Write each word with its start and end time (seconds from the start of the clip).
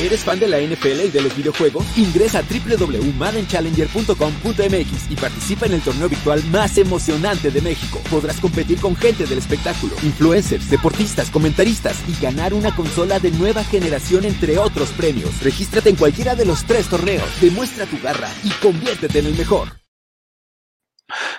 ¿Eres 0.00 0.20
fan 0.20 0.38
de 0.40 0.48
la 0.48 0.58
NFL 0.58 1.04
y 1.04 1.10
de 1.10 1.20
los 1.20 1.36
videojuegos? 1.36 1.84
Ingresa 1.98 2.38
a 2.38 2.42
www.maddenchallenger.com.mx 2.42 5.10
y 5.10 5.16
participa 5.16 5.66
en 5.66 5.74
el 5.74 5.82
torneo 5.82 6.08
virtual 6.08 6.42
más 6.44 6.78
emocionante 6.78 7.50
de 7.50 7.60
México. 7.60 8.00
Podrás 8.10 8.40
competir 8.40 8.80
con 8.80 8.96
gente 8.96 9.26
del 9.26 9.36
espectáculo, 9.36 9.94
influencers, 10.02 10.70
deportistas, 10.70 11.28
comentaristas 11.28 11.98
y 12.08 12.18
ganar 12.18 12.54
una 12.54 12.74
consola 12.74 13.18
de 13.18 13.30
nueva 13.32 13.62
generación 13.62 14.24
entre 14.24 14.56
otros 14.56 14.88
premios. 14.92 15.42
Regístrate 15.42 15.90
en 15.90 15.96
cualquiera 15.96 16.34
de 16.34 16.46
los 16.46 16.64
tres 16.64 16.88
torneos, 16.88 17.28
demuestra 17.38 17.84
tu 17.84 18.00
garra 18.00 18.30
y 18.42 18.48
conviértete 18.62 19.18
en 19.18 19.26
el 19.26 19.36
mejor. 19.36 19.79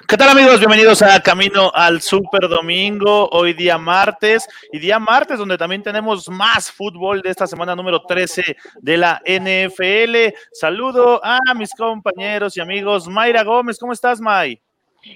¿Qué 0.08 0.18
tal 0.18 0.30
amigos? 0.30 0.60
Bienvenidos 0.60 1.02
a 1.02 1.22
Camino 1.22 1.72
al 1.74 2.02
Super 2.02 2.50
Domingo, 2.50 3.30
hoy 3.30 3.54
día 3.54 3.78
martes 3.78 4.48
y 4.72 4.80
día 4.80 5.00
martes 5.00 5.38
donde 5.38 5.58
también 5.58 5.82
tenemos 5.82 6.28
más 6.30 6.72
fútbol 6.72 7.22
de 7.22 7.30
esta 7.30 7.48
semana 7.48 7.76
número 7.76 8.02
13 8.04 8.58
de 8.82 8.98
la 8.98 9.22
NFL. 9.26 10.36
Saludo 10.52 11.22
a 11.24 11.40
mis 11.56 11.72
compañeros 11.74 12.58
y 12.58 12.62
amigos. 12.62 13.08
Mayra 13.08 13.44
Gómez, 13.44 13.78
¿cómo 13.80 13.94
estás 13.94 14.20
May? 14.20 14.62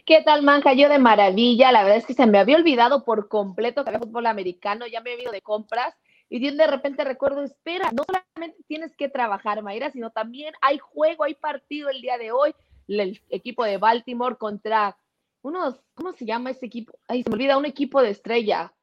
¿Qué 0.05 0.21
tal, 0.23 0.41
Manja? 0.43 0.73
Yo 0.73 0.87
de 0.89 0.99
maravilla. 0.99 1.71
La 1.71 1.83
verdad 1.83 1.97
es 1.97 2.05
que 2.05 2.13
se 2.13 2.25
me 2.25 2.39
había 2.39 2.55
olvidado 2.55 3.03
por 3.03 3.27
completo 3.27 3.83
que 3.83 3.89
había 3.89 3.99
fútbol 3.99 4.25
americano. 4.25 4.87
Ya 4.87 5.01
me 5.01 5.11
he 5.11 5.21
ido 5.21 5.31
de 5.31 5.41
compras 5.41 5.93
y 6.29 6.39
de 6.49 6.67
repente 6.67 7.03
recuerdo, 7.03 7.43
espera, 7.43 7.91
no 7.91 8.03
solamente 8.03 8.63
tienes 8.67 8.95
que 8.95 9.09
trabajar, 9.09 9.61
Mayra, 9.61 9.91
sino 9.91 10.09
también 10.09 10.53
hay 10.61 10.79
juego, 10.79 11.23
hay 11.23 11.35
partido 11.35 11.89
el 11.89 12.01
día 12.01 12.17
de 12.17 12.31
hoy 12.31 12.55
el 12.87 13.21
equipo 13.29 13.63
de 13.63 13.77
Baltimore 13.77 14.37
contra 14.37 14.97
unos, 15.41 15.79
¿cómo 15.93 16.11
se 16.13 16.25
llama 16.25 16.49
ese 16.49 16.65
equipo? 16.65 16.97
Ay, 17.07 17.23
se 17.23 17.29
me 17.29 17.35
olvida, 17.35 17.57
un 17.57 17.65
equipo 17.65 18.01
de 18.01 18.09
estrella. 18.09 18.73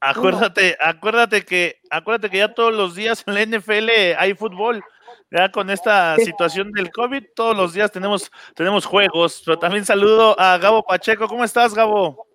Acuérdate, 0.00 0.76
acuérdate 0.80 1.44
que, 1.44 1.80
acuérdate 1.90 2.30
que 2.30 2.38
ya 2.38 2.52
todos 2.52 2.74
los 2.74 2.94
días 2.94 3.22
en 3.26 3.34
la 3.34 3.44
NFL 3.44 3.90
hay 4.18 4.34
fútbol. 4.34 4.82
Ya 5.30 5.50
con 5.50 5.70
esta 5.70 6.16
situación 6.16 6.72
del 6.72 6.90
COVID, 6.90 7.24
todos 7.36 7.56
los 7.56 7.72
días 7.72 7.92
tenemos, 7.92 8.30
tenemos 8.54 8.84
juegos. 8.84 9.42
Pero 9.44 9.58
también 9.58 9.84
saludo 9.84 10.34
a 10.40 10.58
Gabo 10.58 10.82
Pacheco. 10.82 11.28
¿Cómo 11.28 11.44
estás, 11.44 11.74
Gabo? 11.74 12.26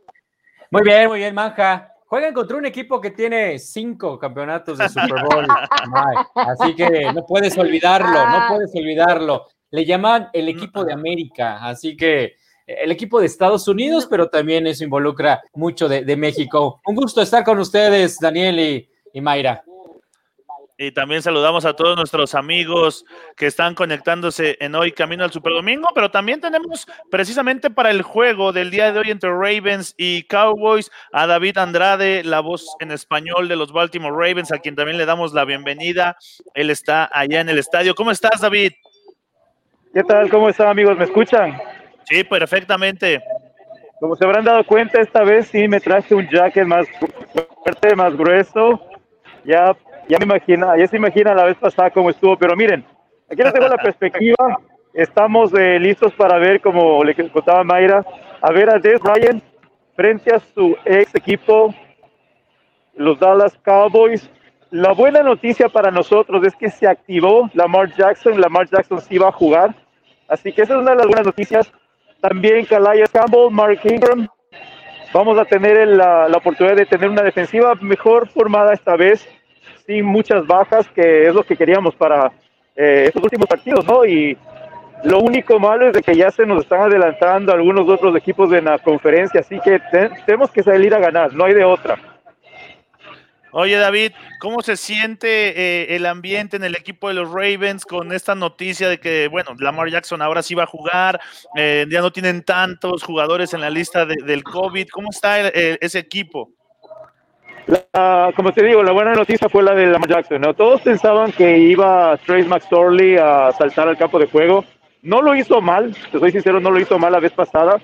Muy 0.71 0.83
bien, 0.83 1.07
muy 1.07 1.19
bien, 1.19 1.35
Manja. 1.35 1.93
Juegan 2.05 2.33
contra 2.33 2.57
un 2.57 2.65
equipo 2.65 3.01
que 3.01 3.11
tiene 3.11 3.59
cinco 3.59 4.17
campeonatos 4.17 4.77
de 4.77 4.87
Super 4.87 5.23
Bowl. 5.25 5.45
Así 6.35 6.73
que 6.73 7.11
no 7.13 7.25
puedes 7.25 7.57
olvidarlo, 7.57 8.29
no 8.29 8.45
puedes 8.47 8.73
olvidarlo 8.75 9.47
le 9.71 9.85
llaman 9.85 10.29
el 10.33 10.49
equipo 10.49 10.83
de 10.83 10.93
América, 10.93 11.59
así 11.63 11.95
que 11.95 12.35
el 12.65 12.91
equipo 12.91 13.19
de 13.19 13.27
Estados 13.27 13.67
Unidos, 13.67 14.07
pero 14.09 14.29
también 14.29 14.67
eso 14.67 14.83
involucra 14.83 15.41
mucho 15.53 15.87
de, 15.87 16.17
México. 16.17 16.81
Un 16.85 16.95
gusto 16.95 17.21
estar 17.21 17.43
con 17.43 17.59
ustedes, 17.59 18.19
Daniel 18.19 18.59
y, 18.59 18.89
y 19.13 19.21
Mayra. 19.21 19.63
Y 20.79 20.91
también 20.91 21.23
saludamos 21.23 21.65
a 21.65 21.73
todos 21.73 21.97
nuestros 21.97 22.35
amigos 22.35 23.03
que 23.35 23.47
están 23.47 23.73
conectándose 23.73 24.57
en 24.59 24.75
hoy 24.75 24.91
Camino 24.91 25.23
al 25.23 25.31
Super 25.31 25.53
Domingo, 25.53 25.87
pero 25.95 26.11
también 26.11 26.39
tenemos 26.39 26.85
precisamente 27.09 27.71
para 27.71 27.89
el 27.89 28.03
juego 28.03 28.53
del 28.53 28.69
día 28.69 28.91
de 28.91 28.99
hoy 28.99 29.09
entre 29.09 29.31
Ravens 29.31 29.95
y 29.97 30.21
Cowboys 30.23 30.91
a 31.13 31.25
David 31.25 31.57
Andrade, 31.57 32.23
la 32.23 32.41
voz 32.41 32.67
en 32.79 32.91
español 32.91 33.47
de 33.47 33.55
los 33.55 33.71
Baltimore 33.71 34.13
Ravens, 34.15 34.51
a 34.51 34.59
quien 34.59 34.75
también 34.75 34.99
le 34.99 35.07
damos 35.07 35.33
la 35.33 35.45
bienvenida. 35.45 36.15
Él 36.53 36.69
está 36.69 37.09
allá 37.11 37.41
en 37.41 37.49
el 37.49 37.57
estadio. 37.57 37.95
¿Cómo 37.95 38.11
estás, 38.11 38.41
David? 38.41 38.73
¿Qué 39.97 40.03
tal? 40.03 40.29
¿Cómo 40.29 40.47
están 40.47 40.67
amigos? 40.67 40.95
¿Me 40.95 41.05
escuchan? 41.05 41.59
Sí, 42.03 42.23
perfectamente. 42.23 43.19
Como 43.99 44.15
se 44.15 44.25
habrán 44.25 44.45
dado 44.45 44.63
cuenta, 44.63 45.01
esta 45.01 45.23
vez 45.23 45.47
sí 45.47 45.67
me 45.67 45.79
traje 45.79 46.13
un 46.13 46.29
jacket 46.29 46.67
más 46.67 46.85
fuerte, 47.63 47.95
más 47.95 48.15
grueso. 48.15 48.79
Ya, 49.43 49.75
ya 50.07 50.19
me 50.19 50.25
imagina, 50.25 50.77
ya 50.77 50.85
se 50.85 50.97
imagina 50.97 51.33
la 51.33 51.45
vez 51.45 51.57
pasada 51.57 51.89
cómo 51.89 52.11
estuvo, 52.11 52.37
pero 52.37 52.55
miren, 52.55 52.85
aquí 53.27 53.41
les 53.41 53.51
tengo 53.51 53.67
la 53.67 53.77
perspectiva. 53.77 54.59
Estamos 54.93 55.51
eh, 55.55 55.79
listos 55.79 56.13
para 56.13 56.37
ver, 56.37 56.61
como 56.61 57.03
le 57.03 57.15
contaba 57.15 57.63
Mayra, 57.63 58.05
a 58.39 58.51
ver 58.51 58.69
a 58.69 58.77
Dez 58.77 59.01
Ryan 59.01 59.41
frente 59.95 60.31
a 60.31 60.37
su 60.37 60.77
ex 60.85 61.15
equipo, 61.15 61.73
los 62.93 63.19
Dallas 63.19 63.57
Cowboys. 63.63 64.29
La 64.69 64.91
buena 64.91 65.23
noticia 65.23 65.69
para 65.69 65.89
nosotros 65.89 66.45
es 66.45 66.55
que 66.55 66.69
se 66.69 66.85
activó 66.85 67.49
Lamar 67.55 67.91
Jackson. 67.95 68.39
Lamar 68.39 68.69
Jackson 68.69 69.01
sí 69.01 69.17
va 69.17 69.29
a 69.29 69.31
jugar 69.31 69.86
Así 70.27 70.51
que 70.51 70.63
esa 70.63 70.73
es 70.73 70.79
una 70.79 70.91
de 70.91 70.97
las 70.97 71.07
buenas 71.07 71.25
noticias. 71.25 71.71
También 72.21 72.65
Calais 72.65 73.09
Campbell, 73.11 73.51
Mark 73.51 73.79
Ingram. 73.83 74.27
Vamos 75.13 75.37
a 75.37 75.45
tener 75.45 75.87
la, 75.87 76.27
oportunidad 76.35 76.75
de 76.75 76.85
tener 76.85 77.09
una 77.09 77.23
defensiva 77.23 77.75
mejor 77.75 78.27
formada 78.27 78.73
esta 78.73 78.95
vez, 78.97 79.27
sin 79.85 80.05
muchas 80.05 80.45
bajas, 80.45 80.87
que 80.89 81.27
es 81.27 81.33
lo 81.33 81.43
que 81.43 81.55
queríamos 81.55 81.95
para 81.95 82.31
eh, 82.75 83.05
estos 83.07 83.23
últimos 83.23 83.47
partidos, 83.47 83.85
¿no? 83.85 84.05
Y 84.05 84.37
lo 85.03 85.19
único 85.19 85.59
malo 85.59 85.87
es 85.87 85.93
de 85.93 86.01
que 86.01 86.15
ya 86.15 86.29
se 86.31 86.45
nos 86.45 86.63
están 86.63 86.81
adelantando 86.81 87.53
algunos 87.53 87.87
otros 87.87 88.15
equipos 88.15 88.49
de 88.49 88.61
la 88.61 88.79
conferencia, 88.79 89.39
así 89.39 89.59
que 89.59 89.79
tenemos 90.25 90.51
que 90.51 90.63
salir 90.63 90.93
a 90.93 90.99
ganar, 90.99 91.33
no 91.33 91.45
hay 91.45 91.53
de 91.53 91.63
otra. 91.63 91.97
Oye 93.59 93.75
David, 93.75 94.11
¿cómo 94.39 94.61
se 94.61 94.77
siente 94.77 95.27
eh, 95.49 95.95
el 95.95 96.05
ambiente 96.05 96.57
en 96.57 96.63
el 96.63 96.75
equipo 96.75 97.07
de 97.07 97.15
los 97.15 97.31
Ravens 97.31 97.87
con 97.87 98.13
esta 98.13 98.35
noticia 98.35 98.87
de 98.87 98.99
que, 98.99 99.27
bueno, 99.29 99.55
Lamar 99.57 99.89
Jackson 99.89 100.21
ahora 100.21 100.43
sí 100.43 100.53
va 100.53 100.65
a 100.65 100.67
jugar, 100.67 101.19
eh, 101.55 101.87
ya 101.89 102.01
no 102.01 102.11
tienen 102.11 102.43
tantos 102.43 103.01
jugadores 103.01 103.55
en 103.55 103.61
la 103.61 103.71
lista 103.71 104.05
del 104.05 104.43
COVID? 104.43 104.89
¿Cómo 104.89 105.09
está 105.09 105.47
ese 105.47 105.97
equipo? 105.97 106.51
como 108.35 108.53
te 108.53 108.63
digo, 108.63 108.83
la 108.83 108.91
buena 108.91 109.15
noticia 109.15 109.49
fue 109.49 109.63
la 109.63 109.73
de 109.73 109.87
Lamar 109.87 110.07
Jackson. 110.07 110.39
¿no? 110.39 110.53
Todos 110.53 110.81
pensaban 110.81 111.31
que 111.31 111.57
iba 111.57 112.15
Trace 112.27 112.47
McSorley 112.47 113.17
a 113.17 113.51
saltar 113.57 113.87
al 113.87 113.97
campo 113.97 114.19
de 114.19 114.27
juego. 114.27 114.65
No 115.01 115.23
lo 115.23 115.35
hizo 115.35 115.61
mal, 115.61 115.95
te 116.11 116.19
soy 116.19 116.31
sincero, 116.31 116.59
no 116.59 116.69
lo 116.69 116.79
hizo 116.79 116.99
mal 116.99 117.11
la 117.11 117.19
vez 117.19 117.31
pasada, 117.31 117.81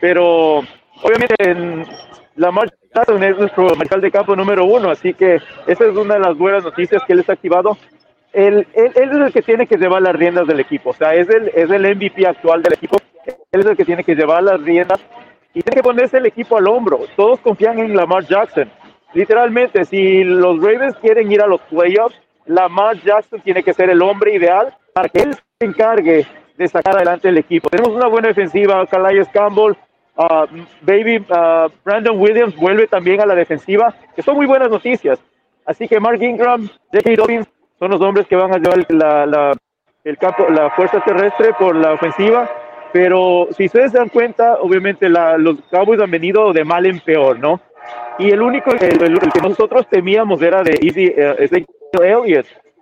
pero 0.00 0.58
obviamente 1.02 1.34
en 1.40 1.84
Lamar 2.36 2.70
es 3.02 3.38
nuestro 3.38 3.74
mariscal 3.76 4.00
de 4.00 4.10
campo 4.10 4.34
número 4.34 4.64
uno, 4.64 4.90
así 4.90 5.12
que 5.12 5.36
esa 5.66 5.84
es 5.84 5.96
una 5.96 6.14
de 6.14 6.20
las 6.20 6.36
buenas 6.36 6.64
noticias 6.64 7.02
que 7.06 7.12
él 7.12 7.20
está 7.20 7.34
activado. 7.34 7.76
Él, 8.32 8.66
él, 8.74 8.92
es 8.94 9.12
el 9.12 9.32
que 9.32 9.42
tiene 9.42 9.66
que 9.66 9.76
llevar 9.76 10.02
las 10.02 10.14
riendas 10.14 10.46
del 10.46 10.60
equipo, 10.60 10.90
o 10.90 10.92
sea, 10.92 11.14
es 11.14 11.28
el, 11.28 11.48
es 11.54 11.70
el 11.70 11.96
MVP 11.96 12.26
actual 12.26 12.62
del 12.62 12.74
equipo, 12.74 12.96
él 13.52 13.60
es 13.60 13.66
el 13.66 13.76
que 13.76 13.84
tiene 13.84 14.04
que 14.04 14.14
llevar 14.14 14.42
las 14.42 14.60
riendas 14.62 15.00
y 15.54 15.62
tiene 15.62 15.76
que 15.76 15.82
ponerse 15.82 16.18
el 16.18 16.26
equipo 16.26 16.58
al 16.58 16.68
hombro. 16.68 17.00
Todos 17.16 17.40
confían 17.40 17.78
en 17.78 17.96
Lamar 17.96 18.24
Jackson. 18.26 18.70
Literalmente, 19.14 19.84
si 19.86 20.22
los 20.24 20.60
Ravens 20.60 20.96
quieren 21.00 21.32
ir 21.32 21.40
a 21.40 21.46
los 21.46 21.60
playoffs, 21.62 22.20
Lamar 22.44 23.00
Jackson 23.02 23.40
tiene 23.40 23.62
que 23.62 23.72
ser 23.72 23.88
el 23.88 24.02
hombre 24.02 24.34
ideal 24.34 24.74
para 24.92 25.08
que 25.08 25.20
él 25.20 25.34
se 25.34 25.66
encargue 25.66 26.26
de 26.58 26.68
sacar 26.68 26.96
adelante 26.96 27.28
el 27.28 27.38
equipo. 27.38 27.70
Tenemos 27.70 27.94
una 27.94 28.08
buena 28.08 28.28
defensiva, 28.28 28.86
Calais 28.86 29.28
Campbell, 29.32 29.74
Uh, 30.16 30.46
baby 30.80 31.18
uh, 31.18 31.68
Brandon 31.84 32.18
Williams 32.18 32.56
vuelve 32.56 32.86
también 32.86 33.20
a 33.20 33.26
la 33.26 33.34
defensiva, 33.34 33.94
que 34.14 34.22
son 34.22 34.36
muy 34.36 34.46
buenas 34.46 34.70
noticias. 34.70 35.18
Así 35.66 35.86
que 35.88 36.00
Mark 36.00 36.22
Ingram, 36.22 36.68
J.K. 36.92 37.16
Dobbins 37.16 37.46
son 37.78 37.90
los 37.90 38.00
hombres 38.00 38.26
que 38.26 38.36
van 38.36 38.54
a 38.54 38.58
llevar 38.58 38.86
la, 38.88 39.26
la, 39.26 39.52
el 40.04 40.16
campo, 40.16 40.46
la 40.48 40.70
fuerza 40.70 41.00
terrestre 41.04 41.52
por 41.58 41.76
la 41.76 41.92
ofensiva. 41.92 42.48
Pero 42.92 43.48
si 43.50 43.66
ustedes 43.66 43.92
se 43.92 43.98
dan 43.98 44.08
cuenta, 44.08 44.54
obviamente 44.60 45.08
los 45.08 45.60
Cowboys 45.70 46.00
han 46.00 46.10
venido 46.10 46.52
de 46.52 46.64
mal 46.64 46.86
en 46.86 47.00
peor, 47.00 47.38
¿no? 47.38 47.60
Y 48.18 48.30
el 48.30 48.40
único, 48.40 48.70
que 48.70 49.40
nosotros 49.42 49.86
temíamos 49.90 50.40
era 50.40 50.62
de 50.62 50.78
Easy 50.80 51.08
uh, 51.08 51.36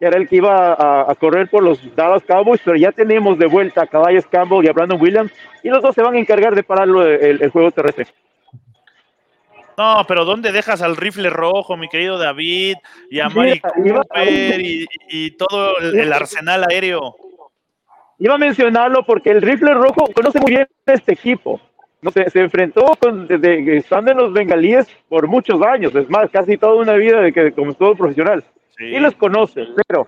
era 0.07 0.19
el 0.19 0.29
que 0.29 0.37
iba 0.37 1.11
a, 1.11 1.15
correr 1.15 1.49
por 1.49 1.63
los 1.63 1.79
Dallas 1.95 2.23
Cowboys, 2.25 2.61
pero 2.65 2.77
ya 2.77 2.93
tenemos 2.93 3.39
de 3.39 3.47
vuelta 3.47 3.83
a 3.83 3.87
Caballos 3.87 4.27
Campbell 4.27 4.65
y 4.65 4.69
a 4.69 4.73
Brandon 4.73 5.01
Williams, 5.01 5.33
y 5.63 5.69
los 5.69 5.83
dos 5.83 5.95
se 5.95 6.03
van 6.03 6.15
a 6.15 6.19
encargar 6.19 6.55
de 6.55 6.63
parar 6.63 6.89
el, 6.89 7.51
juego 7.51 7.71
terrestre. 7.71 8.07
No, 9.77 10.05
pero 10.07 10.25
¿dónde 10.25 10.53
dejas 10.53 10.83
al 10.83 10.97
rifle 10.97 11.31
rojo, 11.31 11.77
mi 11.77 11.89
querido 11.89 12.19
David, 12.19 12.77
y 13.11 13.21
a 13.21 13.29
Mari 13.29 13.61
Cooper 13.61 14.61
y, 14.61 15.31
todo 15.33 15.79
el, 15.79 16.13
arsenal 16.13 16.65
aéreo? 16.71 17.17
Iba 18.19 18.35
a 18.35 18.39
mencionarlo 18.39 19.05
porque 19.05 19.31
el 19.31 19.43
rifle 19.43 19.75
rojo 19.75 20.07
conoce 20.15 20.39
muy 20.39 20.53
bien 20.53 20.69
este 20.87 21.15
equipo. 21.15 21.61
No 22.01 22.11
se, 22.11 22.29
se 22.31 22.41
enfrentó 22.41 22.95
con, 23.01 23.27
desde 23.27 23.79
estando 23.79 24.13
en 24.13 24.19
los 24.19 24.33
bengalíes 24.33 24.87
por 25.09 25.27
muchos 25.27 25.61
años, 25.63 25.95
es 25.95 26.09
más, 26.09 26.31
casi 26.31 26.57
toda 26.57 26.75
una 26.75 26.93
vida 26.93 27.21
de 27.21 27.33
que 27.33 27.53
como 27.53 27.75
todo 27.75 27.97
profesional 27.97 28.45
y 28.79 28.99
los 28.99 29.15
conoce, 29.15 29.67
pero 29.87 30.07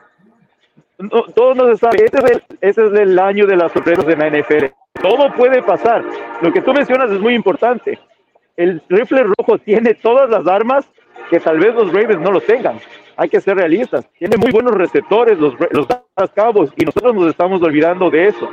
no, 0.98 1.22
todos 1.34 1.56
no 1.56 1.66
se 1.68 1.76
sabe. 1.76 2.04
Ese 2.04 2.18
es, 2.18 2.30
el, 2.30 2.42
ese 2.60 2.86
es 2.86 2.92
el 2.92 3.18
año 3.18 3.46
de 3.46 3.56
las 3.56 3.72
sorpresas 3.72 4.06
de 4.06 4.16
la 4.16 4.30
NFL. 4.30 4.66
Todo 5.00 5.32
puede 5.34 5.62
pasar. 5.62 6.04
Lo 6.40 6.52
que 6.52 6.62
tú 6.62 6.72
mencionas 6.72 7.10
es 7.10 7.20
muy 7.20 7.34
importante. 7.34 7.98
El 8.56 8.82
rifle 8.88 9.24
rojo 9.24 9.58
tiene 9.58 9.94
todas 9.94 10.30
las 10.30 10.46
armas 10.46 10.90
que 11.30 11.40
tal 11.40 11.58
vez 11.58 11.74
los 11.74 11.92
Ravens 11.92 12.20
no 12.20 12.32
lo 12.32 12.40
tengan. 12.40 12.78
Hay 13.16 13.28
que 13.28 13.40
ser 13.40 13.56
realistas. 13.56 14.08
Tiene 14.18 14.36
muy 14.36 14.50
buenos 14.50 14.74
receptores 14.74 15.38
los, 15.38 15.54
los 15.70 15.86
y 16.76 16.84
nosotros 16.84 17.14
nos 17.14 17.28
estamos 17.28 17.62
olvidando 17.62 18.10
de 18.10 18.28
eso. 18.28 18.48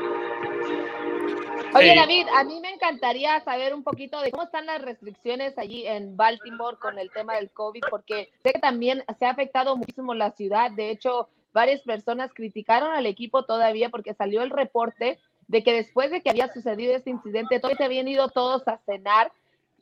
Oye, 1.75 1.95
David, 1.95 2.27
a 2.35 2.43
mí 2.43 2.59
me 2.59 2.71
encantaría 2.71 3.39
saber 3.41 3.73
un 3.73 3.83
poquito 3.83 4.21
de 4.21 4.31
cómo 4.31 4.43
están 4.43 4.65
las 4.65 4.81
restricciones 4.81 5.57
allí 5.57 5.87
en 5.87 6.15
Baltimore 6.15 6.77
con 6.77 6.99
el 6.99 7.09
tema 7.11 7.35
del 7.35 7.49
COVID, 7.49 7.81
porque 7.89 8.29
sé 8.43 8.53
que 8.53 8.59
también 8.59 9.03
se 9.17 9.25
ha 9.25 9.31
afectado 9.31 9.75
muchísimo 9.75 10.13
la 10.13 10.31
ciudad. 10.31 10.71
De 10.71 10.91
hecho, 10.91 11.29
varias 11.51 11.81
personas 11.81 12.31
criticaron 12.33 12.91
al 12.91 13.05
equipo 13.05 13.45
todavía 13.45 13.89
porque 13.89 14.13
salió 14.13 14.43
el 14.43 14.51
reporte 14.51 15.19
de 15.47 15.63
que 15.63 15.73
después 15.73 16.11
de 16.11 16.21
que 16.21 16.29
había 16.29 16.51
sucedido 16.53 16.95
este 16.95 17.09
incidente, 17.09 17.59
todavía 17.59 17.77
se 17.77 17.83
habían 17.85 18.07
ido 18.07 18.29
todos 18.29 18.67
a 18.67 18.77
cenar, 18.85 19.31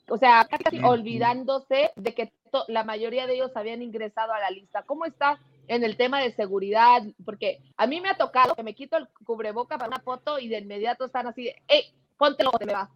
o 0.07 0.17
sea, 0.17 0.47
casi 0.49 0.81
olvidándose 0.83 1.91
de 1.95 2.13
que 2.13 2.31
la 2.67 2.83
mayoría 2.83 3.27
de 3.27 3.35
ellos 3.35 3.51
habían 3.55 3.81
ingresado 3.81 4.33
a 4.33 4.39
la 4.39 4.49
lista. 4.49 4.83
¿Cómo 4.83 5.05
está 5.05 5.39
en 5.71 5.85
el 5.85 5.95
tema 5.95 6.21
de 6.21 6.31
seguridad? 6.33 7.01
Porque 7.23 7.59
a 7.77 7.87
mí 7.87 8.01
me 8.01 8.09
ha 8.09 8.17
tocado 8.17 8.55
que 8.55 8.63
me 8.63 8.73
quito 8.73 8.97
el 8.97 9.07
cubreboca 9.25 9.77
para 9.77 9.87
una 9.87 9.99
foto 9.99 10.37
y 10.37 10.49
de 10.49 10.59
inmediato 10.59 11.05
están 11.05 11.27
así, 11.27 11.45
de, 11.45 11.55
hey, 11.67 11.85
póntelo, 12.17 12.51
te 12.51 12.65
me 12.65 12.73
va. 12.73 12.89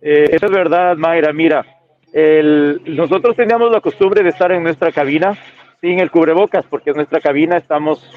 Eh, 0.00 0.26
eso 0.30 0.46
es 0.46 0.52
verdad, 0.52 0.96
Mayra. 0.96 1.32
Mira, 1.32 1.66
el, 2.12 2.80
nosotros 2.86 3.34
teníamos 3.34 3.72
la 3.72 3.80
costumbre 3.80 4.22
de 4.22 4.30
estar 4.30 4.52
en 4.52 4.62
nuestra 4.62 4.92
cabina 4.92 5.36
sin 5.80 5.98
el 5.98 6.12
cubrebocas, 6.12 6.64
porque 6.66 6.90
en 6.90 6.96
nuestra 6.96 7.20
cabina 7.20 7.56
estamos 7.56 8.08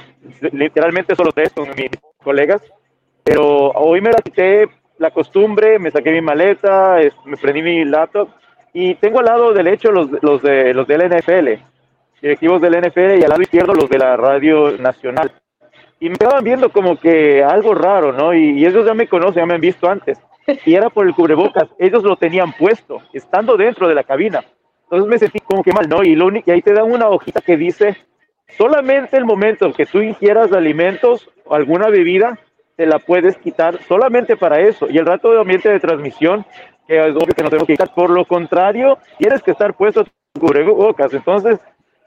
literalmente 0.51 1.15
solo 1.15 1.31
tres 1.31 1.51
con 1.51 1.67
mis 1.69 1.89
colegas. 2.23 2.61
Pero 3.23 3.71
hoy 3.71 4.01
me 4.01 4.11
la 4.11 4.19
quité 4.19 4.69
la 4.99 5.09
costumbre, 5.09 5.79
me 5.79 5.89
saqué 5.89 6.11
mi 6.11 6.21
maleta, 6.21 6.97
me 7.25 7.37
prendí 7.37 7.63
mi 7.63 7.85
laptop 7.85 8.29
y 8.71 8.93
tengo 8.95 9.19
al 9.19 9.25
lado 9.25 9.53
derecho 9.53 9.91
los, 9.91 10.09
los, 10.21 10.43
de, 10.43 10.75
los 10.75 10.87
del 10.87 11.09
NFL, 11.09 11.70
directivos 12.21 12.61
del 12.61 12.79
NFL, 12.79 13.19
y 13.19 13.23
al 13.23 13.29
lado 13.29 13.41
izquierdo 13.41 13.73
los 13.73 13.89
de 13.89 13.97
la 13.97 14.15
Radio 14.17 14.77
Nacional. 14.77 15.31
Y 15.99 16.07
me 16.07 16.13
estaban 16.13 16.43
viendo 16.43 16.69
como 16.69 16.97
que 16.97 17.43
algo 17.43 17.73
raro, 17.73 18.11
¿no? 18.11 18.33
Y, 18.33 18.59
y 18.59 18.65
ellos 18.65 18.85
ya 18.85 18.93
me 18.93 19.07
conocen, 19.07 19.41
ya 19.41 19.45
me 19.45 19.55
han 19.55 19.61
visto 19.61 19.89
antes. 19.89 20.19
Y 20.65 20.73
era 20.73 20.89
por 20.89 21.05
el 21.05 21.13
cubrebocas, 21.13 21.69
ellos 21.77 22.03
lo 22.03 22.15
tenían 22.15 22.53
puesto, 22.53 23.01
estando 23.13 23.57
dentro 23.57 23.87
de 23.87 23.95
la 23.95 24.03
cabina. 24.03 24.43
Entonces 24.83 25.09
me 25.09 25.17
sentí 25.17 25.39
como 25.39 25.63
que 25.63 25.71
mal, 25.71 25.87
¿no? 25.87 26.03
Y, 26.03 26.15
lo, 26.15 26.29
y 26.33 26.51
ahí 26.51 26.61
te 26.61 26.73
dan 26.73 26.91
una 26.91 27.07
hojita 27.07 27.39
que 27.41 27.55
dice, 27.55 27.95
solamente 28.57 29.15
el 29.15 29.25
momento 29.25 29.71
que 29.71 29.85
tú 29.85 29.99
ingieras 29.99 30.51
alimentos 30.51 31.29
o 31.45 31.55
alguna 31.55 31.87
bebida, 31.87 32.37
te 32.75 32.85
la 32.85 32.99
puedes 32.99 33.37
quitar 33.37 33.81
solamente 33.83 34.35
para 34.35 34.59
eso. 34.59 34.89
Y 34.89 34.97
el 34.97 35.05
rato 35.05 35.31
de 35.31 35.39
ambiente 35.39 35.69
de 35.69 35.79
transmisión, 35.79 36.45
que 36.87 36.99
es 36.99 37.15
obvio 37.15 37.33
que 37.35 37.43
no 37.43 37.49
tenemos 37.49 37.67
que 37.67 37.73
quitar. 37.73 37.93
Por 37.93 38.09
lo 38.09 38.25
contrario, 38.25 38.97
tienes 39.17 39.41
que 39.43 39.51
estar 39.51 39.75
puesto 39.75 40.05
cubrebocas. 40.37 41.13
Entonces, 41.13 41.59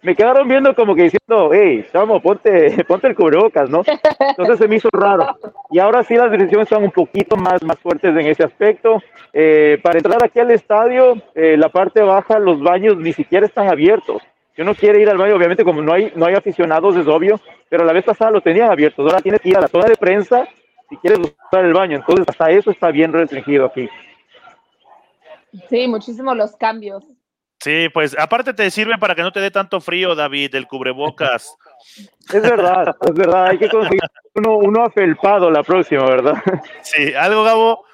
me 0.04 0.14
quedaron 0.14 0.46
viendo 0.46 0.74
como 0.74 0.94
que 0.94 1.04
diciendo, 1.04 1.50
hey, 1.52 1.86
chamo, 1.90 2.20
ponte, 2.20 2.84
ponte 2.88 3.06
el 3.08 3.14
cubrebocas, 3.14 3.70
¿no? 3.70 3.82
Entonces 4.20 4.58
se 4.58 4.68
me 4.68 4.76
hizo 4.76 4.90
raro. 4.92 5.38
Y 5.70 5.78
ahora 5.78 6.04
sí 6.04 6.14
las 6.14 6.30
decisiones 6.30 6.66
están 6.66 6.84
un 6.84 6.90
poquito 6.90 7.36
más, 7.36 7.62
más 7.62 7.78
fuertes 7.78 8.10
en 8.10 8.26
ese 8.26 8.44
aspecto. 8.44 9.02
Eh, 9.32 9.80
para 9.82 9.98
entrar 9.98 10.22
aquí 10.22 10.38
al 10.40 10.50
estadio, 10.50 11.16
eh, 11.34 11.56
la 11.56 11.70
parte 11.70 12.02
baja, 12.02 12.38
los 12.38 12.62
baños 12.62 12.98
ni 12.98 13.14
siquiera 13.14 13.46
están 13.46 13.68
abiertos. 13.68 14.22
Yo 14.56 14.64
no 14.64 14.74
quiero 14.74 14.98
ir 14.98 15.08
al 15.08 15.16
baño, 15.16 15.34
obviamente 15.36 15.64
como 15.64 15.80
no 15.80 15.94
hay, 15.94 16.12
no 16.14 16.26
hay 16.26 16.34
aficionados, 16.34 16.96
es 16.96 17.06
obvio, 17.08 17.40
pero 17.70 17.84
la 17.84 17.94
vez 17.94 18.04
pasada 18.04 18.30
lo 18.30 18.42
tenían 18.42 18.70
abierto. 18.70 19.02
Ahora 19.02 19.22
tienes 19.22 19.40
que 19.40 19.48
ir 19.48 19.56
a 19.56 19.62
la 19.62 19.68
zona 19.68 19.86
de 19.86 19.96
prensa 19.96 20.46
si 20.90 20.96
quieres 20.98 21.18
usar 21.18 21.64
el 21.64 21.72
baño. 21.72 21.96
Entonces, 21.96 22.26
hasta 22.28 22.50
eso 22.50 22.70
está 22.70 22.90
bien 22.90 23.10
restringido 23.10 23.64
aquí. 23.64 23.88
Sí, 25.70 25.88
muchísimo 25.88 26.34
los 26.34 26.54
cambios. 26.56 27.04
Sí, 27.64 27.88
pues 27.94 28.14
aparte 28.19 28.52
te 28.52 28.70
sirve 28.70 28.99
para 28.99 29.14
que 29.14 29.22
no 29.22 29.32
te 29.32 29.40
dé 29.40 29.50
tanto 29.50 29.81
frío, 29.81 30.14
David, 30.14 30.55
el 30.55 30.66
cubrebocas. 30.66 31.56
Es 32.31 32.43
verdad, 32.43 32.94
es 33.00 33.14
verdad, 33.14 33.46
hay 33.46 33.56
que 33.56 33.70
conseguir 33.70 34.02
uno, 34.34 34.58
uno 34.58 34.84
afelpado 34.84 35.50
la 35.50 35.62
próxima, 35.62 36.05
¿verdad? 36.05 36.34
Sí, 36.82 37.14
¿algo, 37.14 37.43
Gabo? 37.43 37.87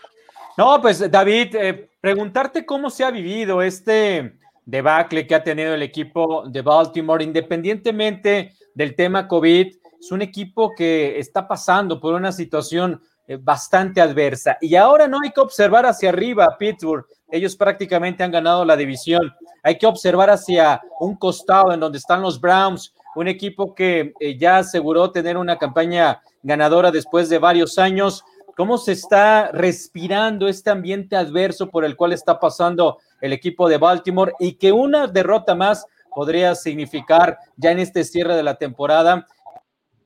No, 0.57 0.81
pues 0.83 1.09
David, 1.09 1.55
eh, 1.55 1.89
preguntarte 2.01 2.67
cómo 2.67 2.91
se 2.91 3.05
ha 3.05 3.13
vivido 3.13 3.63
este 3.63 4.35
debacle 4.65 5.25
que 5.29 5.37
ha 5.37 5.45
tenido 5.45 5.73
el 5.73 5.85
equipo 5.85 6.49
de 6.49 6.63
Baltimore, 6.63 7.23
independientemente 7.23 8.55
del 8.75 8.97
tema 8.97 9.29
COVID, 9.29 9.69
es 10.01 10.11
un 10.11 10.23
equipo 10.23 10.75
que 10.77 11.17
está 11.21 11.47
pasando 11.47 12.01
por 12.01 12.15
una 12.15 12.33
situación 12.33 13.01
bastante 13.37 14.01
adversa. 14.01 14.57
Y 14.61 14.75
ahora 14.75 15.07
no 15.07 15.19
hay 15.23 15.31
que 15.31 15.41
observar 15.41 15.87
hacia 15.87 16.09
arriba 16.09 16.45
a 16.45 16.59
Pittsburgh. 16.59 17.07
Ellos 17.31 17.55
prácticamente 17.57 18.25
han 18.25 18.33
ganado 18.33 18.65
la 18.65 18.77
división. 18.77 19.33
Hay 19.63 19.79
que 19.79 19.87
observar 19.87 20.31
hacia 20.31 20.81
un 20.99 21.17
costado 21.17 21.73
en 21.73 21.81
donde 21.81 21.99
están 21.99 22.23
los 22.23 22.41
Browns, 22.41 22.93
un 23.15 23.29
equipo 23.29 23.75
que 23.75 24.13
eh, 24.21 24.37
ya 24.39 24.59
aseguró 24.59 25.11
tener 25.11 25.37
una 25.37 25.59
campaña 25.59 26.23
ganadora 26.43 26.91
después 26.91 27.29
de 27.29 27.39
varios 27.39 27.79
años. 27.79 28.25
¿Cómo 28.57 28.79
se 28.79 28.93
está 28.93 29.51
respirando 29.53 30.49
este 30.49 30.71
ambiente 30.71 31.17
adverso 31.17 31.71
por 31.71 31.85
el 31.85 31.97
cual 31.97 32.13
está 32.13 32.39
pasando 32.39 32.99
el 33.21 33.33
equipo 33.33 33.69
de 33.69 33.79
Baltimore 33.79 34.33
y 34.39 34.55
que 34.55 34.73
una 34.73 35.07
derrota 35.07 35.55
más 35.55 35.87
podría 36.15 36.55
significar 36.55 37.39
ya 37.57 37.71
en 37.71 37.79
este 37.79 38.05
cierre 38.05 38.35
de 38.35 38.43
la 38.43 38.57
temporada 38.57 39.27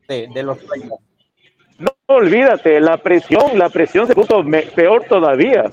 de, 0.07 0.43
los 0.43 0.59
No 1.79 1.91
olvídate, 2.07 2.81
la 2.81 2.97
presión, 2.99 3.59
la 3.59 3.69
presión 3.69 4.07
se 4.07 4.15
puso 4.15 4.45
peor 4.77 5.05
todavía. 5.09 5.65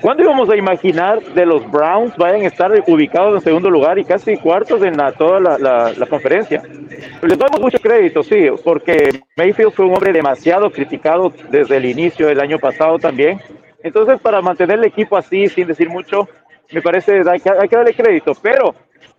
¿Cuándo 0.00 0.22
íbamos 0.22 0.48
a 0.48 0.56
imaginar 0.56 1.22
de 1.22 1.44
los 1.44 1.70
Browns 1.70 2.16
vayan 2.16 2.42
a 2.42 2.46
estar 2.46 2.72
ubicados 2.86 3.34
en 3.34 3.40
segundo 3.42 3.68
lugar 3.68 3.98
y 3.98 4.04
casi 4.04 4.38
cuartos 4.38 4.82
en 4.82 4.96
la, 4.96 5.12
toda 5.12 5.38
la, 5.38 5.92
la, 5.92 6.06
conferencia? 6.06 6.62
Les 7.22 7.38
damos 7.38 7.60
mucho 7.60 7.78
crédito, 7.78 8.22
sí, 8.22 8.46
porque 8.64 9.20
Mayfield 9.36 9.72
fue 9.72 9.84
un 9.84 9.94
hombre 9.94 10.12
demasiado 10.12 10.70
criticado 10.70 11.30
desde 11.50 11.76
el 11.76 11.84
inicio 11.84 12.28
del 12.28 12.40
año 12.40 12.58
pasado 12.58 12.98
también. 12.98 13.38
Entonces, 13.82 14.18
para 14.20 14.40
mantener 14.40 14.78
el 14.78 14.84
equipo 14.84 15.18
así, 15.18 15.48
sin 15.48 15.66
decir 15.66 15.90
mucho, 15.90 16.26
me 16.72 16.80
parece 16.80 17.22
hay 17.28 17.40
que, 17.40 17.50
hay 17.50 17.68
que 17.68 17.76
darle 17.76 17.94
crédito, 17.94 18.32
pero 18.40 18.74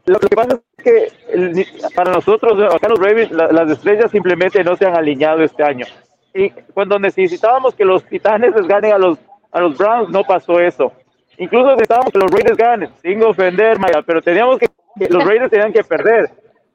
lo 0.05 0.19
que 0.19 0.35
pasa 0.35 0.59
es 0.77 0.83
que 0.83 1.65
para 1.95 2.11
nosotros, 2.11 2.73
acá 2.73 2.89
los 2.89 2.99
Ravens, 2.99 3.31
las 3.31 3.69
estrellas 3.69 4.09
simplemente 4.09 4.63
no 4.63 4.75
se 4.75 4.85
han 4.85 4.95
alineado 4.95 5.43
este 5.43 5.63
año. 5.63 5.85
Y 6.33 6.49
cuando 6.49 6.97
necesitábamos 6.97 7.75
que 7.75 7.85
los 7.85 8.03
Titanes 8.05 8.55
les 8.55 8.67
ganen 8.67 8.93
a 8.93 8.97
los, 8.97 9.17
a 9.51 9.59
los 9.59 9.77
Browns, 9.77 10.09
no 10.09 10.23
pasó 10.23 10.59
eso. 10.59 10.91
Incluso 11.37 11.71
necesitábamos 11.71 12.11
que 12.11 12.19
los 12.19 12.31
Raiders 12.31 12.57
ganen, 12.57 12.89
sin 13.01 13.23
ofender, 13.23 13.79
Maya, 13.79 14.01
pero 14.05 14.21
teníamos 14.21 14.59
que, 14.59 14.67
los 15.09 15.23
Raiders 15.23 15.49
tenían 15.49 15.73
que 15.73 15.83
perder. 15.83 16.29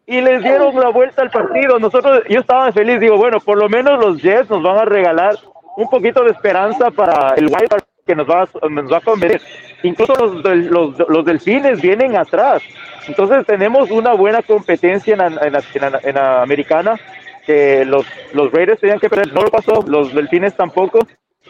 Y 0.07 0.21
les 0.21 0.43
dieron 0.43 0.79
la 0.79 0.91
vuelta 0.91 1.23
al 1.23 1.31
partido. 1.31 1.79
Nosotros, 1.79 2.23
yo 2.29 2.41
estaba 2.41 2.71
feliz, 2.73 3.01
digo, 3.01 3.17
bueno, 3.17 3.41
por 3.41 3.59
lo 3.59 3.69
menos 3.69 3.99
los 3.99 4.23
Jets 4.23 4.51
nos 4.51 4.63
van 4.63 4.79
a 4.79 4.85
regalar 4.85 5.35
un 5.77 5.89
poquito 5.89 6.23
de 6.23 6.31
esperanza 6.31 6.91
para 6.91 7.35
el 7.37 7.47
Wild 7.47 7.83
que 8.07 8.15
nos 8.15 8.29
va, 8.29 8.49
nos 8.71 8.93
va 8.93 8.99
a 8.99 9.01
convenir. 9.01 9.41
Incluso 9.83 10.15
los, 10.15 10.45
los, 10.45 11.09
los 11.09 11.25
delfines 11.25 11.81
vienen 11.81 12.17
atrás. 12.17 12.63
Entonces 13.09 13.45
tenemos 13.47 13.91
una 13.91 14.15
buena 14.15 14.43
competencia 14.43 15.15
en 15.15 15.19
la, 15.19 15.63
en 15.73 16.09
en 16.09 16.19
americana 16.19 16.99
que 17.47 17.85
los, 17.85 18.05
los 18.33 18.53
Raiders 18.53 18.81
tenían 18.81 18.99
que 18.99 19.09
perder, 19.09 19.33
no 19.33 19.43
lo 19.43 19.51
pasó, 19.51 19.83
los 19.87 20.13
delfines 20.13 20.55
tampoco, 20.57 20.99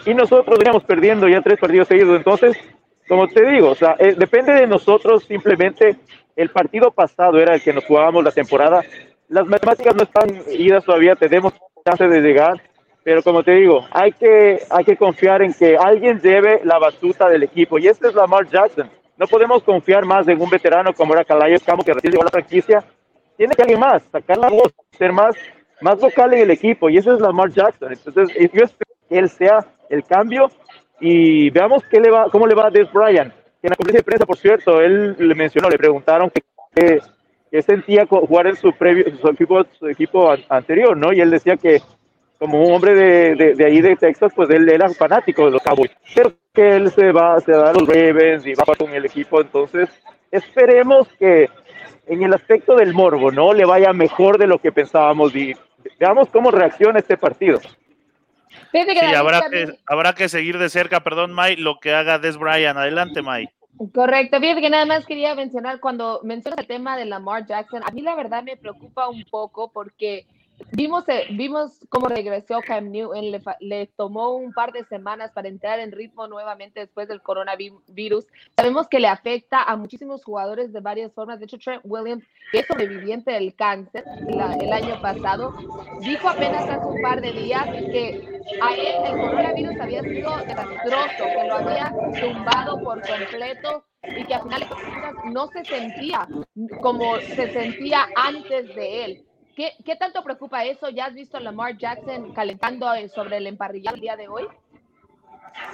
y 0.05 0.15
nosotros 0.15 0.59
veníamos 0.59 0.85
perdiendo 0.85 1.26
ya 1.26 1.41
tres 1.41 1.59
partidos 1.59 1.88
seguidos. 1.88 2.17
Entonces, 2.17 2.57
como 3.09 3.26
te 3.26 3.45
digo, 3.47 3.71
o 3.71 3.75
sea, 3.75 3.97
eh, 3.99 4.15
depende 4.17 4.53
de 4.53 4.67
nosotros 4.67 5.25
simplemente. 5.25 5.97
El 6.37 6.50
partido 6.50 6.91
pasado 6.91 7.38
era 7.38 7.55
el 7.55 7.62
que 7.62 7.73
nos 7.73 7.87
jugábamos 7.87 8.23
la 8.23 8.31
temporada. 8.31 8.83
Las 9.29 9.47
matemáticas 9.47 9.97
no 9.97 10.03
están 10.03 10.29
idas 10.53 10.85
todavía, 10.85 11.17
tenemos 11.17 11.55
chance 11.83 12.07
de 12.07 12.21
llegar 12.21 12.61
pero 13.07 13.23
como 13.23 13.45
te 13.45 13.53
digo, 13.53 13.87
hay 13.93 14.11
que, 14.11 14.65
hay 14.69 14.85
que 14.85 14.97
confiar 14.97 15.41
en 15.41 15.55
que 15.55 15.76
alguien 15.76 16.19
lleve 16.19 16.61
la 16.65 16.76
batuta 16.81 17.29
del 17.29 17.45
equipo. 17.45 17.79
Y 17.79 17.87
este 17.87 18.09
es 18.09 18.15
Lamar 18.17 18.49
Jackson. 18.49 18.91
No 19.17 19.29
podemos 19.29 19.62
confiar 19.62 20.05
más 20.05 20.26
en 20.26 20.43
un 20.43 20.50
veterano 20.50 20.93
como 20.93 21.15
era 21.15 21.25
Calais 21.25 21.62
Camo, 21.62 21.85
que 21.85 21.95
recién 21.95 22.11
llegó 22.11 22.23
a 22.23 22.25
la 22.25 22.33
franquicia. 22.33 22.83
Tiene 23.37 23.55
que 23.55 23.62
alguien 23.62 23.79
más, 23.79 24.03
sacar 24.11 24.38
la 24.38 24.49
voz, 24.49 24.75
ser 24.99 25.12
más, 25.12 25.37
más 25.80 26.00
vocal 26.00 26.35
en 26.35 26.40
el 26.40 26.50
equipo. 26.50 26.88
Y 26.88 26.99
ese 26.99 27.12
es 27.12 27.21
Lamar 27.21 27.50
Jackson. 27.50 27.92
Entonces, 27.92 28.37
yo 28.52 28.64
espero 28.64 28.90
que 29.09 29.18
él 29.18 29.28
sea 29.28 29.66
el 29.90 30.04
cambio. 30.04 30.50
Y 31.00 31.50
veamos 31.50 31.83
qué 31.90 32.00
le 32.00 32.11
va, 32.11 32.30
cómo 32.30 32.47
le 32.47 32.54
va 32.54 32.68
a 32.68 32.71
Des 32.71 32.90
Bryant. 32.92 33.33
en 33.62 33.71
la 33.71 33.76
conferencia 33.76 34.00
de 34.00 34.04
prensa, 34.04 34.26
por 34.26 34.38
cierto, 34.38 34.80
él 34.80 35.14
le 35.18 35.35
mencionó, 35.35 35.68
le 35.68 35.76
preguntaron 35.76 36.30
qué 36.75 37.00
sentía 37.62 38.06
jugar 38.06 38.47
en 38.47 38.56
su, 38.56 38.73
previo, 38.73 39.04
su 39.21 39.28
equipo, 39.28 39.64
su 39.78 39.88
equipo 39.88 40.35
anterior, 40.49 40.97
¿no? 40.97 41.12
Y 41.12 41.21
él 41.21 41.30
decía 41.30 41.56
que 41.56 41.80
como 42.38 42.62
un 42.62 42.75
hombre 42.75 42.95
de, 42.95 43.54
de, 43.54 43.64
ahí 43.64 43.80
de 43.80 43.97
Texas, 43.97 44.33
pues 44.35 44.50
él 44.50 44.68
era 44.68 44.88
fanático 44.90 45.47
de 45.47 45.52
los 45.52 45.62
Cowboys. 45.62 45.90
Pero 46.14 46.33
que 46.52 46.76
él 46.76 46.90
se 46.90 47.12
va, 47.12 47.40
se 47.40 47.52
da 47.52 47.71
a 47.71 47.73
los 47.73 47.88
Ravens 47.88 48.47
y 48.47 48.54
va 48.54 48.64
con 48.76 48.90
el 48.92 49.06
equipo. 49.06 49.40
Entonces, 49.40 49.88
esperemos 50.30 51.09
que 51.18 51.49
en 52.06 52.23
el 52.23 52.35
aspecto 52.35 52.76
del 52.76 52.92
morbo, 52.92 53.33
¿no? 53.33 53.52
Le 53.52 53.64
vaya 53.64 53.92
mejor 53.92 54.38
de 54.38 54.47
lo 54.47 54.59
que 54.59 54.71
pensábamos 54.71 55.35
y 55.35 55.54
veamos 55.99 56.28
cómo 56.31 56.50
reacciona 56.50 56.99
este 56.99 57.16
partido. 57.16 57.61
Sí, 58.73 58.78
habrá 59.14 59.49
que, 59.50 59.78
habrá 59.87 60.14
que 60.14 60.28
seguir 60.28 60.59
de 60.59 60.69
cerca, 60.69 61.00
perdón, 61.00 61.35
Mike, 61.35 61.61
lo 61.61 61.78
que 61.81 61.95
haga 61.95 62.19
Des 62.19 62.37
Bryant. 62.37 62.78
Adelante, 62.78 63.23
Mike. 63.23 63.52
Correcto, 63.95 64.40
fíjate 64.40 64.62
que 64.62 64.71
nada 64.71 64.87
más 64.87 65.05
quería 65.05 65.35
mencionar, 65.35 65.81
cuando 65.81 66.21
mencionas 66.25 66.59
el 66.61 66.66
tema 66.66 66.97
de 66.97 67.05
Lamar 67.05 67.47
Jackson, 67.47 67.83
a 67.85 67.90
mí 67.90 68.00
la 68.00 68.14
verdad 68.14 68.43
me 68.43 68.57
preocupa 68.57 69.09
un 69.09 69.25
poco 69.25 69.71
porque 69.71 70.26
Vimos, 70.72 71.08
eh, 71.08 71.26
vimos 71.30 71.80
cómo 71.88 72.08
regresó 72.08 72.60
Cam 72.66 72.90
Newton, 72.90 73.30
le, 73.30 73.42
le, 73.60 73.86
tomó 73.88 74.34
un 74.36 74.52
par 74.52 74.72
de 74.72 74.84
semanas 74.84 75.30
para 75.32 75.48
entrar 75.48 75.80
en 75.80 75.92
ritmo 75.92 76.26
nuevamente 76.28 76.80
después 76.80 77.08
del 77.08 77.20
coronavirus. 77.22 78.26
Sabemos 78.56 78.88
que 78.88 78.98
le 78.98 79.08
afecta 79.08 79.62
a 79.62 79.76
muchísimos 79.76 80.25
jugadores 80.25 80.72
de 80.72 80.80
varias 80.80 81.12
formas. 81.12 81.38
De 81.38 81.44
hecho, 81.44 81.58
Trent 81.58 81.82
Williams, 81.84 82.25
que 82.52 82.60
es 82.60 82.66
sobreviviente 82.66 83.32
del 83.32 83.54
cáncer 83.54 84.04
el 84.28 84.72
año 84.72 85.00
pasado, 85.00 85.54
dijo 86.00 86.28
apenas 86.28 86.68
hace 86.68 86.86
un 86.86 87.02
par 87.02 87.20
de 87.20 87.32
días 87.32 87.66
que 87.66 88.42
a 88.62 88.75
él 88.75 89.14
el 89.14 89.20
coronavirus 89.20 89.80
había 89.80 90.02
sido 90.02 90.36
desastroso, 90.38 91.25
que 91.25 91.48
lo 91.48 91.54
había 91.54 91.92
tumbado 92.20 92.82
por 92.82 93.00
completo 93.02 93.84
y 94.02 94.25
que 94.25 94.34
al 94.34 94.42
final 94.42 94.66
no 95.32 95.48
se 95.48 95.64
sentía 95.64 96.28
como 96.80 97.16
se 97.18 97.52
sentía 97.52 98.06
antes 98.16 98.75
de 98.75 99.04
él. 99.04 99.25
¿Qué, 99.56 99.72
¿Qué, 99.86 99.96
tanto 99.96 100.22
preocupa 100.22 100.66
eso? 100.66 100.90
¿Ya 100.90 101.06
has 101.06 101.14
visto 101.14 101.38
a 101.38 101.40
Lamar 101.40 101.78
Jackson 101.78 102.30
calentando 102.34 102.92
eh, 102.92 103.08
sobre 103.08 103.38
el 103.38 103.46
emparrillado 103.46 103.94
el 103.94 104.02
día 104.02 104.14
de 104.14 104.28
hoy? 104.28 104.46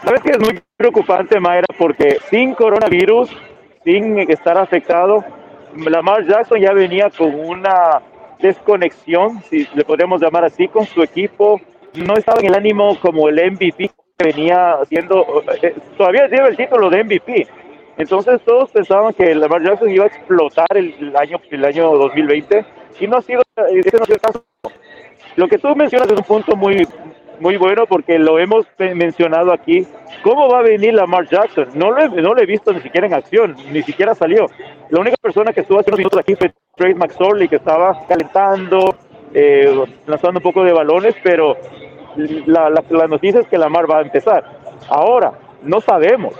Sabes 0.04 0.20
que 0.22 0.30
es 0.30 0.38
muy 0.38 0.62
preocupante, 0.76 1.40
Mayra, 1.40 1.66
porque 1.76 2.18
sin 2.30 2.54
coronavirus, 2.54 3.28
sin 3.82 4.20
estar 4.30 4.56
afectado, 4.56 5.24
Lamar 5.74 6.24
Jackson 6.28 6.60
ya 6.60 6.72
venía 6.72 7.10
con 7.10 7.34
una 7.34 8.00
desconexión, 8.38 9.42
si 9.50 9.66
le 9.74 9.84
podemos 9.84 10.22
llamar 10.22 10.44
así, 10.44 10.68
con 10.68 10.86
su 10.86 11.02
equipo. 11.02 11.60
No 11.94 12.14
estaba 12.14 12.38
en 12.38 12.46
el 12.46 12.54
ánimo 12.54 12.96
como 13.00 13.28
el 13.28 13.52
MVP 13.52 13.90
que 14.16 14.24
venía 14.24 14.74
haciendo, 14.74 15.42
eh, 15.60 15.74
todavía 15.98 16.28
lleva 16.28 16.46
el 16.46 16.56
título 16.56 16.88
de 16.88 17.02
MVP. 17.02 17.48
Entonces 17.99 18.40
todos 18.44 18.70
pensaban 18.70 19.12
que 19.12 19.34
Lamar 19.34 19.62
Jackson 19.62 19.90
iba 19.90 20.04
a 20.04 20.08
explotar 20.08 20.76
el, 20.76 20.94
el 20.99 21.16
año, 21.16 21.38
el 21.50 21.64
año 21.64 21.92
2020 21.92 22.64
y 23.00 23.06
no 23.06 23.18
ha 23.18 23.22
sido, 23.22 23.42
ese 23.70 23.96
no 23.96 24.02
ha 24.02 24.06
sido 24.06 24.16
el 24.16 24.20
caso. 24.20 24.44
Lo 25.37 25.49
que 25.49 25.58
tú 25.58 25.75
mencionas 25.75 26.08
es 26.11 26.18
un 26.18 26.25
punto 26.25 26.56
muy, 26.56 26.87
muy 27.40 27.56
bueno 27.56 27.87
porque 27.87 28.18
lo 28.18 28.38
hemos 28.38 28.66
mencionado 28.78 29.52
aquí. 29.52 29.87
¿Cómo 30.22 30.49
va 30.49 30.61
a 30.61 30.62
venir 30.62 30.94
Lamar 30.94 31.26
Jackson? 31.28 31.68
No 31.75 31.90
lo, 31.90 32.02
he, 32.02 32.08
no 32.08 32.34
lo 32.34 32.40
he 32.40 32.46
visto 32.46 32.72
ni 32.72 32.80
siquiera 32.80 33.06
en 33.06 33.14
acción, 33.14 33.56
ni 33.70 33.82
siquiera 33.82 34.14
salió. 34.14 34.46
La 34.90 35.00
única 35.00 35.16
persona 35.20 35.52
que 35.52 35.61
estuvo 35.61 35.80
hace 35.80 35.90
unos 35.90 35.99
minutos 35.99 36.20
aquí 36.20 36.34
fue 36.34 36.52
Trey 36.76 36.94
McSorley, 36.94 37.49
que 37.49 37.56
estaba 37.56 38.06
calentando, 38.06 38.94
eh, 39.34 39.75
lanzando 40.06 40.38
un 40.38 40.42
poco 40.42 40.64
de 40.64 40.72
balones, 40.72 41.14
pero 41.22 41.56
la, 42.46 42.70
la, 42.70 42.82
la 42.90 43.06
noticia 43.06 43.40
es 43.40 43.49
que 43.49 43.58
Lamar 43.58 43.90
va 43.90 43.99
a 43.99 44.02
empezar. 44.02 44.44
Ahora, 44.88 45.32
no 45.62 45.80
sabemos. 45.80 46.34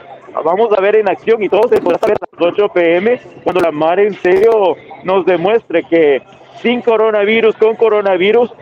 Vamos 0.45 0.73
a 0.77 0.81
ver 0.81 0.97
en 0.97 1.09
acción 1.09 1.43
y 1.43 1.49
todo 1.49 1.69
se 1.69 1.81
podrá 1.81 1.99
saber 1.99 2.17
a 2.21 2.27
las 2.41 2.53
8 2.53 2.69
pm 2.71 3.21
cuando 3.45 3.61
Lamar 3.61 4.01
en 4.01 4.15
serio 4.15 4.77
nos 5.05 5.25
demuestre 5.27 5.85
que 5.85 6.23
sin 6.63 6.81
coronavirus, 6.81 7.57
con 7.57 7.77
coronavirus, 7.77 8.53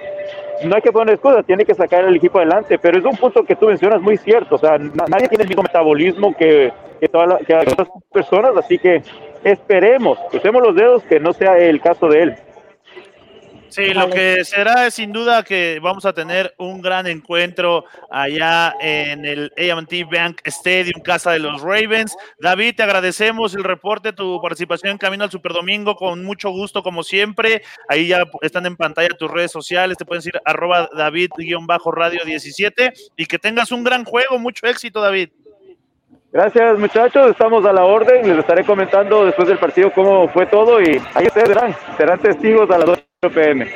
no 0.64 0.76
hay 0.76 0.82
que 0.82 0.92
poner 0.92 1.14
excusas, 1.14 1.44
tiene 1.44 1.64
que 1.64 1.74
sacar 1.74 2.04
el 2.04 2.16
equipo 2.16 2.38
adelante, 2.38 2.78
pero 2.78 2.98
es 2.98 3.04
un 3.04 3.16
punto 3.16 3.44
que 3.44 3.56
tú 3.56 3.66
mencionas 3.66 4.00
muy 4.00 4.16
cierto, 4.16 4.56
o 4.56 4.58
sea, 4.58 4.78
nadie 4.78 5.28
tiene 5.28 5.44
el 5.44 5.48
mismo 5.48 5.62
metabolismo 5.62 6.34
que, 6.36 6.72
que, 6.98 7.08
toda 7.08 7.26
la, 7.26 7.38
que 7.38 7.54
otras 7.54 7.88
personas, 8.12 8.56
así 8.56 8.78
que 8.78 9.02
esperemos, 9.44 10.18
crucemos 10.30 10.62
los 10.62 10.74
dedos 10.74 11.02
que 11.04 11.20
no 11.20 11.32
sea 11.32 11.58
el 11.58 11.80
caso 11.80 12.08
de 12.08 12.22
él. 12.22 12.36
Sí, 13.70 13.94
lo 13.94 14.10
que 14.10 14.44
será 14.44 14.86
es 14.86 14.94
sin 14.94 15.12
duda 15.12 15.44
que 15.44 15.78
vamos 15.80 16.04
a 16.04 16.12
tener 16.12 16.54
un 16.58 16.82
gran 16.82 17.06
encuentro 17.06 17.84
allá 18.10 18.74
en 18.80 19.24
el 19.24 19.52
AT 19.56 20.10
Bank 20.10 20.40
Stadium, 20.44 21.00
casa 21.02 21.30
de 21.32 21.38
los 21.38 21.62
Ravens. 21.62 22.16
David, 22.40 22.74
te 22.76 22.82
agradecemos 22.82 23.54
el 23.54 23.62
reporte, 23.62 24.12
tu 24.12 24.40
participación 24.42 24.92
en 24.92 24.98
Camino 24.98 25.22
al 25.22 25.30
Superdomingo, 25.30 25.94
con 25.94 26.24
mucho 26.24 26.50
gusto 26.50 26.82
como 26.82 27.04
siempre. 27.04 27.62
Ahí 27.88 28.08
ya 28.08 28.24
están 28.42 28.66
en 28.66 28.76
pantalla 28.76 29.08
tus 29.10 29.30
redes 29.30 29.52
sociales, 29.52 29.96
te 29.96 30.04
pueden 30.04 30.20
decir 30.20 30.40
arroba 30.44 30.88
David-radio 30.96 32.24
17 32.24 32.92
y 33.16 33.26
que 33.26 33.38
tengas 33.38 33.70
un 33.70 33.84
gran 33.84 34.04
juego, 34.04 34.38
mucho 34.38 34.66
éxito, 34.66 35.00
David. 35.00 35.30
Gracias 36.32 36.78
muchachos, 36.78 37.30
estamos 37.32 37.66
a 37.66 37.72
la 37.72 37.82
orden, 37.82 38.28
les 38.28 38.38
estaré 38.38 38.64
comentando 38.64 39.24
después 39.24 39.48
del 39.48 39.58
partido 39.58 39.92
cómo 39.92 40.28
fue 40.28 40.46
todo 40.46 40.80
y 40.80 41.02
ahí 41.14 41.26
ustedes 41.26 41.48
verán, 41.48 41.74
serán 41.96 42.20
testigos 42.20 42.70
a 42.70 42.78
las 42.78 42.88
8 42.88 43.34
pm. 43.34 43.68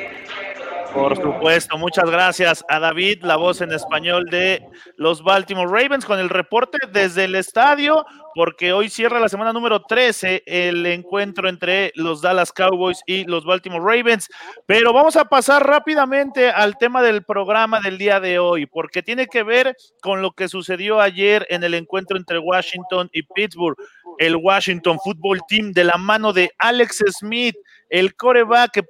Por 0.93 1.17
supuesto, 1.17 1.77
muchas 1.77 2.09
gracias 2.09 2.63
a 2.69 2.79
David, 2.79 3.23
la 3.23 3.35
voz 3.35 3.59
en 3.59 3.73
español 3.73 4.29
de 4.31 4.65
los 4.95 5.21
Baltimore 5.21 5.67
Ravens, 5.67 6.05
con 6.05 6.17
el 6.17 6.29
reporte 6.29 6.77
desde 6.93 7.25
el 7.25 7.35
estadio, 7.35 8.05
porque 8.35 8.73
hoy 8.73 8.89
cierra 8.89 9.21
la 9.21 9.29
semana 9.29 9.53
número 9.53 9.81
13 9.83 10.43
el 10.45 10.85
encuentro 10.85 11.47
entre 11.47 11.93
los 11.95 12.21
Dallas 12.21 12.51
Cowboys 12.51 13.01
y 13.07 13.23
los 13.23 13.45
Baltimore 13.45 13.81
Ravens. 13.81 14.27
Pero 14.65 14.91
vamos 14.91 15.15
a 15.15 15.23
pasar 15.23 15.65
rápidamente 15.65 16.49
al 16.49 16.77
tema 16.77 17.01
del 17.01 17.23
programa 17.23 17.79
del 17.79 17.97
día 17.97 18.19
de 18.19 18.37
hoy, 18.37 18.65
porque 18.65 19.01
tiene 19.01 19.27
que 19.27 19.43
ver 19.43 19.77
con 20.01 20.21
lo 20.21 20.31
que 20.31 20.49
sucedió 20.49 20.99
ayer 20.99 21.47
en 21.49 21.63
el 21.63 21.73
encuentro 21.73 22.17
entre 22.17 22.37
Washington 22.37 23.09
y 23.13 23.23
Pittsburgh. 23.23 23.77
El 24.17 24.35
Washington 24.35 24.99
Football 25.01 25.41
Team 25.47 25.71
de 25.71 25.85
la 25.85 25.97
mano 25.97 26.33
de 26.33 26.51
Alex 26.57 27.03
Smith 27.17 27.55
el 27.89 28.15
coreback 28.15 28.71
que 28.71 28.83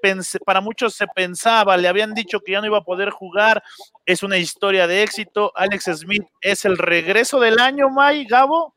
para 0.45 0.61
muchos 0.61 0.95
se 0.95 1.05
pensaba, 1.07 1.77
le 1.77 1.87
habían 1.87 2.13
dicho 2.13 2.39
que 2.39 2.53
ya 2.53 2.61
no 2.61 2.67
iba 2.67 2.77
a 2.77 2.83
poder 2.83 3.09
jugar, 3.09 3.61
es 4.05 4.23
una 4.23 4.37
historia 4.37 4.87
de 4.87 5.03
éxito. 5.03 5.51
Alex 5.55 5.85
Smith 5.97 6.23
es 6.41 6.65
el 6.65 6.77
regreso 6.77 7.39
del 7.39 7.59
año, 7.59 7.89
May, 7.89 8.25
Gabo. 8.25 8.74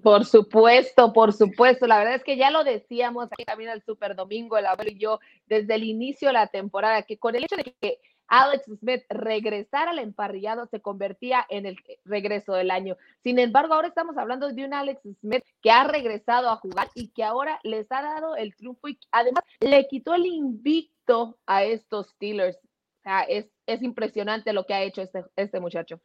Por 0.00 0.24
supuesto, 0.24 1.12
por 1.12 1.32
supuesto. 1.34 1.86
La 1.86 1.98
verdad 1.98 2.14
es 2.14 2.24
que 2.24 2.36
ya 2.36 2.50
lo 2.50 2.64
decíamos 2.64 3.28
aquí 3.30 3.44
también 3.44 3.70
el 3.70 3.82
Super 3.82 4.16
Domingo, 4.16 4.56
el 4.56 4.66
abuelo 4.66 4.90
y 4.90 4.98
yo, 4.98 5.20
desde 5.46 5.74
el 5.74 5.84
inicio 5.84 6.28
de 6.28 6.34
la 6.34 6.46
temporada, 6.46 7.02
que 7.02 7.18
con 7.18 7.34
el 7.34 7.44
hecho 7.44 7.56
de 7.56 7.74
que 7.78 7.98
Alex 8.28 8.64
Smith 8.78 9.02
regresar 9.10 9.88
al 9.88 9.98
emparrillado 9.98 10.66
se 10.66 10.80
convertía 10.80 11.44
en 11.50 11.66
el 11.66 11.76
regreso 12.06 12.54
del 12.54 12.70
año. 12.70 12.96
Sin 13.22 13.38
embargo, 13.38 13.74
ahora 13.74 13.88
estamos 13.88 14.16
hablando 14.16 14.50
de 14.50 14.64
un 14.64 14.72
Alex 14.72 15.02
Smith 15.20 15.44
que 15.60 15.70
ha 15.70 15.84
regresado 15.84 16.48
a 16.48 16.56
jugar 16.56 16.88
y 16.94 17.08
que 17.08 17.24
ahora 17.24 17.60
les 17.62 17.92
ha 17.92 18.00
dado 18.00 18.34
el 18.36 18.56
triunfo 18.56 18.88
y 18.88 18.98
además 19.10 19.44
le 19.60 19.86
quitó 19.88 20.14
el 20.14 20.24
invicto 20.24 21.36
a 21.44 21.64
estos 21.64 22.08
Steelers. 22.12 22.56
O 22.56 23.02
sea, 23.02 23.22
es, 23.24 23.50
es 23.66 23.82
impresionante 23.82 24.54
lo 24.54 24.64
que 24.64 24.72
ha 24.72 24.82
hecho 24.82 25.02
este, 25.02 25.24
este 25.36 25.60
muchacho. 25.60 26.00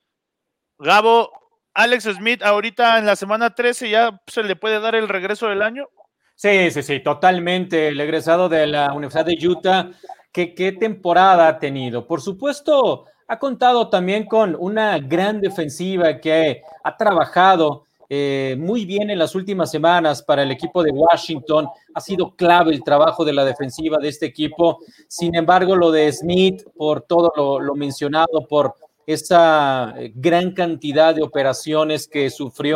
Gabo, 0.80 1.32
Alex 1.78 2.06
Smith, 2.06 2.42
ahorita 2.42 2.98
en 2.98 3.06
la 3.06 3.16
semana 3.16 3.54
13 3.54 3.92
ya 3.92 4.20
se 4.26 4.42
le 4.42 4.56
puede 4.56 4.80
dar 4.80 4.96
el 4.96 5.08
regreso 5.08 5.48
del 5.48 5.62
año. 5.62 5.88
Sí, 6.34 6.72
sí, 6.72 6.82
sí, 6.82 7.00
totalmente. 7.02 7.90
El 7.90 8.02
egresado 8.02 8.50
de 8.50 8.66
la 8.66 8.94
Universidad 8.94 9.26
de 9.26 9.48
Utah 9.48 9.92
¿Qué, 10.32 10.56
qué 10.56 10.72
temporada 10.72 11.48
ha 11.48 11.60
tenido? 11.60 12.08
Por 12.08 12.20
supuesto, 12.20 13.06
ha 13.28 13.38
contado 13.38 13.90
también 13.90 14.26
con 14.26 14.56
una 14.60 14.98
gran 14.98 15.40
defensiva 15.40 16.20
que 16.20 16.62
ha 16.84 16.98
trabajado 16.98 17.86
eh, 18.10 18.56
muy 18.58 18.86
bien 18.86 19.12
en 19.12 19.20
las 19.20 19.36
últimas 19.36 19.70
semanas 19.70 20.24
para 20.24 20.44
el 20.44 20.52
equipo 20.52 20.82
de 20.82 20.92
Washington. 20.92 21.68
Ha 21.94 22.02
sido 22.02 22.36
clave 22.36 22.72
el 22.72 22.84
trabajo 22.84 23.24
de 23.24 23.34
la 23.34 23.46
defensiva 23.46 23.98
de 23.98 24.08
este 24.08 24.26
equipo. 24.26 24.80
Sin 25.08 25.36
embargo, 25.36 25.76
lo 25.76 25.92
de 25.92 26.12
Smith, 26.12 26.64
por 26.76 27.02
todo 27.02 27.32
lo, 27.36 27.60
lo 27.60 27.76
mencionado, 27.76 28.48
por 28.50 28.74
esa 29.08 29.96
eh, 29.98 30.12
gran 30.14 30.52
cantidad 30.52 31.16
de 31.16 31.24
operaciones 31.24 32.08
que 32.08 32.30
sufrió, 32.30 32.76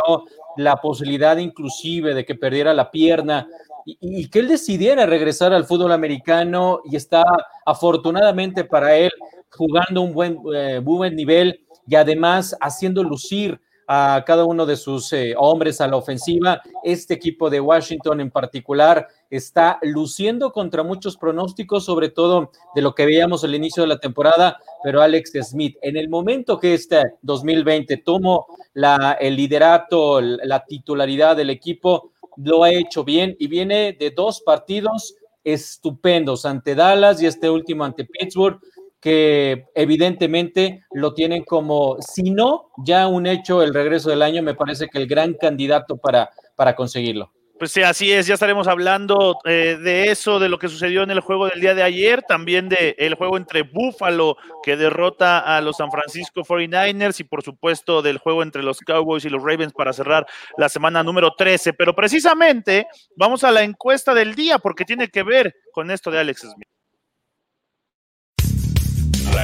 la 0.56 0.76
posibilidad 0.76 1.36
inclusive 1.36 2.14
de 2.14 2.24
que 2.24 2.34
perdiera 2.34 2.74
la 2.74 2.90
pierna, 2.90 3.46
y, 3.84 4.28
que 4.28 4.38
él 4.38 4.48
decidiera 4.48 5.06
regresar 5.06 5.52
al 5.52 5.64
fútbol 5.64 5.92
americano 5.92 6.80
y 6.84 6.96
está 6.96 7.24
afortunadamente 7.66 8.64
para 8.64 8.96
él 8.96 9.10
jugando 9.50 10.02
un 10.02 10.12
buen, 10.12 10.38
eh, 10.54 10.80
buen 10.82 11.16
nivel 11.16 11.66
y 11.86 11.96
además 11.96 12.56
haciendo 12.60 13.02
lucir 13.02 13.60
a 13.94 14.24
cada 14.24 14.46
uno 14.46 14.64
de 14.64 14.76
sus 14.76 15.12
eh, 15.12 15.34
hombres 15.36 15.82
a 15.82 15.86
la 15.86 15.98
ofensiva. 15.98 16.62
Este 16.82 17.12
equipo 17.12 17.50
de 17.50 17.60
Washington 17.60 18.20
en 18.20 18.30
particular 18.30 19.06
está 19.28 19.78
luciendo 19.82 20.50
contra 20.50 20.82
muchos 20.82 21.18
pronósticos, 21.18 21.84
sobre 21.84 22.08
todo 22.08 22.52
de 22.74 22.80
lo 22.80 22.94
que 22.94 23.04
veíamos 23.04 23.44
al 23.44 23.54
inicio 23.54 23.82
de 23.82 23.90
la 23.90 23.98
temporada, 23.98 24.56
pero 24.82 25.02
Alex 25.02 25.32
Smith, 25.42 25.76
en 25.82 25.98
el 25.98 26.08
momento 26.08 26.58
que 26.58 26.72
este 26.72 27.02
2020 27.20 27.98
tomó 27.98 28.46
la, 28.72 29.18
el 29.20 29.36
liderato, 29.36 30.22
la 30.22 30.64
titularidad 30.64 31.36
del 31.36 31.50
equipo, 31.50 32.12
lo 32.38 32.64
ha 32.64 32.72
hecho 32.72 33.04
bien 33.04 33.36
y 33.38 33.46
viene 33.46 33.92
de 33.92 34.10
dos 34.10 34.40
partidos 34.40 35.16
estupendos 35.44 36.46
ante 36.46 36.74
Dallas 36.74 37.20
y 37.20 37.26
este 37.26 37.50
último 37.50 37.84
ante 37.84 38.06
Pittsburgh, 38.06 38.58
que 39.02 39.66
evidentemente 39.74 40.84
lo 40.92 41.12
tienen 41.12 41.42
como, 41.42 41.96
si 42.00 42.30
no, 42.30 42.70
ya 42.86 43.08
un 43.08 43.26
hecho 43.26 43.62
el 43.62 43.74
regreso 43.74 44.08
del 44.08 44.22
año, 44.22 44.42
me 44.42 44.54
parece 44.54 44.88
que 44.88 44.98
el 44.98 45.08
gran 45.08 45.34
candidato 45.34 45.96
para, 45.96 46.30
para 46.54 46.76
conseguirlo. 46.76 47.32
Pues 47.58 47.72
sí, 47.72 47.82
así 47.82 48.12
es, 48.12 48.26
ya 48.26 48.34
estaremos 48.34 48.66
hablando 48.68 49.38
eh, 49.44 49.76
de 49.80 50.10
eso, 50.10 50.38
de 50.38 50.48
lo 50.48 50.58
que 50.58 50.68
sucedió 50.68 51.02
en 51.02 51.10
el 51.10 51.20
juego 51.20 51.48
del 51.48 51.60
día 51.60 51.74
de 51.74 51.82
ayer, 51.82 52.22
también 52.22 52.68
del 52.68 52.94
el 52.96 53.14
juego 53.14 53.36
entre 53.36 53.62
Buffalo, 53.62 54.36
que 54.62 54.76
derrota 54.76 55.38
a 55.38 55.60
los 55.60 55.76
San 55.76 55.90
Francisco 55.90 56.42
49ers, 56.42 57.20
y 57.20 57.24
por 57.24 57.42
supuesto 57.42 58.02
del 58.02 58.18
juego 58.18 58.42
entre 58.42 58.62
los 58.62 58.80
Cowboys 58.80 59.24
y 59.24 59.30
los 59.30 59.42
Ravens 59.42 59.72
para 59.72 59.92
cerrar 59.92 60.26
la 60.58 60.68
semana 60.68 61.02
número 61.02 61.34
13. 61.36 61.72
Pero 61.74 61.94
precisamente 61.94 62.86
vamos 63.16 63.44
a 63.44 63.50
la 63.50 63.62
encuesta 63.62 64.14
del 64.14 64.34
día, 64.34 64.58
porque 64.58 64.84
tiene 64.84 65.08
que 65.08 65.22
ver 65.22 65.54
con 65.72 65.90
esto 65.90 66.10
de 66.10 66.18
Alex 66.18 66.40
Smith. 66.40 66.71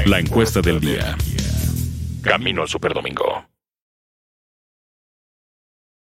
La 0.06 0.18
encuesta 0.18 0.60
del 0.60 0.80
día. 0.80 1.16
Camino 2.22 2.62
al 2.62 2.68
Superdomingo 2.68 3.48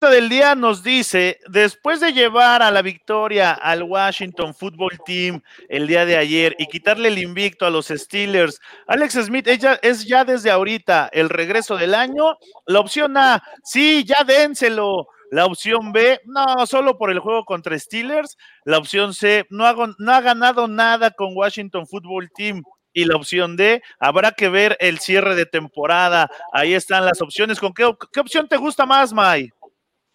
del 0.08 0.30
día 0.30 0.54
nos 0.54 0.82
dice, 0.82 1.38
después 1.48 2.00
de 2.00 2.12
llevar 2.12 2.62
a 2.62 2.70
la 2.70 2.80
victoria 2.80 3.52
al 3.52 3.82
Washington 3.82 4.54
Football 4.54 4.98
Team 5.04 5.42
el 5.68 5.86
día 5.86 6.06
de 6.06 6.16
ayer 6.16 6.56
y 6.58 6.66
quitarle 6.66 7.08
el 7.08 7.18
invicto 7.18 7.66
a 7.66 7.70
los 7.70 7.88
Steelers, 7.88 8.60
Alex 8.86 9.14
Smith 9.14 9.46
ella, 9.46 9.78
es 9.82 10.06
ya 10.06 10.24
desde 10.24 10.50
ahorita 10.50 11.10
el 11.12 11.28
regreso 11.28 11.76
del 11.76 11.94
año. 11.94 12.36
La 12.66 12.80
opción 12.80 13.16
A, 13.16 13.42
sí, 13.62 14.04
ya 14.04 14.24
dénselo. 14.24 15.06
La 15.30 15.44
opción 15.46 15.92
B, 15.92 16.20
no, 16.24 16.66
solo 16.66 16.98
por 16.98 17.10
el 17.10 17.20
juego 17.20 17.44
contra 17.44 17.78
Steelers. 17.78 18.36
La 18.64 18.78
opción 18.78 19.14
C, 19.14 19.46
no, 19.50 19.64
hago, 19.64 19.88
no 19.98 20.12
ha 20.12 20.20
ganado 20.20 20.66
nada 20.66 21.10
con 21.12 21.36
Washington 21.36 21.86
Football 21.86 22.30
Team. 22.34 22.62
Y 22.92 23.04
la 23.04 23.16
opción 23.16 23.56
D, 23.56 23.82
habrá 23.98 24.32
que 24.32 24.48
ver 24.48 24.76
el 24.80 24.98
cierre 24.98 25.34
de 25.34 25.46
temporada. 25.46 26.28
Ahí 26.52 26.74
están 26.74 27.04
las 27.04 27.20
opciones. 27.22 27.60
¿Con 27.60 27.72
qué, 27.72 27.84
opción 27.84 28.48
te 28.48 28.56
gusta 28.56 28.86
más, 28.86 29.12
May? 29.12 29.50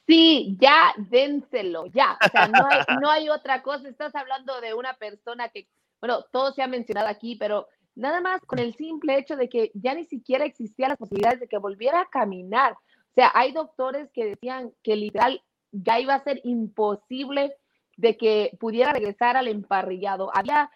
Sí, 0.08 0.56
ya 0.60 0.94
dénselo, 0.98 1.86
ya. 1.88 2.18
O 2.24 2.30
sea, 2.30 2.48
no 2.48 2.66
hay, 2.68 2.98
no 3.02 3.10
hay 3.10 3.30
otra 3.30 3.62
cosa. 3.62 3.88
Estás 3.88 4.14
hablando 4.16 4.60
de 4.62 4.74
una 4.74 4.94
persona 4.96 5.50
que, 5.50 5.68
bueno, 6.02 6.24
todo 6.32 6.52
se 6.52 6.62
ha 6.62 6.68
mencionado 6.68 7.08
aquí, 7.08 7.36
pero 7.38 7.68
nada 7.96 8.22
más 8.22 8.42
con 8.42 8.60
el 8.60 8.76
simple 8.76 9.18
hecho 9.18 9.36
de 9.36 9.50
que 9.50 9.72
ya 9.74 9.94
ni 9.96 10.04
siquiera 10.06 10.46
existían 10.46 10.90
las 10.90 10.98
posibilidades 10.98 11.40
de 11.40 11.48
que 11.48 11.58
volviera 11.58 12.02
a 12.02 12.10
caminar. 12.10 12.74
O 12.74 13.14
sea, 13.16 13.32
hay 13.34 13.54
doctores 13.54 14.10
que 14.14 14.26
decían 14.26 14.74
que 14.84 14.96
literal 14.96 15.42
ya 15.72 16.00
iba 16.00 16.14
a 16.14 16.24
ser 16.24 16.42
imposible 16.44 17.56
de 17.98 18.18
que 18.18 18.52
pudiera 18.60 18.92
regresar 18.92 19.38
al 19.38 19.48
emparrillado. 19.48 20.30
Había 20.34 20.70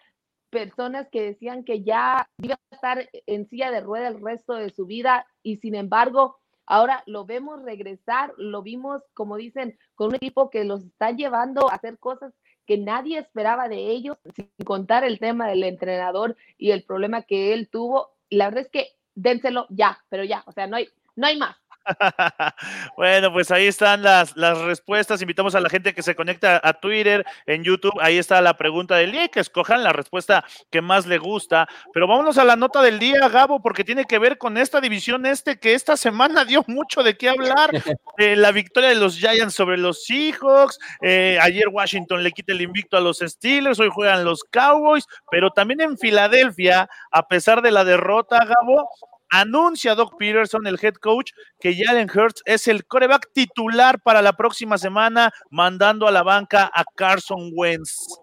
personas 0.50 1.08
que 1.10 1.22
decían 1.22 1.64
que 1.64 1.82
ya 1.82 2.28
iba 2.38 2.54
a 2.54 2.74
estar 2.74 3.08
en 3.26 3.48
silla 3.48 3.70
de 3.70 3.80
rueda 3.80 4.08
el 4.08 4.20
resto 4.20 4.54
de 4.54 4.70
su 4.70 4.86
vida 4.86 5.26
y 5.42 5.56
sin 5.58 5.74
embargo 5.74 6.40
Ahora 6.70 7.02
lo 7.06 7.24
vemos 7.24 7.60
regresar, 7.64 8.32
lo 8.36 8.62
vimos, 8.62 9.02
como 9.12 9.36
dicen, 9.36 9.76
con 9.96 10.10
un 10.10 10.14
equipo 10.14 10.50
que 10.50 10.62
los 10.62 10.84
está 10.84 11.10
llevando 11.10 11.68
a 11.68 11.74
hacer 11.74 11.98
cosas 11.98 12.32
que 12.64 12.78
nadie 12.78 13.18
esperaba 13.18 13.66
de 13.66 13.90
ellos, 13.90 14.16
sin 14.36 14.48
contar 14.64 15.02
el 15.02 15.18
tema 15.18 15.48
del 15.48 15.64
entrenador 15.64 16.36
y 16.58 16.70
el 16.70 16.84
problema 16.84 17.22
que 17.22 17.54
él 17.54 17.68
tuvo. 17.68 18.10
La 18.28 18.44
verdad 18.44 18.62
es 18.66 18.70
que 18.70 18.86
dénselo 19.16 19.66
ya, 19.68 19.98
pero 20.10 20.22
ya, 20.22 20.44
o 20.46 20.52
sea, 20.52 20.68
no 20.68 20.76
hay, 20.76 20.86
no 21.16 21.26
hay 21.26 21.36
más. 21.36 21.56
bueno, 22.96 23.32
pues 23.32 23.50
ahí 23.50 23.66
están 23.66 24.02
las, 24.02 24.36
las 24.36 24.58
respuestas. 24.58 25.22
Invitamos 25.22 25.54
a 25.54 25.60
la 25.60 25.68
gente 25.68 25.94
que 25.94 26.02
se 26.02 26.14
conecta 26.14 26.60
a 26.62 26.74
Twitter, 26.74 27.24
en 27.46 27.64
YouTube. 27.64 27.98
Ahí 28.00 28.18
está 28.18 28.40
la 28.40 28.56
pregunta 28.56 28.96
del 28.96 29.12
día 29.12 29.24
y 29.24 29.28
que 29.28 29.40
escojan 29.40 29.82
la 29.82 29.92
respuesta 29.92 30.44
que 30.70 30.80
más 30.80 31.06
le 31.06 31.18
gusta. 31.18 31.68
Pero 31.92 32.06
vámonos 32.06 32.38
a 32.38 32.44
la 32.44 32.56
nota 32.56 32.82
del 32.82 32.98
día, 32.98 33.28
Gabo, 33.28 33.60
porque 33.60 33.84
tiene 33.84 34.04
que 34.04 34.18
ver 34.18 34.38
con 34.38 34.56
esta 34.56 34.80
división 34.80 35.26
este 35.26 35.58
que 35.58 35.74
esta 35.74 35.96
semana 35.96 36.44
dio 36.44 36.64
mucho 36.66 37.02
de 37.02 37.16
qué 37.16 37.28
hablar. 37.28 37.70
la 38.16 38.52
victoria 38.52 38.90
de 38.90 38.96
los 38.96 39.16
Giants 39.16 39.54
sobre 39.54 39.78
los 39.78 40.04
Seahawks. 40.04 40.78
Eh, 41.02 41.38
ayer 41.40 41.68
Washington 41.68 42.22
le 42.22 42.32
quita 42.32 42.52
el 42.52 42.62
invicto 42.62 42.96
a 42.96 43.00
los 43.00 43.18
Steelers. 43.18 43.80
Hoy 43.80 43.90
juegan 43.92 44.24
los 44.24 44.44
Cowboys. 44.44 45.06
Pero 45.30 45.50
también 45.50 45.80
en 45.80 45.98
Filadelfia, 45.98 46.88
a 47.10 47.28
pesar 47.28 47.62
de 47.62 47.70
la 47.70 47.84
derrota, 47.84 48.44
Gabo, 48.44 48.88
anuncia 49.30 49.94
Doc 49.94 50.16
Peterson, 50.18 50.66
el 50.66 50.78
head 50.82 50.94
coach, 50.94 51.32
que 51.58 51.74
Jalen 51.74 52.10
Hurts 52.10 52.42
es 52.44 52.68
el 52.68 52.84
coreback 52.86 53.30
titular 53.32 54.00
para 54.02 54.22
la 54.22 54.34
próxima 54.34 54.78
semana, 54.78 55.32
mandando 55.50 56.06
a 56.06 56.10
la 56.10 56.22
banca 56.22 56.70
a 56.74 56.84
Carson 56.94 57.50
Wentz. 57.54 58.20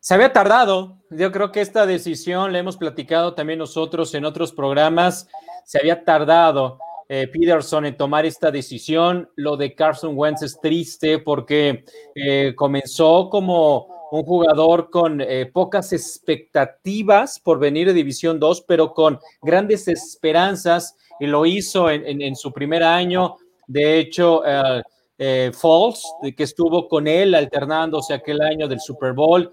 Se 0.00 0.14
había 0.14 0.32
tardado, 0.32 0.98
yo 1.10 1.30
creo 1.30 1.52
que 1.52 1.60
esta 1.60 1.84
decisión 1.84 2.52
la 2.52 2.58
hemos 2.58 2.76
platicado 2.76 3.34
también 3.34 3.58
nosotros 3.58 4.14
en 4.14 4.24
otros 4.24 4.52
programas, 4.52 5.28
se 5.64 5.78
había 5.78 6.04
tardado 6.04 6.78
eh, 7.12 7.26
Peterson 7.26 7.86
en 7.86 7.96
tomar 7.96 8.24
esta 8.24 8.52
decisión. 8.52 9.28
Lo 9.34 9.56
de 9.56 9.74
Carson 9.74 10.12
Wentz 10.16 10.42
es 10.42 10.60
triste 10.60 11.18
porque 11.18 11.84
eh, 12.14 12.54
comenzó 12.54 13.28
como 13.28 13.88
un 14.12 14.22
jugador 14.22 14.90
con 14.90 15.20
eh, 15.20 15.50
pocas 15.52 15.92
expectativas 15.92 17.40
por 17.40 17.58
venir 17.58 17.88
de 17.88 17.94
División 17.94 18.38
2, 18.38 18.62
pero 18.62 18.94
con 18.94 19.18
grandes 19.42 19.88
esperanzas 19.88 20.96
y 21.18 21.26
lo 21.26 21.46
hizo 21.46 21.90
en, 21.90 22.36
su 22.36 22.52
primer 22.52 22.84
año. 22.84 23.38
De 23.66 23.98
hecho, 23.98 24.42
eh, 25.18 25.50
Falls, 25.52 26.04
que 26.36 26.44
estuvo 26.44 26.86
con 26.86 27.08
él 27.08 27.34
alternándose 27.34 28.14
aquel 28.14 28.40
año 28.40 28.68
del 28.68 28.80
Super 28.80 29.14
Bowl, 29.14 29.52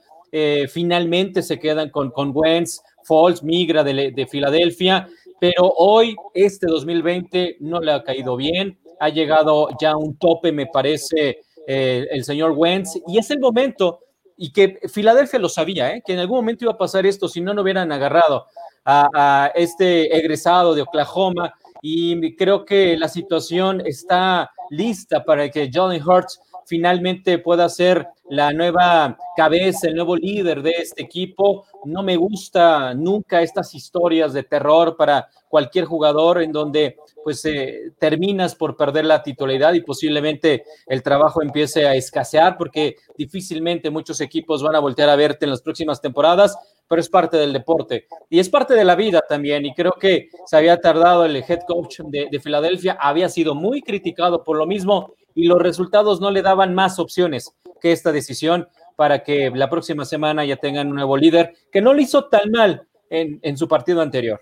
finalmente 0.69 1.41
se 1.41 1.57
quedan 1.57 1.89
con, 1.89 2.11
con 2.11 2.31
Wentz. 2.33 2.81
Falls 3.03 3.41
migra 3.41 3.83
de, 3.83 4.11
de 4.11 4.27
Filadelfia, 4.27 5.07
pero 5.39 5.73
hoy, 5.77 6.15
este 6.33 6.67
2020, 6.67 7.57
no 7.59 7.79
le 7.79 7.91
ha 7.91 8.03
caído 8.03 8.35
bien. 8.35 8.79
Ha 8.99 9.09
llegado 9.09 9.69
ya 9.79 9.95
un 9.95 10.17
tope, 10.17 10.51
me 10.51 10.65
parece, 10.65 11.41
el 11.67 12.23
señor 12.23 12.53
Wentz, 12.55 12.97
y 13.07 13.17
es 13.17 13.29
el 13.29 13.39
momento 13.39 13.99
y 14.37 14.51
que 14.51 14.79
Filadelfia 14.87 15.39
lo 15.39 15.49
sabía, 15.49 15.93
¿eh? 15.93 16.03
que 16.05 16.13
en 16.13 16.19
algún 16.19 16.37
momento 16.37 16.63
iba 16.63 16.73
a 16.73 16.77
pasar 16.77 17.05
esto, 17.07 17.27
si 17.27 17.41
no, 17.41 17.53
no 17.53 17.63
hubieran 17.63 17.91
agarrado 17.91 18.45
a, 18.85 19.51
este 19.55 20.15
egresado 20.15 20.75
de 20.75 20.83
Oklahoma. 20.83 21.53
Y 21.81 22.35
creo 22.35 22.63
que 22.63 22.95
la 22.97 23.07
situación 23.07 23.81
está 23.85 24.51
lista 24.69 25.23
para 25.23 25.49
que 25.49 25.69
Johnny 25.73 25.99
Hurts 25.99 26.39
finalmente 26.67 27.39
pueda 27.39 27.69
ser 27.69 28.07
la 28.29 28.51
nueva 28.51 29.17
cabeza, 29.37 29.87
el 29.87 29.95
nuevo 29.95 30.17
líder 30.17 30.61
de 30.61 30.71
este 30.71 31.01
equipo. 31.01 31.65
No 31.85 32.03
me 32.03 32.17
gusta 32.17 32.93
nunca 32.93 33.41
estas 33.41 33.73
historias 33.73 34.33
de 34.33 34.43
terror 34.43 34.97
para 34.97 35.29
cualquier 35.47 35.85
jugador 35.85 36.41
en 36.41 36.51
donde 36.51 36.97
pues 37.23 37.43
eh, 37.45 37.93
terminas 37.97 38.53
por 38.53 38.75
perder 38.75 39.05
la 39.05 39.23
titularidad 39.23 39.73
y 39.73 39.81
posiblemente 39.81 40.65
el 40.87 41.01
trabajo 41.01 41.41
empiece 41.41 41.87
a 41.87 41.95
escasear 41.95 42.57
porque 42.57 42.97
difícilmente 43.17 43.89
muchos 43.89 44.19
equipos 44.19 44.61
van 44.61 44.75
a 44.75 44.79
voltear 44.79 45.09
a 45.09 45.15
verte 45.15 45.45
en 45.45 45.51
las 45.51 45.61
próximas 45.61 46.01
temporadas, 46.01 46.57
pero 46.87 46.99
es 46.99 47.09
parte 47.09 47.37
del 47.37 47.53
deporte 47.53 48.07
y 48.29 48.39
es 48.39 48.49
parte 48.49 48.73
de 48.75 48.83
la 48.83 48.95
vida 48.95 49.23
también 49.27 49.65
y 49.65 49.73
creo 49.73 49.93
que 49.93 50.29
se 50.45 50.57
había 50.57 50.79
tardado 50.79 51.23
el 51.25 51.37
head 51.37 51.61
coach 51.65 51.99
de, 52.05 52.27
de 52.29 52.39
Filadelfia, 52.39 52.97
había 52.99 53.29
sido 53.29 53.55
muy 53.55 53.81
criticado 53.81 54.43
por 54.43 54.57
lo 54.57 54.65
mismo 54.65 55.13
y 55.37 55.45
los 55.45 55.61
resultados 55.61 56.19
no 56.19 56.31
le 56.31 56.41
daban 56.41 56.73
más 56.73 56.97
opciones 56.97 57.55
que 57.79 57.91
esta 57.91 58.11
decisión 58.11 58.67
para 58.95 59.23
que 59.23 59.51
la 59.53 59.69
próxima 59.69 60.03
semana 60.03 60.43
ya 60.43 60.57
tengan 60.57 60.87
un 60.87 60.95
nuevo 60.95 61.15
líder 61.15 61.53
que 61.71 61.79
no 61.79 61.93
lo 61.93 62.01
hizo 62.01 62.25
tan 62.25 62.49
mal 62.51 62.87
en, 63.11 63.55
su 63.55 63.67
partido 63.67 64.01
anterior. 64.01 64.41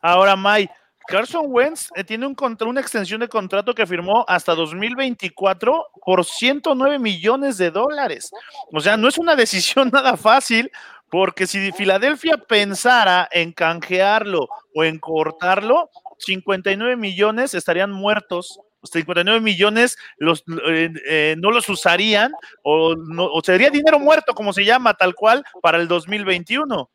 Ahora, 0.00 0.34
May, 0.36 0.68
Carson 1.06 1.44
Wentz 1.48 1.90
eh, 1.94 2.04
tiene 2.04 2.26
un 2.26 2.34
una 2.66 2.80
extensión 2.80 3.20
de 3.20 3.28
contrato 3.28 3.74
que 3.74 3.86
firmó 3.86 4.24
hasta 4.26 4.54
2024 4.54 5.86
por 6.06 6.24
109 6.24 6.98
millones 6.98 7.58
de 7.58 7.70
dólares. 7.70 8.30
O 8.72 8.80
sea, 8.80 8.96
no 8.96 9.08
es 9.08 9.18
una 9.18 9.36
decisión 9.36 9.90
nada 9.92 10.16
fácil, 10.16 10.70
porque 11.10 11.46
si 11.46 11.70
Filadelfia 11.72 12.38
pensara 12.38 13.28
en 13.30 13.52
canjearlo 13.52 14.48
o 14.74 14.84
en 14.84 14.98
cortarlo, 14.98 15.90
59 16.18 16.96
millones 16.96 17.52
estarían 17.52 17.92
muertos 17.92 18.58
59 18.82 19.40
millones 19.40 19.96
los, 20.18 20.44
eh, 20.68 20.90
eh, 21.08 21.36
no 21.38 21.50
los 21.50 21.68
usarían 21.68 22.32
o, 22.62 22.94
no, 22.94 23.26
o 23.26 23.42
sería 23.42 23.70
dinero 23.70 23.98
muerto, 23.98 24.34
como 24.34 24.52
se 24.52 24.64
llama, 24.64 24.94
tal 24.94 25.14
cual, 25.14 25.44
para 25.62 25.78
el 25.78 25.88
2021. 25.88 26.88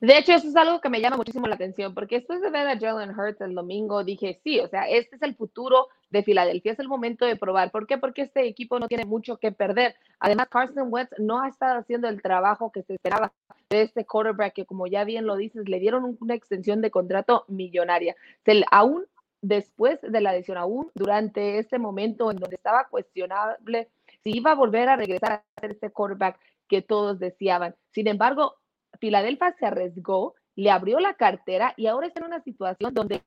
De 0.00 0.16
hecho, 0.16 0.32
eso 0.32 0.46
es 0.46 0.54
algo 0.54 0.80
que 0.80 0.90
me 0.90 1.00
llama 1.00 1.16
muchísimo 1.16 1.48
la 1.48 1.56
atención, 1.56 1.92
porque 1.92 2.16
después 2.16 2.40
de 2.40 2.50
ver 2.50 2.68
a 2.68 2.78
Jalen 2.78 3.18
Hurts 3.18 3.40
el 3.40 3.54
domingo, 3.54 4.04
dije, 4.04 4.40
sí, 4.44 4.60
o 4.60 4.68
sea, 4.68 4.88
este 4.88 5.16
es 5.16 5.22
el 5.22 5.34
futuro 5.34 5.88
de 6.10 6.22
Filadelfia, 6.22 6.70
es 6.70 6.78
el 6.78 6.86
momento 6.86 7.26
de 7.26 7.34
probar. 7.34 7.72
¿Por 7.72 7.88
qué? 7.88 7.98
Porque 7.98 8.22
este 8.22 8.46
equipo 8.46 8.78
no 8.78 8.86
tiene 8.86 9.04
mucho 9.04 9.38
que 9.38 9.50
perder. 9.50 9.96
Además, 10.20 10.48
Carson 10.50 10.86
Wentz 10.88 11.10
no 11.18 11.42
ha 11.42 11.48
estado 11.48 11.80
haciendo 11.80 12.08
el 12.08 12.22
trabajo 12.22 12.70
que 12.70 12.84
se 12.84 12.94
esperaba 12.94 13.32
de 13.70 13.82
este 13.82 14.06
quarterback, 14.06 14.54
que 14.54 14.66
como 14.66 14.86
ya 14.86 15.02
bien 15.02 15.26
lo 15.26 15.34
dices, 15.34 15.68
le 15.68 15.80
dieron 15.80 16.16
una 16.20 16.34
extensión 16.34 16.80
de 16.80 16.92
contrato 16.92 17.44
millonaria. 17.48 18.14
Se, 18.44 18.64
aún 18.70 19.04
después 19.40 20.00
de 20.02 20.20
la 20.20 20.32
lesión, 20.32 20.58
aún 20.58 20.90
durante 20.94 21.58
este 21.58 21.78
momento 21.78 22.30
en 22.30 22.38
donde 22.38 22.56
estaba 22.56 22.88
cuestionable 22.88 23.88
si 24.22 24.36
iba 24.36 24.52
a 24.52 24.56
volver 24.56 24.88
a 24.88 24.96
regresar 24.96 25.32
a 25.32 25.60
ser 25.60 25.72
este 25.72 25.90
quarterback 25.90 26.38
que 26.68 26.82
todos 26.82 27.18
deseaban. 27.18 27.74
Sin 27.92 28.08
embargo, 28.08 28.56
Filadelfia 29.00 29.54
se 29.58 29.66
arriesgó, 29.66 30.34
le 30.56 30.70
abrió 30.70 30.98
la 31.00 31.14
cartera 31.14 31.74
y 31.76 31.86
ahora 31.86 32.08
está 32.08 32.20
en 32.20 32.26
una 32.26 32.42
situación 32.42 32.92
donde 32.94 33.22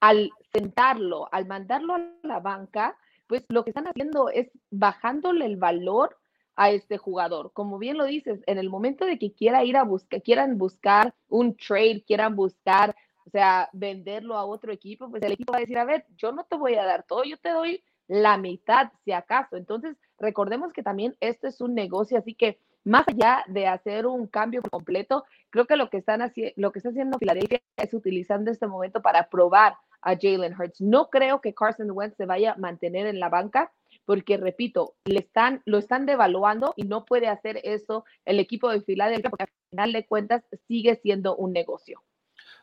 al 0.00 0.30
sentarlo, 0.52 1.28
al 1.32 1.46
mandarlo 1.46 1.94
a 1.94 2.06
la 2.22 2.40
banca, 2.40 2.96
pues 3.26 3.44
lo 3.48 3.64
que 3.64 3.70
están 3.70 3.86
haciendo 3.86 4.28
es 4.30 4.50
bajándole 4.70 5.44
el 5.44 5.56
valor 5.56 6.16
a 6.56 6.70
este 6.70 6.98
jugador. 6.98 7.52
Como 7.52 7.78
bien 7.78 7.96
lo 7.96 8.04
dices, 8.04 8.40
en 8.46 8.58
el 8.58 8.70
momento 8.70 9.04
de 9.04 9.18
que 9.18 9.32
quiera 9.32 9.64
ir 9.64 9.76
a 9.76 9.84
buscar, 9.84 10.22
quieran 10.22 10.58
buscar 10.58 11.14
un 11.28 11.56
trade, 11.56 12.02
quieran 12.06 12.34
buscar, 12.34 12.96
o 13.30 13.38
sea, 13.38 13.70
venderlo 13.72 14.36
a 14.36 14.44
otro 14.44 14.72
equipo, 14.72 15.08
pues 15.08 15.22
el 15.22 15.30
equipo 15.30 15.52
va 15.52 15.58
a 15.58 15.60
decir, 15.60 15.78
a 15.78 15.84
ver, 15.84 16.04
yo 16.16 16.32
no 16.32 16.42
te 16.44 16.56
voy 16.56 16.74
a 16.74 16.84
dar 16.84 17.04
todo, 17.04 17.22
yo 17.22 17.36
te 17.36 17.50
doy 17.50 17.84
la 18.08 18.36
mitad, 18.38 18.90
si 19.04 19.12
acaso. 19.12 19.56
Entonces, 19.56 19.96
recordemos 20.18 20.72
que 20.72 20.82
también 20.82 21.16
esto 21.20 21.46
es 21.46 21.60
un 21.60 21.76
negocio, 21.76 22.18
así 22.18 22.34
que 22.34 22.58
más 22.82 23.06
allá 23.06 23.44
de 23.46 23.68
hacer 23.68 24.06
un 24.06 24.26
cambio 24.26 24.62
completo, 24.62 25.24
creo 25.50 25.66
que 25.66 25.76
lo 25.76 25.90
que 25.90 25.98
están 25.98 26.22
haciendo, 26.22 26.54
lo 26.56 26.72
que 26.72 26.80
está 26.80 26.88
haciendo 26.88 27.18
Filadelfia 27.18 27.60
es 27.76 27.94
utilizando 27.94 28.50
este 28.50 28.66
momento 28.66 29.00
para 29.00 29.28
probar 29.28 29.76
a 30.02 30.16
Jalen 30.20 30.56
Hurts. 30.58 30.80
No 30.80 31.08
creo 31.08 31.40
que 31.40 31.54
Carson 31.54 31.92
Wentz 31.92 32.16
se 32.16 32.26
vaya 32.26 32.54
a 32.54 32.56
mantener 32.56 33.06
en 33.06 33.20
la 33.20 33.28
banca 33.28 33.70
porque 34.06 34.38
repito, 34.38 34.96
le 35.04 35.20
están, 35.20 35.62
lo 35.66 35.78
están 35.78 36.04
devaluando 36.04 36.72
y 36.74 36.82
no 36.82 37.04
puede 37.04 37.28
hacer 37.28 37.60
eso 37.62 38.04
el 38.24 38.40
equipo 38.40 38.70
de 38.70 38.80
Filadelfia 38.80 39.30
porque 39.30 39.44
al 39.44 39.70
final 39.70 39.92
de 39.92 40.06
cuentas 40.06 40.42
sigue 40.66 40.96
siendo 40.96 41.36
un 41.36 41.52
negocio. 41.52 42.02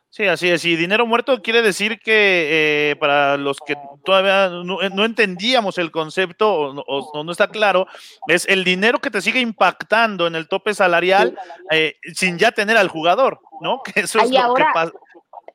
Sí, 0.10 0.26
así 0.26 0.50
es. 0.50 0.64
Y 0.66 0.76
dinero 0.76 1.06
muerto 1.06 1.42
quiere 1.42 1.62
decir 1.62 2.00
que 2.00 2.92
eh, 2.92 2.96
para 2.96 3.38
los 3.38 3.58
que 3.60 3.78
todavía 4.04 4.50
no, 4.50 4.82
eh, 4.82 4.90
entendíamos 5.06 5.78
el 5.78 5.92
concepto 5.92 6.50
o, 6.50 7.24
no 7.24 7.32
está 7.32 7.50
claro, 7.50 7.88
es 8.28 8.48
el 8.48 8.64
dinero 8.64 9.00
que 9.00 9.12
te 9.12 9.22
sigue 9.22 9.42
impactando 9.42 10.26
en 10.26 10.36
el 10.36 10.48
tope 10.48 10.74
salarial 10.74 11.38
eh, 11.72 11.98
sin 12.14 12.38
ya 12.38 12.52
tener 12.52 12.78
al 12.78 12.88
jugador, 12.88 13.40
¿no? 13.62 13.82
Que 13.94 14.02
eso 14.02 14.20
es, 14.20 14.32
lo, 14.32 14.54
que, 14.54 14.64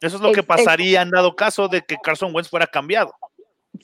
eso 0.00 0.16
es 0.16 0.22
lo 0.22 0.32
que 0.32 0.42
pasaría 0.42 1.02
en 1.02 1.10
dado 1.10 1.34
caso 1.34 1.68
de 1.68 1.82
que 1.82 1.96
Carson 2.02 2.34
Wentz 2.34 2.50
fuera 2.50 2.66
cambiado. 2.66 3.14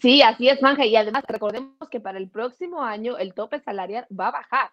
Sí, 0.00 0.22
así 0.22 0.48
es, 0.48 0.60
Manja. 0.62 0.84
Y 0.84 0.94
además, 0.96 1.24
recordemos 1.26 1.88
que 1.90 1.98
para 1.98 2.18
el 2.18 2.28
próximo 2.28 2.82
año 2.82 3.16
el 3.16 3.34
tope 3.34 3.58
salarial 3.58 4.06
va 4.12 4.28
a 4.28 4.32
bajar 4.32 4.70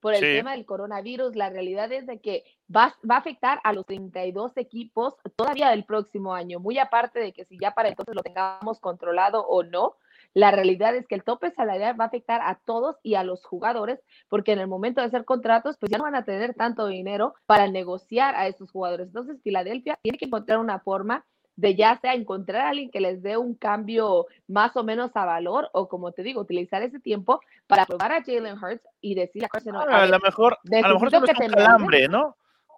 por 0.00 0.14
el 0.14 0.20
tema 0.20 0.52
del 0.52 0.66
coronavirus. 0.66 1.36
La 1.36 1.50
realidad 1.50 1.90
es 1.92 2.06
de 2.06 2.20
que 2.20 2.44
va, 2.74 2.96
va, 3.08 3.16
a 3.16 3.18
afectar 3.18 3.60
a 3.64 3.72
los 3.72 3.86
32 3.86 4.56
equipos 4.56 5.14
todavía 5.36 5.70
del 5.70 5.84
próximo 5.84 6.34
año. 6.34 6.60
Muy 6.60 6.78
aparte 6.78 7.20
de 7.20 7.32
que 7.32 7.44
si 7.44 7.58
ya 7.58 7.72
para 7.72 7.88
entonces 7.88 8.14
lo 8.14 8.22
tengamos 8.22 8.80
controlado 8.80 9.46
o 9.46 9.62
no, 9.62 9.96
la 10.34 10.50
realidad 10.50 10.94
es 10.94 11.06
que 11.06 11.14
el 11.14 11.24
tope 11.24 11.50
salarial 11.50 11.98
va 11.98 12.04
a 12.04 12.08
afectar 12.08 12.40
a 12.42 12.56
todos 12.64 12.96
y 13.02 13.14
a 13.14 13.24
los 13.24 13.44
jugadores, 13.44 14.00
porque 14.28 14.52
en 14.52 14.58
el 14.58 14.68
momento 14.68 15.00
de 15.00 15.06
hacer 15.06 15.24
contratos, 15.24 15.76
pues 15.78 15.90
ya 15.90 15.98
no 15.98 16.04
van 16.04 16.14
a 16.14 16.24
tener 16.24 16.54
tanto 16.54 16.86
dinero 16.86 17.34
para 17.46 17.68
negociar 17.68 18.34
a 18.34 18.46
esos 18.46 18.70
jugadores. 18.70 19.08
Entonces, 19.08 19.42
Filadelfia 19.42 19.98
tiene 20.02 20.18
que 20.18 20.26
encontrar 20.26 20.58
una 20.58 20.80
forma 20.80 21.24
de 21.58 21.74
ya 21.74 21.98
sea 22.00 22.14
encontrar 22.14 22.66
a 22.66 22.68
alguien 22.68 22.88
que 22.88 23.00
les 23.00 23.20
dé 23.20 23.36
un 23.36 23.54
cambio 23.54 24.26
más 24.46 24.76
o 24.76 24.84
menos 24.84 25.10
a 25.14 25.24
valor 25.24 25.68
o 25.72 25.88
como 25.88 26.12
te 26.12 26.22
digo, 26.22 26.40
utilizar 26.40 26.82
ese 26.82 27.00
tiempo 27.00 27.40
para 27.66 27.84
probar 27.84 28.12
a 28.12 28.22
Jalen 28.22 28.62
Hurts 28.62 28.86
y 29.00 29.16
decir 29.16 29.44
a 29.44 29.48
Carson 29.48 29.74
a, 29.74 30.06
lo 30.06 30.20
mejor, 30.20 30.56
a 30.72 30.88
lo 30.88 31.00
mejor 31.00 31.08
es 31.08 31.40
un 31.40 31.48
calambre, 31.48 32.06
¿no? 32.06 32.36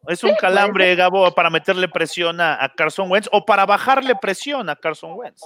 Es 0.09 0.25
un 0.25 0.35
calambre, 0.35 0.95
Gabo, 0.95 1.31
para 1.35 1.51
meterle 1.51 1.89
presión 1.89 2.41
a, 2.41 2.73
Carson 2.75 3.11
Wentz 3.11 3.29
o 3.33 3.45
para 3.45 3.67
bajarle 3.67 4.17
presión 4.17 4.71
a 4.71 4.77
Carson 4.77 5.13
Wentz. 5.13 5.43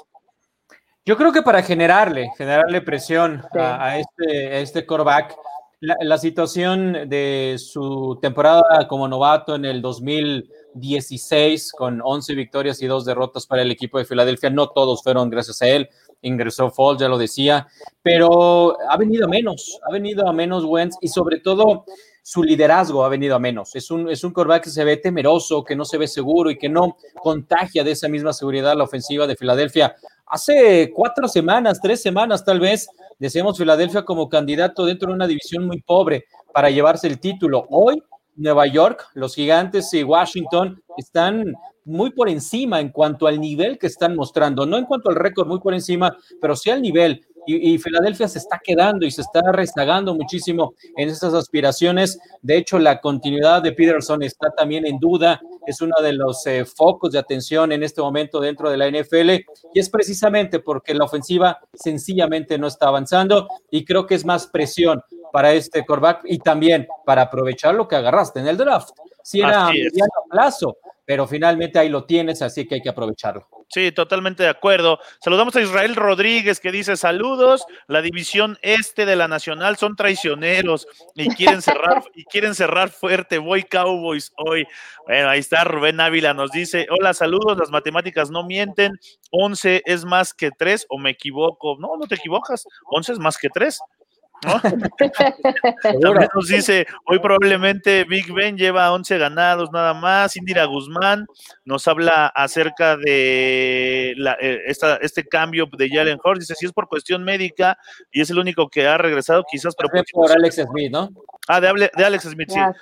Yo 1.04 1.16
creo 1.16 1.32
que 1.32 1.42
para 1.42 1.60
generarle, 1.60 2.30
generarle 2.38 2.82
presión 2.82 3.42
a, 3.52 3.98
este, 3.98 4.54
a 4.54 4.58
este 4.60 4.86
coreback, 4.86 5.34
la, 5.84 6.18
situación 6.18 7.08
de 7.08 7.56
su 7.58 8.18
temporada 8.20 8.86
como 8.88 9.08
novato 9.08 9.54
en 9.54 9.64
el 9.64 9.82
2000 9.82 10.50
16 10.74 11.72
con 11.72 12.00
11 12.02 12.34
victorias 12.34 12.82
y 12.82 12.86
2 12.86 13.04
derrotas 13.04 13.46
para 13.46 13.62
el 13.62 13.70
equipo 13.70 13.98
de 13.98 14.04
Filadelfia. 14.04 14.50
No 14.50 14.68
todos 14.68 15.02
fueron 15.02 15.30
gracias 15.30 15.62
a 15.62 15.68
él. 15.68 15.88
Ingresó 16.22 16.70
Fall, 16.70 16.98
ya 16.98 17.08
lo 17.08 17.18
decía, 17.18 17.66
pero 18.02 18.76
ha 18.88 18.96
venido 18.96 19.26
a 19.26 19.28
menos, 19.28 19.78
ha 19.86 19.92
venido 19.92 20.26
a 20.26 20.32
menos 20.32 20.64
Wentz 20.64 20.96
y 21.00 21.08
sobre 21.08 21.40
todo 21.40 21.84
su 22.26 22.42
liderazgo 22.42 23.04
ha 23.04 23.10
venido 23.10 23.36
a 23.36 23.38
menos. 23.38 23.76
Es 23.76 23.90
un, 23.90 24.08
es 24.08 24.24
un 24.24 24.32
que 24.32 24.70
se 24.70 24.82
ve 24.82 24.96
temeroso, 24.96 25.62
que 25.62 25.76
no 25.76 25.84
se 25.84 25.98
ve 25.98 26.08
seguro 26.08 26.50
y 26.50 26.56
que 26.56 26.70
no 26.70 26.96
contagia 27.22 27.84
de 27.84 27.90
esa 27.90 28.08
misma 28.08 28.32
seguridad 28.32 28.74
la 28.74 28.84
ofensiva 28.84 29.26
de 29.26 29.36
Filadelfia. 29.36 29.94
Hace 30.26 30.90
cuatro 30.94 31.28
semanas, 31.28 31.80
tres 31.82 32.00
semanas 32.00 32.42
tal 32.42 32.60
vez, 32.60 32.88
decíamos 33.18 33.58
Filadelfia 33.58 34.06
como 34.06 34.30
candidato 34.30 34.86
dentro 34.86 35.08
de 35.08 35.16
una 35.16 35.26
división 35.26 35.66
muy 35.66 35.82
pobre 35.82 36.24
para 36.54 36.70
llevarse 36.70 37.08
el 37.08 37.20
título. 37.20 37.66
Hoy 37.68 38.02
Nueva 38.36 38.66
York, 38.68 39.06
los 39.12 39.34
gigantes 39.34 39.92
y 39.92 40.02
Washington 40.02 40.82
están 40.96 41.54
muy 41.84 42.10
por 42.10 42.30
encima 42.30 42.80
en 42.80 42.88
cuanto 42.88 43.26
al 43.26 43.38
nivel 43.38 43.78
que 43.78 43.86
están 43.86 44.16
mostrando, 44.16 44.64
no 44.64 44.78
en 44.78 44.86
cuanto 44.86 45.10
al 45.10 45.16
récord, 45.16 45.46
muy 45.46 45.60
por 45.60 45.74
encima, 45.74 46.16
pero 46.40 46.56
sí 46.56 46.70
al 46.70 46.80
nivel. 46.80 47.26
Y, 47.46 47.78
Filadelfia 47.78 48.28
se 48.28 48.38
está 48.38 48.60
quedando 48.62 49.06
y 49.06 49.10
se 49.10 49.20
está 49.20 49.40
rezagando 49.52 50.14
muchísimo 50.14 50.74
en 50.96 51.08
esas 51.08 51.34
aspiraciones. 51.34 52.18
De 52.42 52.56
hecho, 52.56 52.78
la 52.78 53.00
continuidad 53.00 53.62
de 53.62 53.72
Peterson 53.72 54.22
está 54.22 54.50
también 54.50 54.86
en 54.86 54.98
duda. 54.98 55.40
Es 55.66 55.80
uno 55.80 55.94
de 56.02 56.12
los 56.12 56.46
eh, 56.46 56.64
focos 56.64 57.12
de 57.12 57.18
atención 57.18 57.72
en 57.72 57.82
este 57.82 58.00
momento 58.00 58.40
dentro 58.40 58.70
de 58.70 58.76
la 58.76 58.90
NFL 58.90 59.30
y 59.72 59.78
es 59.78 59.88
precisamente 59.88 60.60
porque 60.60 60.94
la 60.94 61.04
ofensiva 61.04 61.58
sencillamente 61.72 62.58
no 62.58 62.66
está 62.66 62.88
avanzando 62.88 63.48
y 63.70 63.84
creo 63.84 64.06
que 64.06 64.14
es 64.14 64.24
más 64.24 64.46
presión 64.46 65.02
para 65.34 65.52
este 65.52 65.84
coreback 65.84 66.20
y 66.26 66.38
también 66.38 66.86
para 67.04 67.22
aprovechar 67.22 67.74
lo 67.74 67.88
que 67.88 67.96
agarraste 67.96 68.38
en 68.38 68.46
el 68.46 68.56
draft. 68.56 68.90
Si 69.20 69.40
era 69.40 69.66
a 69.66 69.70
mediano 69.70 70.12
plazo, 70.30 70.76
pero 71.04 71.26
finalmente 71.26 71.76
ahí 71.76 71.88
lo 71.88 72.04
tienes, 72.04 72.40
así 72.40 72.68
que 72.68 72.76
hay 72.76 72.80
que 72.80 72.90
aprovecharlo. 72.90 73.48
Sí, 73.68 73.90
totalmente 73.90 74.44
de 74.44 74.48
acuerdo. 74.48 75.00
Saludamos 75.20 75.56
a 75.56 75.60
Israel 75.60 75.96
Rodríguez 75.96 76.60
que 76.60 76.70
dice 76.70 76.96
saludos. 76.96 77.66
La 77.88 78.00
división 78.00 78.58
este 78.62 79.06
de 79.06 79.16
la 79.16 79.26
Nacional 79.26 79.76
son 79.76 79.96
traicioneros 79.96 80.86
y 81.16 81.28
quieren 81.30 81.62
cerrar 81.62 82.04
y 82.14 82.24
quieren 82.26 82.54
cerrar 82.54 82.90
fuerte. 82.90 83.38
Voy 83.38 83.64
Cowboys 83.64 84.32
hoy. 84.36 84.64
Bueno, 85.06 85.30
ahí 85.30 85.40
está 85.40 85.64
Rubén 85.64 86.00
Ávila 86.00 86.32
nos 86.32 86.52
dice, 86.52 86.86
hola, 86.90 87.12
saludos. 87.12 87.58
Las 87.58 87.70
matemáticas 87.70 88.30
no 88.30 88.44
mienten. 88.44 88.92
11 89.32 89.82
es 89.84 90.04
más 90.04 90.32
que 90.32 90.50
3 90.56 90.86
o 90.90 90.98
me 90.98 91.10
equivoco. 91.10 91.76
No, 91.80 91.96
no 91.96 92.06
te 92.06 92.14
equivocas. 92.14 92.64
11 92.90 93.14
es 93.14 93.18
más 93.18 93.36
que 93.36 93.48
3. 93.48 93.80
También 94.42 96.28
nos 96.34 96.48
dice, 96.48 96.86
hoy 97.06 97.18
probablemente 97.18 98.04
Big 98.04 98.32
Ben 98.32 98.56
lleva 98.56 98.92
11 98.92 99.18
ganados 99.18 99.70
nada 99.72 99.94
más. 99.94 100.36
Indira 100.36 100.64
Guzmán 100.64 101.26
nos 101.64 101.86
habla 101.88 102.26
acerca 102.26 102.96
de 102.96 104.14
eh, 104.40 104.62
este 105.00 105.24
cambio 105.24 105.66
de 105.76 105.88
Jalen 105.88 106.18
Hurts. 106.22 106.40
Dice, 106.40 106.54
si 106.54 106.66
es 106.66 106.72
por 106.72 106.88
cuestión 106.88 107.24
médica 107.24 107.78
y 108.12 108.20
es 108.20 108.30
el 108.30 108.38
único 108.38 108.68
que 108.68 108.86
ha 108.86 108.98
regresado, 108.98 109.44
quizás. 109.50 109.74
Pero 109.76 109.88
por, 110.12 110.30
Alex 110.30 110.56
Smith, 110.56 110.90
¿no? 110.90 111.10
Ah, 111.48 111.60
de, 111.60 111.90
de 111.96 112.04
Alex 112.04 112.24
Smith, 112.24 112.50
sí. 112.50 112.58
Ah, 112.58 112.72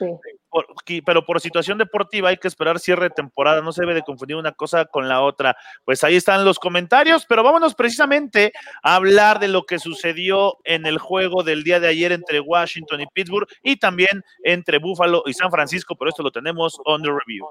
pero 1.05 1.25
por 1.25 1.41
situación 1.41 1.79
deportiva 1.79 2.29
hay 2.29 2.37
que 2.37 2.49
esperar 2.49 2.79
cierre 2.79 3.05
de 3.05 3.11
temporada, 3.11 3.63
no 3.63 3.73
se 3.73 3.83
debe 3.83 3.95
de 3.95 4.03
confundir 4.03 4.37
una 4.37 4.53
cosa 4.53 4.85
con 4.85 5.09
la 5.09 5.21
otra. 5.21 5.57
Pues 5.85 6.05
ahí 6.05 6.17
están 6.17 6.45
los 6.45 6.59
comentarios, 6.59 7.27
pero 7.27 7.43
vámonos 7.43 7.75
precisamente 7.75 8.53
a 8.83 8.97
hablar 8.97 9.39
de 9.39 9.49
lo 9.49 9.65
que 9.65 9.79
sucedió 9.79 10.59
en 10.65 10.87
el 10.87 10.99
juego 10.99 11.43
del 11.43 11.63
día 11.63 11.81
de 11.81 11.89
ayer 11.89 12.13
entre 12.13 12.41
Washington 12.41 13.01
y 13.01 13.07
Pittsburgh 13.07 13.49
y 13.63 13.77
también 13.77 14.23
entre 14.45 14.79
Buffalo 14.79 15.23
y 15.27 15.33
San 15.35 15.51
Francisco, 15.51 15.95
pero 15.97 16.11
esto 16.11 16.23
lo 16.23 16.31
tenemos 16.31 16.79
on 16.85 17.03
the 17.03 17.11
review. 17.11 17.47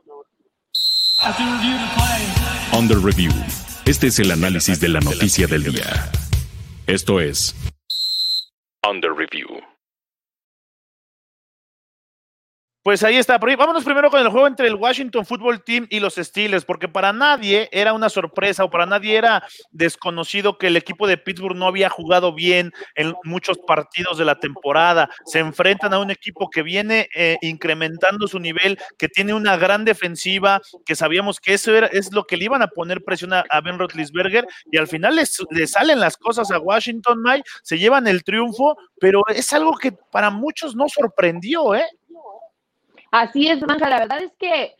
On 2.74 2.88
the 2.88 2.96
review. 2.96 3.32
Este 3.86 4.08
es 4.08 4.20
el 4.20 4.32
análisis 4.32 4.80
de 4.80 4.90
la 4.90 5.00
noticia 5.00 5.48
del 5.48 5.64
día. 5.64 6.10
Esto 6.88 7.20
es 7.20 7.56
On 8.84 9.00
the 9.00 9.10
review. 9.10 9.48
Pues 12.84 13.04
ahí 13.04 13.18
está. 13.18 13.38
Vámonos 13.38 13.84
primero 13.84 14.10
con 14.10 14.20
el 14.22 14.30
juego 14.30 14.48
entre 14.48 14.68
el 14.68 14.74
Washington 14.74 15.24
Football 15.24 15.64
Team 15.64 15.86
y 15.92 16.00
los 16.00 16.16
Steelers, 16.16 16.66
porque 16.66 16.88
para 16.88 17.14
nadie 17.14 17.70
era 17.72 17.94
una 17.94 18.10
sorpresa 18.10 18.64
o 18.64 18.72
para 18.72 18.88
nadie 18.88 19.16
era 19.16 19.44
desconocido 19.70 20.58
que 20.58 20.66
el 20.66 20.78
equipo 20.78 21.06
de 21.06 21.18
Pittsburgh 21.18 21.56
no 21.56 21.68
había 21.68 21.92
jugado 21.92 22.34
bien 22.34 22.72
en 22.96 23.14
muchos 23.24 23.60
partidos 23.68 24.18
de 24.18 24.26
la 24.26 24.40
temporada. 24.40 25.12
Se 25.26 25.38
enfrentan 25.38 25.94
a 25.94 26.00
un 26.00 26.10
equipo 26.10 26.50
que 26.50 26.64
viene 26.64 27.08
eh, 27.14 27.38
incrementando 27.44 28.28
su 28.28 28.40
nivel, 28.40 28.80
que 28.98 29.10
tiene 29.10 29.36
una 29.36 29.58
gran 29.58 29.86
defensiva, 29.86 30.60
que 30.84 30.96
sabíamos 30.96 31.40
que 31.40 31.54
eso 31.54 31.76
era, 31.76 31.86
es 31.86 32.12
lo 32.12 32.24
que 32.24 32.36
le 32.36 32.46
iban 32.46 32.64
a 32.64 32.68
poner 32.68 33.04
presión 33.04 33.32
a, 33.34 33.46
Ben 33.64 33.78
Roethlisberger 33.78 34.48
y 34.72 34.78
al 34.80 34.88
final 34.88 35.18
les, 35.18 35.38
salen 35.68 36.00
las 36.00 36.18
cosas 36.18 36.50
a 36.50 36.58
Washington, 36.58 37.22
Mike, 37.22 37.48
se 37.62 37.78
llevan 37.78 38.08
el 38.08 38.24
triunfo, 38.24 38.76
pero 39.00 39.22
es 39.28 39.54
algo 39.54 39.78
que 39.78 39.92
para 39.92 40.32
muchos 40.32 40.76
no 40.76 40.90
sorprendió, 40.90 41.76
¿eh? 41.76 41.86
Así 43.12 43.50
es, 43.50 43.62
Manja, 43.62 43.90
la 43.90 44.00
verdad 44.00 44.22
es 44.22 44.32
que 44.38 44.76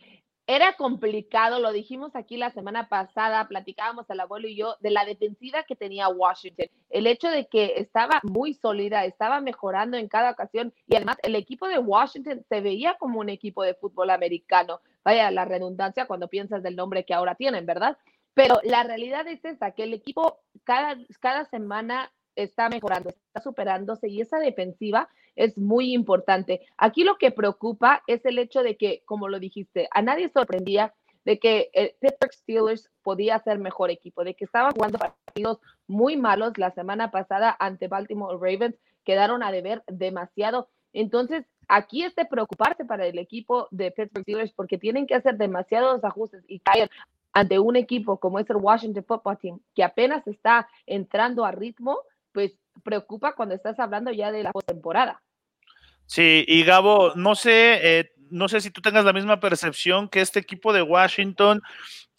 era 0.46 0.72
complicado, 0.72 1.60
lo 1.60 1.70
dijimos 1.70 2.16
aquí 2.16 2.36
la 2.36 2.50
semana 2.50 2.88
pasada, 2.88 3.46
platicábamos 3.46 4.08
el 4.10 4.20
abuelo 4.20 4.48
y 4.48 4.56
yo 4.56 4.76
de 4.80 4.90
la 4.90 5.04
defensiva 5.04 5.62
que 5.62 5.76
tenía 5.76 6.08
Washington, 6.08 6.66
el 6.90 7.06
hecho 7.06 7.28
de 7.28 7.46
que 7.46 7.74
estaba 7.76 8.20
muy 8.24 8.54
sólida, 8.54 9.04
estaba 9.04 9.40
mejorando 9.40 9.98
en 9.98 10.08
cada 10.08 10.30
ocasión 10.30 10.72
y 10.88 10.96
además 10.96 11.18
el 11.22 11.36
equipo 11.36 11.68
de 11.68 11.78
Washington 11.78 12.44
se 12.48 12.60
veía 12.60 12.96
como 12.98 13.20
un 13.20 13.28
equipo 13.28 13.62
de 13.62 13.74
fútbol 13.74 14.10
americano. 14.10 14.80
Vaya 15.04 15.30
la 15.30 15.44
redundancia 15.44 16.06
cuando 16.06 16.28
piensas 16.28 16.62
del 16.62 16.74
nombre 16.74 17.04
que 17.04 17.14
ahora 17.14 17.34
tienen, 17.34 17.66
¿verdad? 17.66 17.98
Pero 18.34 18.60
la 18.64 18.82
realidad 18.82 19.26
es 19.28 19.44
esta, 19.44 19.72
que 19.72 19.84
el 19.84 19.92
equipo 19.92 20.40
cada, 20.64 20.96
cada 21.20 21.44
semana 21.44 22.10
está 22.34 22.68
mejorando, 22.68 23.10
está 23.10 23.40
superándose 23.42 24.08
y 24.08 24.22
esa 24.22 24.38
defensiva 24.38 25.08
es 25.36 25.56
muy 25.56 25.92
importante. 25.92 26.60
Aquí 26.76 27.04
lo 27.04 27.16
que 27.16 27.30
preocupa 27.30 28.02
es 28.06 28.24
el 28.24 28.38
hecho 28.38 28.62
de 28.62 28.76
que, 28.76 29.02
como 29.04 29.28
lo 29.28 29.38
dijiste, 29.38 29.88
a 29.90 30.02
nadie 30.02 30.30
sorprendía 30.30 30.94
de 31.24 31.38
que 31.38 31.70
el 31.72 31.94
Pittsburgh 32.00 32.32
Steelers 32.32 32.90
podía 33.02 33.38
ser 33.40 33.58
mejor 33.58 33.90
equipo, 33.90 34.24
de 34.24 34.34
que 34.34 34.44
estaba 34.44 34.72
jugando 34.72 34.98
partidos 34.98 35.60
muy 35.86 36.16
malos 36.16 36.58
la 36.58 36.72
semana 36.72 37.10
pasada 37.10 37.56
ante 37.58 37.88
Baltimore 37.88 38.38
Ravens, 38.40 38.76
quedaron 39.04 39.42
a 39.42 39.52
deber 39.52 39.82
demasiado. 39.86 40.68
Entonces, 40.92 41.44
aquí 41.68 42.02
es 42.02 42.14
de 42.16 42.24
preocuparse 42.24 42.84
para 42.84 43.06
el 43.06 43.18
equipo 43.18 43.68
de 43.70 43.90
Pittsburgh 43.90 44.24
Steelers 44.24 44.52
porque 44.52 44.78
tienen 44.78 45.06
que 45.06 45.14
hacer 45.14 45.36
demasiados 45.36 46.04
ajustes 46.04 46.44
y 46.48 46.58
caer 46.60 46.90
ante 47.32 47.58
un 47.58 47.76
equipo 47.76 48.18
como 48.18 48.38
es 48.38 48.50
el 48.50 48.56
Washington 48.56 49.04
Football 49.04 49.38
Team, 49.38 49.60
que 49.74 49.84
apenas 49.84 50.26
está 50.26 50.68
entrando 50.86 51.44
a 51.44 51.52
ritmo, 51.52 51.98
pues 52.32 52.52
preocupa 52.82 53.34
cuando 53.34 53.54
estás 53.54 53.78
hablando 53.78 54.10
ya 54.12 54.32
de 54.32 54.42
la 54.42 54.52
postemporada. 54.52 55.22
Sí, 56.06 56.44
y 56.46 56.64
Gabo, 56.64 57.12
no 57.14 57.34
sé, 57.34 58.00
eh, 58.00 58.12
no 58.30 58.48
sé 58.48 58.60
si 58.60 58.70
tú 58.70 58.80
tengas 58.80 59.04
la 59.04 59.12
misma 59.12 59.40
percepción 59.40 60.08
que 60.08 60.20
este 60.20 60.40
equipo 60.40 60.72
de 60.72 60.82
Washington 60.82 61.62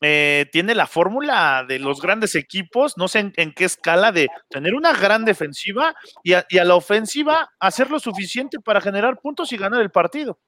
eh, 0.01 0.47
tiene 0.51 0.75
la 0.75 0.85
fórmula 0.85 1.65
de 1.67 1.79
los 1.79 2.01
grandes 2.01 2.35
equipos, 2.35 2.97
no 2.97 3.07
sé 3.07 3.31
en, 3.35 3.53
qué 3.53 3.65
escala, 3.65 4.11
de 4.11 4.27
tener 4.49 4.73
una 4.73 4.93
gran 4.93 5.25
defensiva 5.25 5.95
y 6.23 6.33
a, 6.33 6.45
la 6.49 6.75
ofensiva 6.75 7.51
hacer 7.59 7.89
lo 7.89 7.99
suficiente 7.99 8.59
para 8.59 8.81
generar 8.81 9.19
puntos 9.19 9.51
y 9.53 9.57
ganar 9.57 9.81
el 9.81 9.91
partido. 9.91 10.39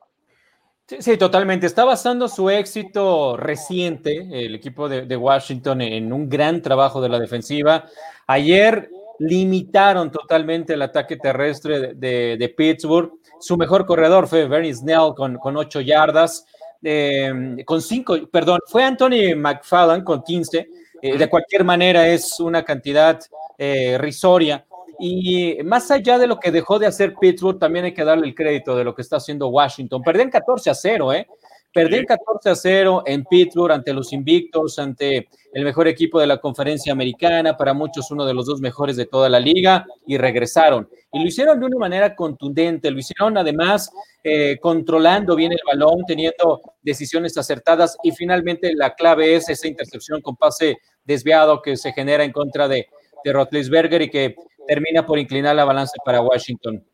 Sí, 0.87 1.17
totalmente. 1.17 1.65
Está 1.65 1.83
basando 1.83 2.27
su 2.27 2.49
éxito 2.49 3.37
reciente, 3.37 4.27
el 4.45 4.53
equipo 4.53 4.87
de, 4.87 5.15
Washington, 5.15 5.81
en 5.81 6.13
un 6.13 6.29
gran 6.29 6.61
trabajo 6.61 7.01
de 7.01 7.09
la 7.09 7.17
defensiva. 7.17 7.85
Ayer 8.27 8.89
limitaron 9.19 10.11
totalmente 10.11 10.73
el 10.73 10.81
ataque 10.81 11.17
terrestre 11.17 11.93
de, 11.95 12.53
Pittsburgh. 12.55 13.11
Su 13.39 13.57
mejor 13.57 13.85
corredor 13.85 14.27
fue 14.27 14.47
Bernie 14.47 14.73
Snell 14.73 15.13
con, 15.15 15.37
con 15.37 15.57
ocho 15.57 15.81
yardas. 15.81 16.45
Em, 16.83 17.63
con 17.63 17.81
cinco, 17.81 18.15
perdón, 18.31 18.59
fue 18.67 18.83
Anthony 18.83 19.35
McFadden 19.35 20.03
con 20.03 20.21
15. 20.21 20.69
Eh, 21.01 21.17
de 21.17 21.29
cualquier 21.29 21.63
manera 21.63 22.07
es 22.07 22.39
una 22.39 22.63
cantidad 22.63 23.19
eh, 23.57 23.97
risoria. 23.97 24.65
Y 24.99 25.57
más 25.63 25.91
allá 25.91 26.17
de 26.17 26.27
lo 26.27 26.39
que 26.39 26.51
dejó 26.51 26.79
de 26.79 26.87
hacer 26.87 27.15
Pittsburgh, 27.19 27.59
también 27.59 27.85
hay 27.85 27.93
que 27.93 28.05
darle 28.05 28.27
el 28.27 28.35
crédito 28.35 28.75
de 28.75 28.83
lo 28.83 28.95
que 28.95 29.01
está 29.01 29.17
haciendo 29.17 29.47
Washington. 29.49 30.01
Perdían 30.01 30.29
14 30.29 30.69
a 30.69 30.73
0, 30.73 31.13
¿eh? 31.13 31.27
Perdían 31.75 32.05
14 32.05 32.49
a 32.49 32.55
0 32.55 33.03
en 33.05 33.25
Pittsburgh 33.25 33.73
ante 33.73 33.91
los 33.91 34.13
invictos, 34.13 34.79
ante 34.79 35.27
el 35.51 35.65
mejor 35.65 35.89
equipo 35.89 36.21
de 36.21 36.25
la 36.25 36.37
conferencia 36.37 36.93
americana, 36.93 37.57
para 37.57 37.73
muchos 37.73 38.09
uno 38.11 38.25
de 38.25 38.33
los 38.33 38.45
dos 38.45 38.61
mejores 38.61 38.95
de 38.95 39.07
toda 39.07 39.27
la 39.27 39.41
liga, 39.41 39.85
y 40.07 40.17
regresaron. 40.17 40.87
Y 41.11 41.19
lo 41.19 41.27
hicieron 41.27 41.59
de 41.59 41.65
una 41.65 41.77
manera 41.77 42.15
contundente, 42.15 42.89
lo 42.89 42.99
hicieron 42.99 43.37
además 43.37 43.91
eh, 44.23 44.57
controlando 44.61 45.35
bien 45.35 45.51
el 45.51 45.59
balón, 45.67 46.05
teniendo 46.07 46.61
decisiones 46.81 47.37
acertadas, 47.37 47.97
y 48.03 48.11
finalmente 48.11 48.73
la 48.73 48.95
clave 48.95 49.35
es 49.35 49.49
esa 49.49 49.67
intercepción 49.67 50.21
con 50.21 50.37
pase 50.37 50.77
desviado 51.03 51.61
que 51.61 51.75
se 51.75 51.91
genera 51.91 52.23
en 52.23 52.31
contra 52.31 52.69
de, 52.69 52.87
de 53.21 53.33
Rotlisberger 53.33 54.01
y 54.01 54.09
que 54.09 54.37
termina 54.65 55.05
por 55.05 55.19
inclinar 55.19 55.53
la 55.57 55.65
balanza 55.65 55.95
para 56.05 56.21
Washington. 56.21 56.85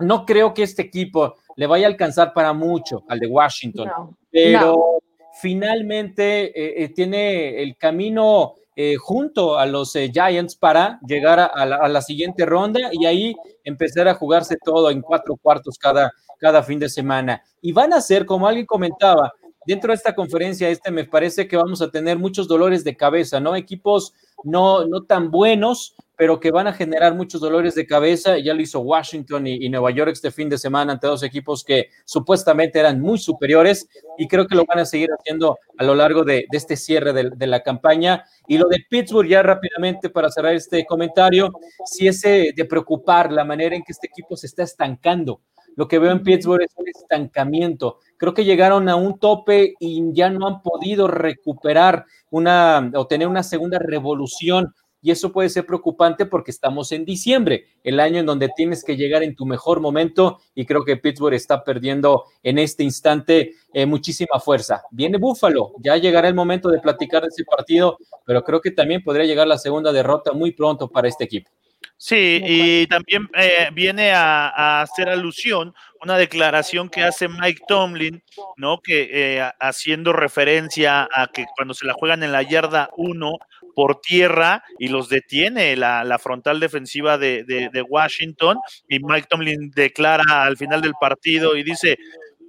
No 0.00 0.24
creo 0.24 0.54
que 0.54 0.62
este 0.62 0.82
equipo 0.82 1.36
le 1.56 1.66
vaya 1.66 1.86
a 1.86 1.90
alcanzar 1.90 2.32
para 2.32 2.52
mucho 2.52 3.04
al 3.08 3.18
de 3.18 3.26
Washington, 3.26 4.16
pero 4.30 5.00
finalmente 5.40 6.46
eh, 6.46 6.84
eh, 6.84 6.88
tiene 6.88 7.62
el 7.62 7.76
camino 7.76 8.54
eh, 8.76 8.96
junto 8.96 9.58
a 9.58 9.66
los 9.66 9.92
Giants 9.92 10.56
para 10.56 10.98
llegar 11.06 11.38
a, 11.38 11.66
la, 11.66 12.02
siguiente 12.02 12.46
ronda 12.46 12.80
y 12.92 13.04
ahí 13.04 13.34
empezar 13.64 14.08
a 14.08 14.14
jugarse 14.14 14.56
todo 14.64 14.90
en 14.90 15.02
cuatro 15.02 15.36
cuartos 15.36 15.76
cada, 15.78 16.12
cada 16.38 16.62
fin 16.62 16.78
de 16.78 16.88
semana. 16.88 17.42
Y 17.60 17.72
van 17.72 17.92
a 17.92 18.00
ser, 18.00 18.24
como 18.24 18.46
alguien 18.46 18.66
comentaba, 18.66 19.32
dentro 19.66 19.88
de 19.88 19.96
esta 19.96 20.14
conferencia, 20.14 20.68
este 20.68 20.90
me 20.90 21.04
parece 21.04 21.46
que 21.46 21.56
vamos 21.56 21.82
a 21.82 21.90
tener 21.90 22.18
muchos 22.18 22.48
dolores 22.48 22.82
de 22.84 22.96
cabeza, 22.96 23.40
¿no? 23.40 23.54
Equipos 23.54 24.14
no, 24.42 24.86
no 24.86 25.02
tan 25.02 25.30
buenos, 25.30 25.94
pero 26.20 26.38
que 26.38 26.50
van 26.50 26.66
a 26.66 26.74
generar 26.74 27.14
muchos 27.14 27.40
dolores 27.40 27.74
de 27.74 27.86
cabeza. 27.86 28.36
Ya 28.36 28.52
lo 28.52 28.60
hizo 28.60 28.80
Washington 28.80 29.46
y, 29.46 29.70
Nueva 29.70 29.90
York 29.90 30.10
este 30.12 30.30
fin 30.30 30.50
de 30.50 30.58
semana 30.58 30.92
ante 30.92 31.06
dos 31.06 31.22
equipos 31.22 31.64
que 31.64 31.88
supuestamente 32.04 32.78
eran 32.78 33.00
muy 33.00 33.16
superiores 33.16 33.88
y 34.18 34.28
creo 34.28 34.46
que 34.46 34.54
lo 34.54 34.66
van 34.66 34.80
a 34.80 34.84
seguir 34.84 35.08
haciendo 35.18 35.56
a 35.78 35.82
lo 35.82 35.94
largo 35.94 36.22
de, 36.22 36.44
este 36.52 36.76
cierre 36.76 37.14
de, 37.14 37.46
la 37.46 37.62
campaña. 37.62 38.22
Y 38.46 38.58
lo 38.58 38.68
de 38.68 38.84
Pittsburgh, 38.90 39.26
ya 39.26 39.42
rápidamente 39.42 40.10
para 40.10 40.30
cerrar 40.30 40.52
este 40.52 40.84
comentario, 40.84 41.52
si 41.86 42.06
ese 42.06 42.52
de 42.54 42.64
preocupar 42.66 43.32
la 43.32 43.46
manera 43.46 43.74
en 43.74 43.82
que 43.82 43.92
este 43.92 44.08
equipo 44.08 44.36
se 44.36 44.46
está 44.46 44.62
estancando. 44.62 45.40
Lo 45.74 45.88
que 45.88 45.98
veo 45.98 46.12
en 46.12 46.22
Pittsburgh 46.22 46.60
es 46.60 46.74
un 46.76 46.86
estancamiento. 46.86 48.00
Creo 48.18 48.34
que 48.34 48.44
llegaron 48.44 48.90
a 48.90 48.96
un 48.96 49.18
tope 49.18 49.72
y 49.80 50.12
ya 50.12 50.28
no 50.28 50.46
han 50.46 50.60
podido 50.60 51.08
recuperar 51.08 52.04
una 52.28 52.90
o 52.94 53.06
tener 53.06 53.26
una 53.26 53.42
segunda 53.42 53.78
revolución 53.78 54.74
y 55.02 55.10
eso 55.10 55.32
puede 55.32 55.48
ser 55.48 55.66
preocupante 55.66 56.26
porque 56.26 56.50
estamos 56.50 56.92
en 56.92 57.04
diciembre, 57.04 57.66
el 57.82 58.00
año 58.00 58.20
en 58.20 58.26
donde 58.26 58.50
tienes 58.54 58.84
que 58.84 58.96
llegar 58.96 59.22
en 59.22 59.34
tu 59.34 59.46
mejor 59.46 59.80
momento 59.80 60.40
y 60.54 60.66
creo 60.66 60.84
que 60.84 60.96
Pittsburgh 60.96 61.34
está 61.34 61.64
perdiendo 61.64 62.24
en 62.42 62.58
este 62.58 62.82
instante 62.82 63.54
eh, 63.72 63.86
muchísima 63.86 64.40
fuerza. 64.40 64.82
Viene 64.90 65.18
Buffalo, 65.18 65.72
ya 65.82 65.96
llegará 65.96 66.28
el 66.28 66.34
momento 66.34 66.68
de 66.68 66.80
platicar 66.80 67.22
de 67.22 67.28
ese 67.28 67.44
partido, 67.44 67.98
pero 68.26 68.44
creo 68.44 68.60
que 68.60 68.70
también 68.70 69.02
podría 69.02 69.26
llegar 69.26 69.46
la 69.46 69.58
segunda 69.58 69.92
derrota 69.92 70.32
muy 70.32 70.52
pronto 70.52 70.88
para 70.88 71.08
este 71.08 71.24
equipo. 71.24 71.50
Sí, 71.96 72.40
y 72.42 72.86
también 72.86 73.28
eh, 73.34 73.68
viene 73.74 74.12
a, 74.12 74.80
hacer 74.80 75.08
alusión 75.08 75.74
una 76.02 76.16
declaración 76.16 76.88
que 76.88 77.02
hace 77.02 77.28
Mike 77.28 77.62
Tomlin, 77.68 78.22
¿no? 78.56 78.80
Que 78.80 79.08
eh, 79.12 79.50
haciendo 79.60 80.14
referencia 80.14 81.08
a 81.12 81.26
que 81.26 81.44
cuando 81.54 81.74
se 81.74 81.86
la 81.86 81.92
juegan 81.92 82.22
en 82.22 82.32
la 82.32 82.42
yarda 82.42 82.88
1 82.96 83.38
por 83.74 84.00
tierra 84.00 84.62
y 84.78 84.88
los 84.88 85.08
detiene 85.08 85.76
la, 85.76 86.18
frontal 86.18 86.60
defensiva 86.60 87.18
de, 87.18 87.84
Washington, 87.88 88.58
y 88.88 89.00
Mike 89.00 89.28
Tomlin 89.28 89.70
declara 89.74 90.42
al 90.44 90.56
final 90.56 90.80
del 90.80 90.94
partido 91.00 91.56
y 91.56 91.62
dice, 91.62 91.96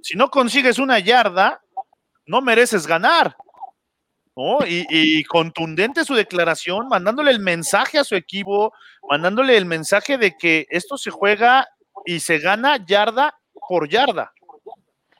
si 0.02 0.16
no 0.16 0.30
consigues 0.30 0.78
una 0.78 0.98
yarda, 0.98 1.60
no 2.26 2.40
mereces 2.40 2.86
ganar. 2.86 3.36
Y, 4.66 5.24
contundente 5.24 6.04
su 6.04 6.14
declaración, 6.14 6.88
mandándole 6.88 7.30
el 7.30 7.40
mensaje 7.40 7.98
a 7.98 8.04
su 8.04 8.14
equipo, 8.14 8.72
mandándole 9.08 9.56
el 9.56 9.66
mensaje 9.66 10.16
de 10.16 10.36
que 10.36 10.66
esto 10.70 10.96
se 10.96 11.10
juega 11.10 11.68
y 12.06 12.20
se 12.20 12.38
gana 12.38 12.84
yarda 12.84 13.38
por 13.68 13.88
yarda. 13.88 14.32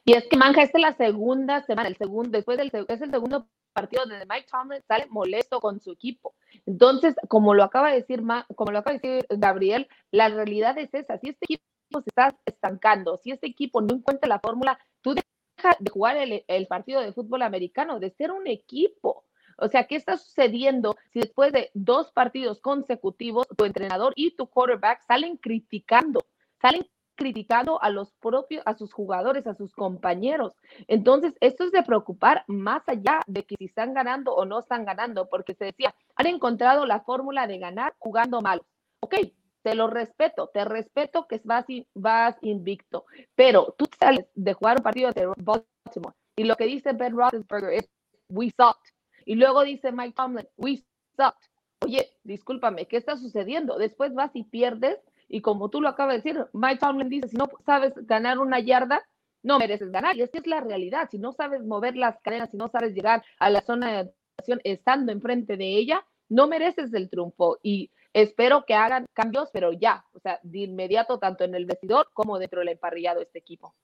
Y 0.04 0.14
es 0.14 0.24
que 0.28 0.36
Manja, 0.36 0.62
esta 0.62 0.78
es 0.78 0.82
la 0.82 0.96
segunda 0.96 1.62
semana, 1.64 1.88
el 1.88 1.96
segundo, 1.96 2.30
después 2.30 2.58
del 2.58 2.72
es 2.88 3.00
el 3.00 3.10
segundo 3.10 3.46
partido 3.72 4.04
donde 4.04 4.26
Mike 4.26 4.46
Tomlin 4.50 4.82
sale 4.86 5.06
molesto 5.10 5.60
con 5.60 5.80
su 5.80 5.92
equipo. 5.92 6.34
Entonces, 6.66 7.14
como 7.28 7.54
lo 7.54 7.64
acaba 7.64 7.90
de 7.90 7.96
decir, 7.96 8.22
como 8.54 8.72
lo 8.72 8.78
acaba 8.78 8.98
de 8.98 9.00
decir 9.00 9.26
Gabriel, 9.38 9.88
la 10.10 10.28
realidad 10.28 10.78
es 10.78 10.92
esa. 10.94 11.18
Si 11.18 11.30
este 11.30 11.46
equipo 11.46 11.64
se 12.02 12.08
está 12.08 12.36
estancando, 12.46 13.16
si 13.16 13.30
este 13.30 13.46
equipo 13.46 13.80
no 13.80 13.94
encuentra 13.94 14.28
la 14.28 14.40
fórmula, 14.40 14.78
tú 15.00 15.14
de 15.14 15.90
jugar 15.90 16.16
el, 16.16 16.66
partido 16.66 17.00
de 17.00 17.12
fútbol 17.12 17.42
americano, 17.42 18.00
de 18.00 18.10
ser 18.10 18.32
un 18.32 18.46
equipo. 18.46 19.24
O 19.58 19.68
sea, 19.68 19.86
¿qué 19.86 19.96
está 19.96 20.16
sucediendo 20.16 20.96
si 21.12 21.20
después 21.20 21.52
de 21.52 21.70
dos 21.74 22.10
partidos 22.10 22.60
consecutivos 22.60 23.46
tu 23.56 23.64
entrenador 23.64 24.12
y 24.16 24.34
tu 24.34 24.46
quarterback 24.46 25.02
salen 25.02 25.36
criticando, 25.36 26.24
salen 26.60 26.86
criticando 27.14 27.82
a 27.82 27.90
los 27.90 28.12
propios, 28.20 28.62
a 28.66 28.74
sus 28.74 28.92
jugadores, 28.92 29.46
a 29.46 29.54
sus 29.54 29.72
compañeros? 29.72 30.54
Entonces, 30.88 31.34
esto 31.40 31.64
es 31.64 31.72
de 31.72 31.82
preocupar 31.82 32.44
más 32.46 32.82
allá 32.88 33.20
de 33.26 33.44
que 33.44 33.56
si 33.58 33.66
están 33.66 33.94
ganando 33.94 34.34
o 34.34 34.44
no 34.44 34.60
están 34.60 34.84
ganando, 34.84 35.28
porque 35.28 35.54
se 35.54 35.66
decía, 35.66 35.94
han 36.16 36.26
encontrado 36.26 36.86
la 36.86 37.00
fórmula 37.00 37.46
de 37.46 37.58
ganar 37.58 37.94
jugando 37.98 38.40
mal. 38.40 38.62
Ok, 39.00 39.16
te 39.62 39.74
lo 39.74 39.86
respeto, 39.86 40.48
te 40.52 40.64
respeto 40.64 41.26
que 41.26 41.40
vas, 41.44 41.64
vas 41.94 42.36
invicto, 42.42 43.06
pero 43.34 43.74
tú 43.78 43.86
sales 43.98 44.26
de 44.34 44.54
jugar 44.54 44.78
un 44.78 44.82
partido 44.82 45.12
de 45.12 45.26
Baltimore 45.36 46.16
y 46.36 46.44
lo 46.44 46.56
que 46.56 46.64
dice 46.64 46.92
Ben 46.92 47.16
Roethlisberger 47.16 47.72
es, 47.72 47.90
we 48.28 48.50
sucked. 48.50 48.92
Y 49.24 49.36
luego 49.36 49.62
dice 49.62 49.92
Mike 49.92 50.14
Tomlin, 50.16 50.48
we 50.56 50.84
sucked. 51.16 51.48
Oye, 51.84 52.10
discúlpame, 52.22 52.86
¿qué 52.86 52.96
está 52.96 53.16
sucediendo? 53.16 53.76
Después 53.76 54.14
vas 54.14 54.30
y 54.34 54.44
pierdes 54.44 54.98
y 55.32 55.40
como 55.40 55.70
tú 55.70 55.80
lo 55.80 55.88
acabas 55.88 56.14
de 56.14 56.30
decir, 56.30 56.46
Mike 56.52 56.78
Tomlin 56.78 57.08
dice, 57.08 57.28
si 57.28 57.36
no 57.36 57.48
sabes 57.64 57.94
ganar 58.06 58.38
una 58.38 58.60
yarda, 58.60 59.02
no 59.42 59.58
mereces 59.58 59.90
ganar. 59.90 60.16
Y 60.16 60.22
es 60.22 60.30
es 60.32 60.46
la 60.46 60.60
realidad. 60.60 61.08
Si 61.10 61.18
no 61.18 61.32
sabes 61.32 61.64
mover 61.64 61.96
las 61.96 62.20
cadenas, 62.20 62.50
si 62.50 62.56
no 62.56 62.68
sabes 62.68 62.94
llegar 62.94 63.24
a 63.38 63.50
la 63.50 63.62
zona 63.62 63.90
de 63.90 64.12
acción 64.38 64.60
estando 64.62 65.10
enfrente 65.10 65.56
de 65.56 65.66
ella, 65.76 66.06
no 66.28 66.46
mereces 66.46 66.92
el 66.94 67.10
triunfo. 67.10 67.58
Y 67.62 67.90
Espero 68.14 68.64
que 68.66 68.74
hagan 68.74 69.06
cambios, 69.14 69.48
pero 69.52 69.72
ya, 69.72 70.04
o 70.12 70.20
sea, 70.20 70.38
de 70.42 70.60
inmediato, 70.60 71.18
tanto 71.18 71.44
en 71.44 71.54
el 71.54 71.64
vestidor 71.64 72.10
como 72.12 72.38
dentro 72.38 72.60
del 72.60 72.68
emparrillado 72.68 73.22
este 73.22 73.38
equipo. 73.38 73.74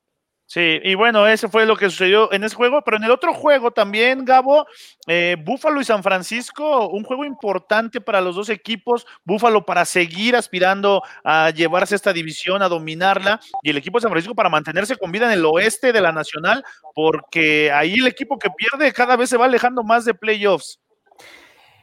Sí, 0.50 0.80
y 0.82 0.94
bueno, 0.94 1.26
ese 1.26 1.46
fue 1.48 1.66
lo 1.66 1.76
que 1.76 1.90
sucedió 1.90 2.32
en 2.32 2.42
ese 2.42 2.56
juego, 2.56 2.80
pero 2.80 2.96
en 2.96 3.04
el 3.04 3.10
otro 3.10 3.34
juego 3.34 3.70
también, 3.70 4.24
Gabo, 4.24 4.66
eh, 5.06 5.36
Búfalo 5.44 5.78
y 5.78 5.84
San 5.84 6.02
Francisco, 6.02 6.88
un 6.88 7.04
juego 7.04 7.26
importante 7.26 8.00
para 8.00 8.22
los 8.22 8.34
dos 8.34 8.48
equipos, 8.48 9.06
Búfalo 9.24 9.66
para 9.66 9.84
seguir 9.84 10.34
aspirando 10.34 11.02
a 11.22 11.50
llevarse 11.50 11.94
esta 11.94 12.14
división, 12.14 12.62
a 12.62 12.68
dominarla, 12.70 13.40
y 13.62 13.68
el 13.68 13.76
equipo 13.76 13.98
de 13.98 14.04
San 14.04 14.10
Francisco 14.10 14.34
para 14.34 14.48
mantenerse 14.48 14.96
con 14.96 15.12
vida 15.12 15.26
en 15.26 15.32
el 15.32 15.44
oeste 15.44 15.92
de 15.92 16.00
la 16.00 16.12
Nacional, 16.12 16.64
porque 16.94 17.70
ahí 17.70 17.96
el 17.96 18.06
equipo 18.06 18.38
que 18.38 18.48
pierde 18.48 18.90
cada 18.94 19.16
vez 19.16 19.28
se 19.28 19.36
va 19.36 19.44
alejando 19.44 19.82
más 19.82 20.06
de 20.06 20.14
playoffs. 20.14 20.80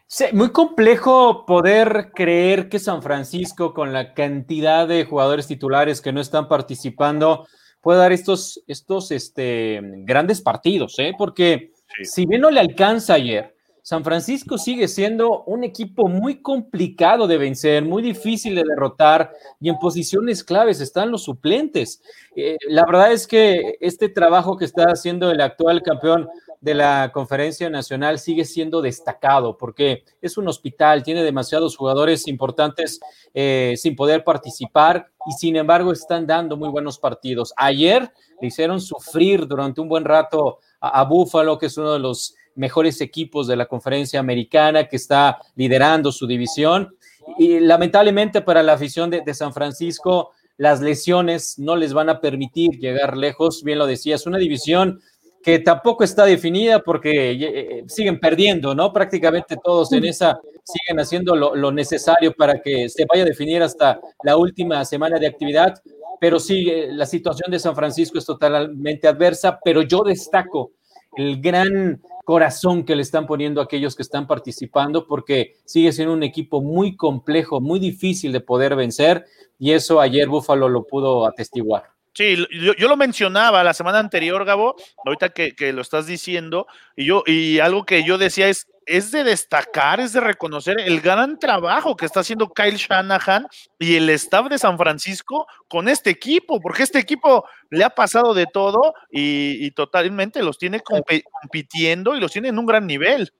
Sí, 0.07 0.25
muy 0.33 0.51
complejo 0.51 1.45
poder 1.45 2.13
creer 2.15 2.67
que 2.69 2.79
San 2.79 3.03
Francisco, 3.03 3.75
con 3.75 3.93
la 3.93 4.15
cantidad 4.15 4.87
de 4.87 5.05
jugadores 5.05 5.45
titulares 5.45 6.01
que 6.01 6.11
no 6.11 6.19
están 6.19 6.47
participando, 6.47 7.45
puede 7.85 7.99
dar 7.99 8.11
estos, 8.11 8.63
estos 8.65 9.11
este, 9.11 9.79
grandes 10.05 10.41
partidos, 10.41 10.97
¿eh? 10.97 11.13
porque 11.15 11.71
si 12.01 12.25
bien 12.25 12.41
no 12.41 12.49
le 12.49 12.59
alcanza 12.59 13.13
ayer, 13.13 13.55
San 13.83 14.03
Francisco 14.03 14.57
sigue 14.57 14.87
siendo 14.87 15.43
un 15.43 15.63
equipo 15.63 16.07
muy 16.07 16.41
complicado 16.41 17.27
de 17.27 17.37
vencer, 17.37 17.85
muy 17.85 18.01
difícil 18.01 18.55
de 18.55 18.63
derrotar 18.63 19.31
y 19.61 19.69
en 19.69 19.77
posiciones 19.77 20.43
claves 20.43 20.81
están 20.81 21.11
los 21.11 21.25
suplentes. 21.25 22.01
Eh, 22.35 22.57
la 22.69 22.83
verdad 22.87 23.11
es 23.11 23.27
que 23.27 23.77
este 23.79 24.09
trabajo 24.09 24.57
que 24.57 24.65
está 24.65 24.85
haciendo 24.85 25.29
el 25.29 25.39
actual 25.39 25.83
campeón 25.83 26.27
de 26.61 26.73
la 26.73 27.11
conferencia 27.13 27.69
nacional 27.69 28.19
sigue 28.19 28.45
siendo 28.45 28.81
destacado 28.81 29.57
porque 29.57 30.03
es 30.21 30.37
un 30.37 30.47
hospital, 30.47 31.03
tiene 31.03 31.23
demasiados 31.23 31.77
jugadores 31.77 32.27
importantes 32.27 32.99
eh, 33.33 33.75
sin 33.77 33.95
poder 33.95 34.23
participar 34.23 35.11
y 35.25 35.33
sin 35.33 35.55
embargo 35.55 35.91
están 35.91 36.25
dando 36.25 36.57
muy 36.57 36.69
buenos 36.69 36.99
partidos. 36.99 37.53
Ayer 37.57 38.11
le 38.41 38.47
hicieron 38.47 38.81
sufrir 38.81 39.47
durante 39.47 39.81
un 39.81 39.89
buen 39.89 40.05
rato 40.05 40.59
a, 40.79 41.01
a 41.01 41.03
Buffalo, 41.03 41.57
que 41.57 41.67
es 41.67 41.77
uno 41.77 41.93
de 41.93 41.99
los 41.99 42.35
mejores 42.55 43.01
equipos 43.01 43.47
de 43.47 43.55
la 43.55 43.67
conferencia 43.67 44.19
americana, 44.19 44.87
que 44.87 44.95
está 44.95 45.39
liderando 45.55 46.11
su 46.11 46.25
división. 46.25 46.95
Y 47.37 47.59
lamentablemente 47.59 48.41
para 48.41 48.63
la 48.63 48.73
afición 48.73 49.09
de, 49.09 49.33
San 49.33 49.53
Francisco, 49.53 50.31
las 50.57 50.79
lesiones 50.79 51.59
no 51.59 51.75
les 51.75 51.93
van 51.93 52.09
a 52.09 52.21
permitir 52.21 52.79
llegar 52.79 53.17
lejos. 53.17 53.63
Bien 53.63 53.77
lo 53.77 53.85
decía, 53.85 54.15
es 54.15 54.25
una 54.25 54.37
división 54.37 55.01
que 55.45 55.59
tampoco 55.59 56.03
está 56.03 56.25
definida 56.25 56.79
porque 56.79 57.29
eh, 57.29 57.37
eh, 57.39 57.83
siguen 57.87 58.19
perdiendo, 58.19 58.73
¿no? 58.73 58.91
Prácticamente 58.91 59.57
todos 59.63 59.91
en 59.91 60.05
esa 60.05 60.39
siguen 60.63 60.99
haciendo 60.99 61.35
lo, 61.35 61.55
lo, 61.55 61.71
necesario 61.71 62.33
para 62.33 62.59
que 62.63 62.89
se 62.89 63.05
vaya 63.05 63.21
a 63.21 63.27
definir 63.27 63.61
hasta 63.61 63.99
la 64.23 64.37
última 64.37 64.83
semana 64.85 65.19
de 65.19 65.27
actividad, 65.27 65.75
pero 66.19 66.39
sí, 66.39 66.67
eh, 66.67 66.87
la 66.91 67.05
situación 67.05 67.51
de 67.51 67.59
San 67.59 67.75
Francisco 67.75 68.17
es 68.17 68.25
totalmente 68.25 69.07
adversa, 69.07 69.59
pero 69.63 69.83
yo 69.83 70.01
destaco 70.01 70.71
el 71.15 71.39
gran 71.39 72.01
corazón 72.23 72.83
que 72.83 72.95
le 72.95 73.03
están 73.03 73.27
poniendo 73.27 73.61
aquellos 73.61 73.95
que 73.95 74.01
están 74.01 74.25
participando, 74.25 75.05
porque 75.05 75.57
sigue 75.63 75.91
siendo 75.91 76.15
un 76.15 76.23
equipo 76.23 76.59
muy 76.59 76.95
complejo, 76.95 77.61
muy 77.61 77.79
difícil 77.79 78.31
de 78.31 78.41
poder 78.41 78.75
vencer, 78.75 79.27
y 79.59 79.73
eso 79.73 80.01
ayer 80.01 80.27
Búfalo 80.27 80.69
lo 80.69 80.87
pudo 80.87 81.27
atestiguar. 81.27 81.94
Sí, 82.15 82.37
yo, 82.49 82.87
lo 82.87 82.95
mencionaba 82.95 83.61
la 83.61 83.73
semana 83.73 83.99
anterior, 83.99 84.45
Gabo, 84.45 84.77
ahorita 85.05 85.29
que, 85.29 85.53
que, 85.53 85.73
lo 85.73 85.81
estás 85.81 86.07
diciendo, 86.07 86.65
y 86.95 87.03
yo, 87.07 87.23
y 87.27 87.59
algo 87.59 87.85
que 87.85 88.05
yo 88.05 88.17
decía 88.17 88.47
es, 88.47 88.67
es 88.85 89.11
de 89.11 89.25
destacar, 89.25 89.99
es 89.99 90.13
de 90.13 90.21
reconocer 90.21 90.79
el 90.79 91.01
gran 91.01 91.37
trabajo 91.39 91.97
que 91.97 92.05
está 92.05 92.21
haciendo 92.21 92.53
Kyle 92.53 92.77
Shanahan 92.77 93.47
y 93.79 93.95
el 93.95 94.09
staff 94.11 94.47
de 94.47 94.57
San 94.57 94.77
Francisco 94.77 95.45
con 95.67 95.89
este 95.89 96.09
equipo, 96.09 96.61
porque 96.61 96.83
este 96.83 96.99
equipo 96.99 97.45
le 97.69 97.83
ha 97.83 97.89
pasado 97.89 98.33
de 98.33 98.45
todo 98.45 98.93
y, 99.11 99.71
totalmente 99.71 100.41
los 100.41 100.57
tiene 100.57 100.79
compitiendo 100.79 102.15
y 102.15 102.21
los 102.21 102.31
tiene 102.31 102.47
en 102.47 102.59
un 102.59 102.65
gran 102.65 102.87
nivel. 102.87 103.33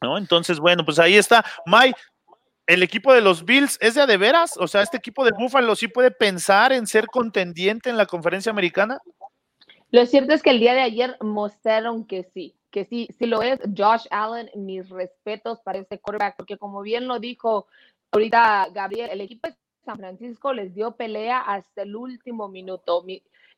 ¿no? 0.00 0.16
Entonces, 0.16 0.58
bueno, 0.58 0.82
pues 0.82 0.98
ahí 0.98 1.16
está. 1.16 1.44
May, 1.66 1.92
el 2.66 2.82
equipo 2.82 3.12
de 3.12 3.20
los 3.20 3.44
Bills 3.44 3.78
es 3.80 3.94
de 3.94 4.02
a 4.02 4.06
de 4.06 4.16
veras, 4.16 4.56
o 4.56 4.66
sea, 4.66 4.82
este 4.82 4.96
equipo 4.96 5.24
de 5.24 5.32
Buffalo 5.32 5.76
sí 5.76 5.88
puede 5.88 6.10
pensar 6.10 6.72
en 6.72 6.86
ser 6.86 7.06
contendiente 7.06 7.90
en 7.90 7.96
la 7.96 8.06
conferencia 8.06 8.50
americana. 8.50 9.00
Lo 9.90 10.04
cierto 10.06 10.34
es 10.34 10.42
que 10.42 10.50
el 10.50 10.60
día 10.60 10.74
de 10.74 10.80
ayer 10.80 11.16
mostraron 11.20 12.06
que 12.06 12.24
sí, 12.34 12.56
que 12.70 12.84
sí, 12.84 13.08
sí 13.18 13.26
lo 13.26 13.42
es. 13.42 13.60
Josh 13.76 14.06
Allen, 14.10 14.50
mis 14.56 14.88
respetos 14.88 15.60
para 15.60 15.78
este 15.78 15.98
quarterback, 15.98 16.36
porque 16.36 16.56
como 16.56 16.82
bien 16.82 17.06
lo 17.06 17.20
dijo 17.20 17.66
ahorita 18.10 18.68
Gabriel, 18.72 19.10
el 19.10 19.20
equipo 19.20 19.48
de 19.48 19.54
San 19.84 19.98
Francisco 19.98 20.52
les 20.52 20.74
dio 20.74 20.96
pelea 20.96 21.40
hasta 21.40 21.82
el 21.82 21.94
último 21.94 22.48
minuto. 22.48 23.04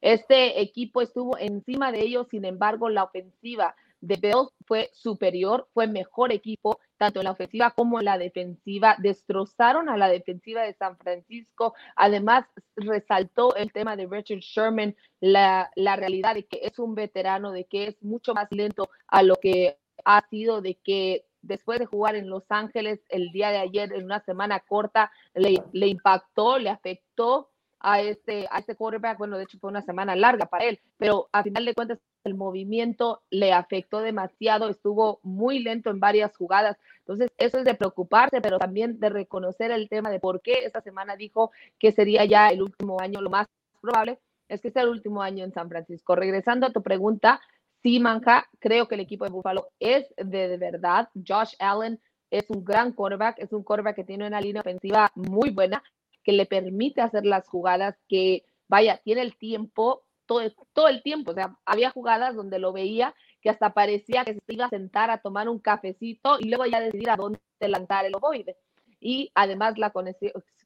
Este 0.00 0.60
equipo 0.60 1.00
estuvo 1.00 1.38
encima 1.38 1.92
de 1.92 2.00
ellos, 2.00 2.26
sin 2.30 2.44
embargo, 2.44 2.88
la 2.88 3.04
ofensiva 3.04 3.76
de 4.00 4.16
Bills 4.16 4.50
fue 4.66 4.90
superior, 4.92 5.68
fue 5.72 5.86
mejor 5.86 6.32
equipo, 6.32 6.80
tanto 6.96 7.20
en 7.20 7.24
la 7.24 7.32
ofensiva 7.32 7.70
como 7.70 7.98
en 7.98 8.06
la 8.06 8.18
defensiva. 8.18 8.96
Destrozaron 8.98 9.88
a 9.88 9.96
la 9.96 10.08
defensiva 10.08 10.62
de 10.62 10.74
San 10.74 10.96
Francisco. 10.98 11.74
Además, 11.96 12.46
resaltó 12.76 13.54
el 13.56 13.72
tema 13.72 13.96
de 13.96 14.06
Richard 14.06 14.40
Sherman, 14.40 14.96
la, 15.20 15.70
la 15.74 15.96
realidad 15.96 16.34
de 16.34 16.46
que 16.46 16.60
es 16.62 16.78
un 16.78 16.94
veterano, 16.94 17.52
de 17.52 17.64
que 17.64 17.88
es 17.88 18.02
mucho 18.02 18.34
más 18.34 18.48
lento 18.50 18.88
a 19.08 19.22
lo 19.22 19.36
que 19.36 19.78
ha 20.04 20.26
sido, 20.28 20.60
de 20.60 20.74
que 20.76 21.24
después 21.42 21.78
de 21.78 21.86
jugar 21.86 22.16
en 22.16 22.28
Los 22.28 22.44
Ángeles 22.48 23.00
el 23.08 23.30
día 23.32 23.50
de 23.50 23.58
ayer, 23.58 23.92
en 23.92 24.04
una 24.04 24.20
semana 24.20 24.60
corta, 24.60 25.10
le, 25.34 25.62
le 25.72 25.86
impactó, 25.88 26.58
le 26.58 26.70
afectó 26.70 27.50
a 27.80 28.00
este, 28.00 28.46
a 28.50 28.58
este 28.58 28.74
quarterback. 28.74 29.18
Bueno, 29.18 29.36
de 29.38 29.44
hecho 29.44 29.58
fue 29.58 29.70
una 29.70 29.82
semana 29.82 30.16
larga 30.16 30.46
para 30.46 30.64
él, 30.64 30.80
pero 30.96 31.28
a 31.32 31.42
final 31.42 31.64
de 31.64 31.74
cuentas 31.74 31.98
el 32.26 32.34
movimiento 32.34 33.22
le 33.30 33.52
afectó 33.52 34.00
demasiado, 34.00 34.68
estuvo 34.68 35.20
muy 35.22 35.60
lento 35.60 35.90
en 35.90 36.00
varias 36.00 36.36
jugadas. 36.36 36.76
Entonces, 36.98 37.30
eso 37.38 37.58
es 37.58 37.64
de 37.64 37.74
preocuparse, 37.74 38.40
pero 38.40 38.58
también 38.58 38.98
de 38.98 39.08
reconocer 39.08 39.70
el 39.70 39.88
tema 39.88 40.10
de 40.10 40.20
por 40.20 40.42
qué 40.42 40.64
esta 40.64 40.80
semana 40.80 41.16
dijo 41.16 41.52
que 41.78 41.92
sería 41.92 42.24
ya 42.24 42.48
el 42.48 42.62
último 42.62 43.00
año. 43.00 43.20
Lo 43.20 43.30
más 43.30 43.46
probable 43.80 44.18
es 44.48 44.60
que 44.60 44.70
sea 44.70 44.82
el 44.82 44.88
último 44.88 45.22
año 45.22 45.44
en 45.44 45.52
San 45.52 45.68
Francisco. 45.68 46.16
Regresando 46.16 46.66
a 46.66 46.72
tu 46.72 46.82
pregunta, 46.82 47.40
sí, 47.82 48.00
Manja, 48.00 48.48
creo 48.58 48.88
que 48.88 48.96
el 48.96 49.00
equipo 49.00 49.24
de 49.24 49.30
Buffalo 49.30 49.68
es 49.78 50.12
de, 50.16 50.56
verdad. 50.56 51.08
Josh 51.26 51.54
Allen 51.58 52.00
es 52.30 52.50
un 52.50 52.64
gran 52.64 52.92
quarterback, 52.92 53.38
es 53.38 53.52
un 53.52 53.62
quarterback 53.62 53.96
que 53.96 54.04
tiene 54.04 54.26
una 54.26 54.40
línea 54.40 54.62
ofensiva 54.62 55.12
muy 55.14 55.50
buena 55.50 55.82
que 56.24 56.32
le 56.32 56.46
permite 56.46 57.00
hacer 57.00 57.24
las 57.24 57.46
jugadas, 57.48 57.96
que 58.08 58.44
vaya, 58.66 59.00
tiene 59.04 59.22
el 59.22 59.36
tiempo, 59.36 60.02
todo, 60.26 60.40
todo 60.72 60.88
el 60.88 61.02
tiempo. 61.02 61.30
O 61.30 61.34
sea, 61.34 61.56
había 61.64 61.90
jugadas 61.90 62.34
donde 62.34 62.58
lo 62.58 62.72
veía 62.72 63.14
que 63.40 63.50
hasta 63.50 63.72
parecía 63.72 64.24
que 64.24 64.34
se 64.34 64.40
iba 64.48 64.66
a 64.66 64.70
sentar 64.70 65.10
a 65.10 65.18
tomar 65.18 65.48
un 65.48 65.58
cafecito 65.58 66.38
y 66.40 66.48
luego 66.48 66.66
ya 66.66 66.80
decidir 66.80 67.10
a 67.10 67.16
dónde 67.16 67.38
lanzar 67.60 68.04
el 68.04 68.14
ovoide. 68.14 68.56
Y 69.00 69.30
además 69.34 69.78
la 69.78 69.92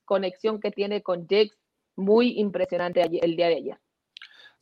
conexión 0.05 0.61
que 0.61 0.71
tiene 0.71 1.03
con 1.03 1.23
Jakes, 1.23 1.59
muy 1.97 2.39
impresionante 2.39 3.03
el 3.03 3.37
día 3.37 3.49
de 3.49 3.57
ayer. 3.57 3.79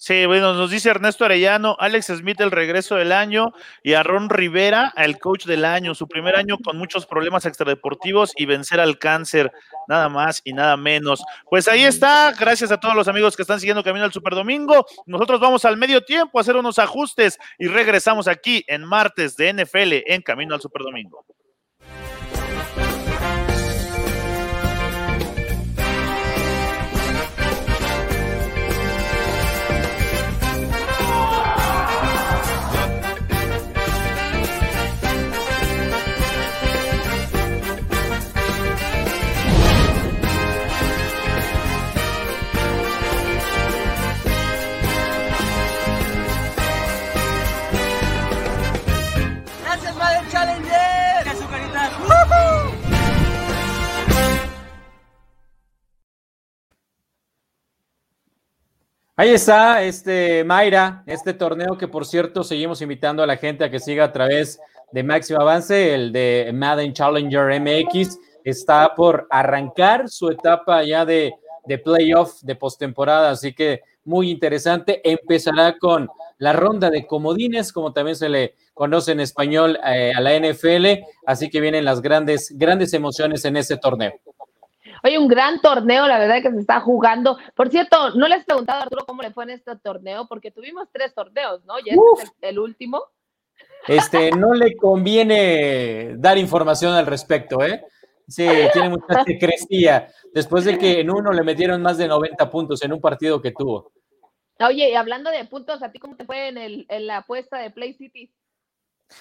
Sí, 0.00 0.26
bueno, 0.26 0.54
nos 0.54 0.70
dice 0.70 0.90
Ernesto 0.90 1.24
Arellano, 1.24 1.76
Alex 1.76 2.06
Smith 2.06 2.40
el 2.40 2.52
regreso 2.52 2.94
del 2.94 3.10
año 3.10 3.52
y 3.82 3.94
a 3.94 4.04
Ron 4.04 4.30
Rivera 4.30 4.92
el 4.96 5.18
coach 5.18 5.44
del 5.44 5.64
año, 5.64 5.92
su 5.92 6.06
primer 6.06 6.36
año 6.36 6.56
con 6.64 6.78
muchos 6.78 7.04
problemas 7.04 7.46
extradeportivos 7.46 8.32
y 8.36 8.46
vencer 8.46 8.78
al 8.78 9.00
cáncer, 9.00 9.50
nada 9.88 10.08
más 10.08 10.40
y 10.44 10.52
nada 10.52 10.76
menos. 10.76 11.24
Pues 11.50 11.66
ahí 11.66 11.82
está, 11.82 12.32
gracias 12.38 12.70
a 12.70 12.78
todos 12.78 12.94
los 12.94 13.08
amigos 13.08 13.34
que 13.34 13.42
están 13.42 13.58
siguiendo 13.58 13.82
Camino 13.82 14.04
al 14.04 14.12
Super 14.12 14.36
Domingo. 14.36 14.86
Nosotros 15.06 15.40
vamos 15.40 15.64
al 15.64 15.76
medio 15.76 16.04
tiempo 16.04 16.38
a 16.38 16.42
hacer 16.42 16.54
unos 16.54 16.78
ajustes 16.78 17.36
y 17.58 17.66
regresamos 17.66 18.28
aquí 18.28 18.64
en 18.68 18.84
martes 18.84 19.36
de 19.36 19.52
NFL 19.52 20.12
en 20.12 20.22
Camino 20.22 20.54
al 20.54 20.60
Super 20.60 20.82
Ahí 59.20 59.30
está, 59.30 59.82
este 59.82 60.44
Mayra, 60.44 61.02
este 61.04 61.34
torneo 61.34 61.76
que 61.76 61.88
por 61.88 62.06
cierto 62.06 62.44
seguimos 62.44 62.80
invitando 62.82 63.20
a 63.20 63.26
la 63.26 63.36
gente 63.36 63.64
a 63.64 63.68
que 63.68 63.80
siga 63.80 64.04
a 64.04 64.12
través 64.12 64.60
de 64.92 65.02
Máximo 65.02 65.40
Avance, 65.40 65.92
el 65.92 66.12
de 66.12 66.52
Madden 66.54 66.92
Challenger 66.92 67.60
MX, 67.60 68.16
está 68.44 68.94
por 68.94 69.26
arrancar 69.28 70.08
su 70.08 70.28
etapa 70.28 70.84
ya 70.84 71.04
de, 71.04 71.34
de 71.66 71.78
playoff, 71.78 72.42
de 72.42 72.54
postemporada, 72.54 73.30
así 73.30 73.52
que 73.54 73.80
muy 74.04 74.30
interesante. 74.30 75.00
Empezará 75.02 75.76
con 75.78 76.08
la 76.38 76.52
ronda 76.52 76.88
de 76.88 77.04
comodines, 77.04 77.72
como 77.72 77.92
también 77.92 78.14
se 78.14 78.28
le 78.28 78.54
conoce 78.72 79.10
en 79.10 79.18
español 79.18 79.80
eh, 79.84 80.12
a 80.14 80.20
la 80.20 80.38
NFL, 80.38 81.02
así 81.26 81.50
que 81.50 81.60
vienen 81.60 81.84
las 81.84 82.02
grandes, 82.02 82.56
grandes 82.56 82.94
emociones 82.94 83.44
en 83.44 83.56
ese 83.56 83.78
torneo. 83.78 84.12
Oye, 85.02 85.18
un 85.18 85.28
gran 85.28 85.60
torneo, 85.60 86.06
la 86.06 86.18
verdad 86.18 86.42
que 86.42 86.50
se 86.50 86.60
está 86.60 86.80
jugando. 86.80 87.38
Por 87.54 87.70
cierto, 87.70 88.10
no 88.10 88.28
les 88.28 88.42
he 88.42 88.44
preguntado, 88.44 88.82
Arturo, 88.82 89.06
cómo 89.06 89.22
le 89.22 89.32
fue 89.32 89.44
en 89.44 89.50
este 89.50 89.76
torneo, 89.76 90.26
porque 90.28 90.50
tuvimos 90.50 90.88
tres 90.92 91.14
torneos, 91.14 91.64
¿no? 91.64 91.78
Y 91.78 91.90
este 91.90 92.22
es 92.22 92.32
el, 92.40 92.58
último. 92.58 93.02
Este, 93.86 94.30
no 94.32 94.54
le 94.54 94.76
conviene 94.76 96.14
dar 96.16 96.38
información 96.38 96.94
al 96.94 97.06
respecto, 97.06 97.62
¿eh? 97.62 97.84
Sí, 98.26 98.46
tiene 98.72 98.90
mucha 98.90 99.24
secrecía. 99.24 100.08
Después 100.34 100.64
de 100.64 100.78
que 100.78 101.00
en 101.00 101.10
uno 101.10 101.32
le 101.32 101.42
metieron 101.42 101.80
más 101.80 101.96
de 101.96 102.06
90 102.08 102.50
puntos 102.50 102.82
en 102.82 102.92
un 102.92 103.00
partido 103.00 103.40
que 103.40 103.52
tuvo. 103.52 103.90
Oye, 104.60 104.90
y 104.90 104.94
hablando 104.94 105.30
de 105.30 105.44
puntos, 105.44 105.82
¿a 105.82 105.90
ti 105.90 105.98
cómo 105.98 106.16
te 106.16 106.24
fue 106.24 106.48
en, 106.48 106.58
el, 106.58 106.86
en 106.88 107.06
la 107.06 107.18
apuesta 107.18 107.58
de 107.58 107.70
Play 107.70 107.94
City? 107.94 108.30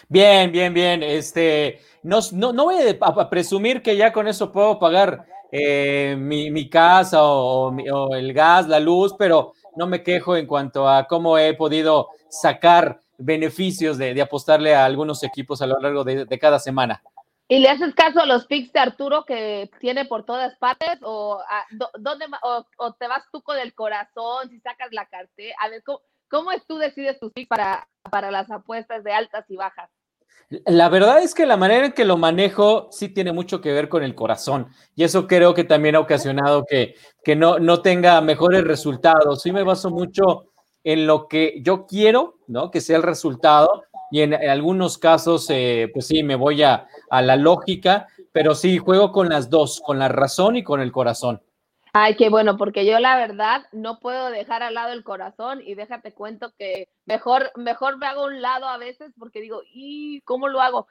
Bien, 0.09 0.51
bien, 0.51 0.73
bien. 0.73 1.03
Este, 1.03 1.79
no, 2.03 2.19
no, 2.33 2.51
no 2.51 2.65
voy 2.65 2.75
a, 2.99 3.29
presumir 3.29 3.81
que 3.81 3.95
ya 3.95 4.11
con 4.11 4.27
eso 4.27 4.51
puedo 4.51 4.79
pagar 4.79 5.25
eh, 5.51 6.15
mi, 6.17 6.51
mi, 6.51 6.69
casa 6.69 7.23
o, 7.23 7.69
o, 7.69 8.15
el 8.15 8.33
gas, 8.33 8.67
la 8.67 8.79
luz, 8.79 9.13
pero 9.17 9.53
no 9.75 9.87
me 9.87 10.03
quejo 10.03 10.35
en 10.35 10.45
cuanto 10.45 10.87
a 10.87 11.07
cómo 11.07 11.37
he 11.37 11.53
podido 11.53 12.09
sacar 12.29 12.99
beneficios 13.17 13.97
de, 13.97 14.13
de 14.13 14.21
apostarle 14.21 14.75
a 14.75 14.85
algunos 14.85 15.23
equipos 15.23 15.61
a 15.61 15.67
lo 15.67 15.79
largo 15.79 16.03
de, 16.03 16.25
de, 16.25 16.39
cada 16.39 16.59
semana. 16.59 17.01
¿Y 17.47 17.59
le 17.59 17.69
haces 17.69 17.95
caso 17.95 18.19
a 18.19 18.25
los 18.25 18.45
picks 18.45 18.73
de 18.73 18.79
Arturo 18.79 19.23
que 19.25 19.69
tiene 19.79 20.05
por 20.05 20.25
todas 20.25 20.57
partes? 20.57 20.99
¿O, 21.01 21.39
a, 21.39 21.65
dónde, 21.97 22.25
o, 22.43 22.65
o 22.77 22.93
te 22.93 23.07
vas 23.07 23.23
tú 23.31 23.41
con 23.41 23.57
el 23.57 23.73
corazón 23.73 24.49
si 24.49 24.59
sacas 24.59 24.89
la 24.91 25.05
cartera? 25.05 25.55
A 25.61 25.69
ver, 25.69 25.81
¿cómo, 25.83 26.01
¿Cómo 26.29 26.51
es 26.51 26.65
tú 26.67 26.77
decides 26.77 27.19
tus 27.19 27.31
picks 27.31 27.47
para, 27.47 27.87
para 28.11 28.31
las 28.31 28.51
apuestas 28.51 29.03
de 29.03 29.13
altas 29.13 29.45
y 29.49 29.55
bajas? 29.55 29.89
La 30.65 30.87
verdad 30.87 31.21
es 31.21 31.33
que 31.33 31.45
la 31.45 31.57
manera 31.57 31.87
en 31.87 31.91
que 31.91 32.05
lo 32.05 32.15
manejo 32.15 32.87
sí 32.91 33.09
tiene 33.09 33.33
mucho 33.33 33.59
que 33.59 33.73
ver 33.73 33.89
con 33.89 34.01
el 34.01 34.15
corazón 34.15 34.67
y 34.95 35.03
eso 35.03 35.27
creo 35.27 35.53
que 35.53 35.65
también 35.65 35.97
ha 35.97 35.99
ocasionado 35.99 36.63
que, 36.63 36.95
que 37.21 37.35
no, 37.35 37.59
no 37.59 37.81
tenga 37.81 38.21
mejores 38.21 38.63
resultados. 38.63 39.41
Sí 39.41 39.51
me 39.51 39.63
baso 39.63 39.89
mucho 39.89 40.45
en 40.85 41.05
lo 41.05 41.27
que 41.27 41.59
yo 41.63 41.85
quiero, 41.85 42.35
¿no? 42.47 42.71
Que 42.71 42.79
sea 42.79 42.95
el 42.95 43.03
resultado 43.03 43.83
y 44.09 44.21
en, 44.21 44.33
algunos 44.33 44.97
casos, 44.97 45.47
eh, 45.49 45.89
pues 45.93 46.07
sí, 46.07 46.23
me 46.23 46.35
voy 46.35 46.63
a, 46.63 46.87
a 47.09 47.21
la 47.21 47.35
lógica, 47.35 48.07
pero 48.31 48.55
sí 48.55 48.77
juego 48.77 49.11
con 49.11 49.27
las 49.27 49.49
dos, 49.49 49.81
con 49.85 49.99
la 49.99 50.07
razón 50.07 50.55
y 50.55 50.63
con 50.63 50.79
el 50.79 50.93
corazón. 50.93 51.41
Ay, 51.99 52.15
qué 52.15 52.29
bueno, 52.29 52.57
porque 52.57 52.85
yo 52.85 52.99
la 52.99 53.17
verdad 53.17 53.65
no 53.71 53.99
puedo 53.99 54.29
dejar 54.29 54.61
al 54.61 54.75
lado 54.75 54.93
el 54.93 55.03
corazón 55.03 55.61
y 55.65 55.73
déjate 55.73 56.13
cuento 56.13 56.53
que 56.55 56.89
mejor, 57.05 57.51
mejor 57.55 57.97
me 57.97 58.05
hago 58.05 58.25
un 58.25 58.39
lado 58.39 58.67
a 58.67 58.77
veces 58.77 59.11
porque 59.17 59.41
digo, 59.41 59.61
¿y 59.73 60.21
cómo 60.21 60.47
lo 60.47 60.61
hago? 60.61 60.87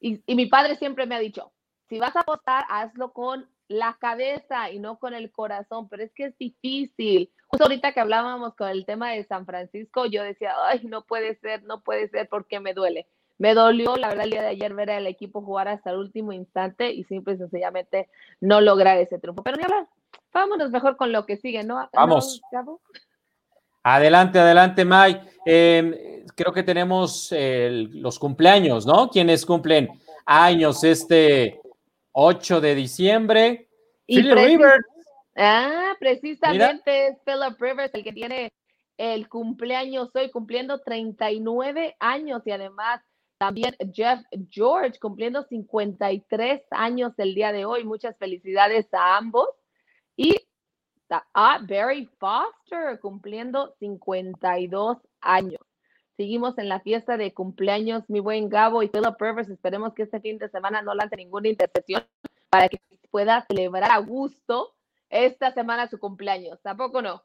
Y, 0.00 0.22
y 0.26 0.34
mi 0.34 0.44
padre 0.44 0.76
siempre 0.76 1.06
me 1.06 1.14
ha 1.14 1.18
dicho, 1.18 1.50
si 1.88 1.98
vas 1.98 2.14
a 2.14 2.20
apostar, 2.20 2.66
hazlo 2.68 3.14
con 3.14 3.48
la 3.68 3.96
cabeza 3.98 4.70
y 4.70 4.80
no 4.80 4.98
con 4.98 5.14
el 5.14 5.30
corazón, 5.30 5.88
pero 5.88 6.02
es 6.02 6.12
que 6.12 6.24
es 6.26 6.36
difícil. 6.36 7.32
Justo 7.46 7.64
ahorita 7.64 7.92
que 7.92 8.00
hablábamos 8.00 8.54
con 8.54 8.68
el 8.68 8.84
tema 8.84 9.12
de 9.12 9.24
San 9.24 9.46
Francisco, 9.46 10.04
yo 10.04 10.22
decía, 10.22 10.52
ay, 10.66 10.82
no 10.84 11.06
puede 11.06 11.36
ser, 11.36 11.62
no 11.62 11.80
puede 11.82 12.10
ser 12.10 12.28
porque 12.28 12.60
me 12.60 12.74
duele. 12.74 13.06
Me 13.38 13.54
dolió, 13.54 13.96
la 13.96 14.08
verdad, 14.08 14.24
el 14.24 14.32
día 14.32 14.42
de 14.42 14.48
ayer 14.48 14.74
ver 14.74 14.90
al 14.90 15.06
equipo 15.06 15.40
jugar 15.40 15.68
hasta 15.68 15.88
el 15.88 15.96
último 15.96 16.34
instante 16.34 16.92
y 16.92 17.04
simple 17.04 17.32
y 17.32 17.38
sencillamente 17.38 18.10
no 18.42 18.60
lograr 18.60 18.98
ese 18.98 19.18
triunfo. 19.18 19.42
Pero 19.42 19.56
ni 19.56 19.62
hablar, 19.62 19.86
vámonos 20.32 20.70
mejor 20.70 20.96
con 20.96 21.12
lo 21.12 21.26
que 21.26 21.36
sigue, 21.36 21.62
¿no? 21.62 21.88
Vamos. 21.92 22.40
¿No, 22.52 22.80
adelante, 23.82 24.38
adelante, 24.38 24.84
May. 24.84 25.20
Eh, 25.46 26.24
creo 26.34 26.52
que 26.52 26.62
tenemos 26.62 27.32
eh, 27.32 27.86
los 27.90 28.18
cumpleaños, 28.18 28.86
¿no? 28.86 29.10
Quienes 29.10 29.44
cumplen 29.44 29.88
años 30.26 30.84
este 30.84 31.60
8 32.12 32.60
de 32.60 32.74
diciembre. 32.74 33.68
Y 34.06 34.16
Philip 34.16 34.36
Rivers. 34.36 34.84
Ah, 35.36 35.94
precisamente 35.98 36.82
Mira. 36.86 37.08
es 37.08 37.18
Philip 37.24 37.60
Rivers 37.60 37.94
el 37.94 38.04
que 38.04 38.12
tiene 38.12 38.52
el 38.98 39.28
cumpleaños 39.28 40.10
hoy, 40.14 40.30
cumpliendo 40.30 40.80
39 40.80 41.96
años 41.98 42.42
y 42.44 42.50
además 42.50 43.00
también 43.38 43.74
Jeff 43.94 44.20
George 44.50 44.98
cumpliendo 45.00 45.42
53 45.44 46.60
años 46.72 47.14
el 47.16 47.34
día 47.34 47.52
de 47.52 47.64
hoy. 47.64 47.84
Muchas 47.84 48.18
felicidades 48.18 48.92
a 48.92 49.16
ambos. 49.16 49.48
Y 50.16 50.36
a 51.34 51.58
Barry 51.58 52.08
Foster 52.18 53.00
cumpliendo 53.00 53.74
52 53.80 54.98
años. 55.20 55.60
Seguimos 56.16 56.58
en 56.58 56.68
la 56.68 56.80
fiesta 56.80 57.16
de 57.16 57.32
cumpleaños, 57.32 58.04
mi 58.08 58.20
buen 58.20 58.48
Gabo 58.48 58.82
y 58.82 58.88
Philip 58.88 59.18
Rivers. 59.18 59.48
Esperemos 59.48 59.94
que 59.94 60.02
este 60.02 60.20
fin 60.20 60.38
de 60.38 60.50
semana 60.50 60.82
no 60.82 60.94
lance 60.94 61.16
ninguna 61.16 61.48
intercepción 61.48 62.06
para 62.50 62.68
que 62.68 62.78
pueda 63.10 63.44
celebrar 63.48 63.90
a 63.90 63.98
gusto 63.98 64.74
esta 65.08 65.52
semana 65.52 65.88
su 65.88 65.98
cumpleaños. 65.98 66.60
¿Tampoco 66.62 67.02
no? 67.02 67.22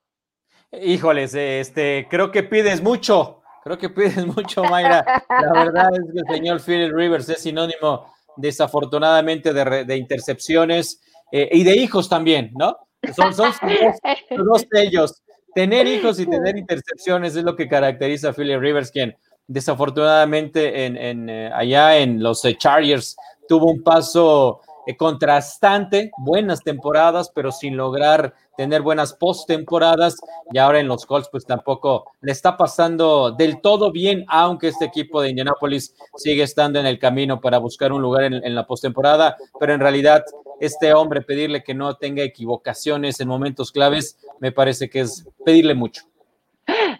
Híjoles, 0.71 1.35
este, 1.35 2.07
creo 2.09 2.31
que 2.31 2.43
pides 2.43 2.81
mucho. 2.81 3.41
Creo 3.63 3.77
que 3.77 3.89
pides 3.89 4.25
mucho, 4.35 4.63
Mayra. 4.63 5.03
La 5.29 5.51
verdad 5.51 5.89
es 5.93 6.13
que 6.13 6.19
el 6.19 6.35
señor 6.35 6.61
Philip 6.61 6.93
Rivers 6.93 7.29
es 7.29 7.41
sinónimo, 7.41 8.13
desafortunadamente, 8.37 9.53
de, 9.53 9.85
de 9.85 9.97
intercepciones 9.97 11.01
eh, 11.31 11.49
y 11.51 11.63
de 11.63 11.75
hijos 11.75 12.09
también, 12.09 12.51
¿no? 12.57 12.77
Son, 13.15 13.33
son 13.33 13.51
dos, 14.29 14.45
dos 14.45 14.65
sellos. 14.71 15.21
Tener 15.53 15.87
hijos 15.87 16.19
y 16.19 16.25
tener 16.25 16.57
intercepciones 16.57 17.35
es 17.35 17.43
lo 17.43 17.55
que 17.55 17.69
caracteriza 17.69 18.29
a 18.29 18.33
Philip 18.33 18.59
Rivers, 18.59 18.91
quien 18.91 19.15
desafortunadamente 19.47 20.85
en, 20.85 20.97
en, 20.97 21.29
eh, 21.29 21.51
allá 21.53 21.97
en 21.97 22.21
los 22.21 22.43
eh, 22.45 22.55
Chargers 22.57 23.15
tuvo 23.47 23.71
un 23.71 23.83
paso 23.83 24.61
contrastante, 24.97 26.11
buenas 26.17 26.61
temporadas, 26.61 27.31
pero 27.33 27.51
sin 27.51 27.75
lograr 27.75 28.35
tener 28.55 28.81
buenas 28.81 29.13
postemporadas. 29.13 30.17
Y 30.51 30.57
ahora 30.57 30.79
en 30.79 30.87
los 30.87 31.05
Colts, 31.05 31.29
pues 31.31 31.45
tampoco 31.45 32.11
le 32.21 32.31
está 32.31 32.55
pasando 32.55 33.31
del 33.31 33.61
todo 33.61 33.91
bien, 33.91 34.25
aunque 34.27 34.67
este 34.67 34.85
equipo 34.85 35.21
de 35.21 35.29
Indianapolis 35.29 35.95
sigue 36.15 36.43
estando 36.43 36.79
en 36.79 36.85
el 36.85 36.99
camino 36.99 37.41
para 37.41 37.57
buscar 37.57 37.91
un 37.91 38.01
lugar 38.01 38.25
en, 38.25 38.33
en 38.35 38.53
la 38.53 38.67
postemporada. 38.67 39.37
Pero 39.59 39.73
en 39.73 39.79
realidad, 39.79 40.23
este 40.59 40.93
hombre, 40.93 41.21
pedirle 41.21 41.63
que 41.63 41.73
no 41.73 41.95
tenga 41.95 42.23
equivocaciones 42.23 43.19
en 43.19 43.27
momentos 43.27 43.71
claves, 43.71 44.17
me 44.39 44.51
parece 44.51 44.89
que 44.89 45.01
es 45.01 45.27
pedirle 45.43 45.73
mucho. 45.73 46.03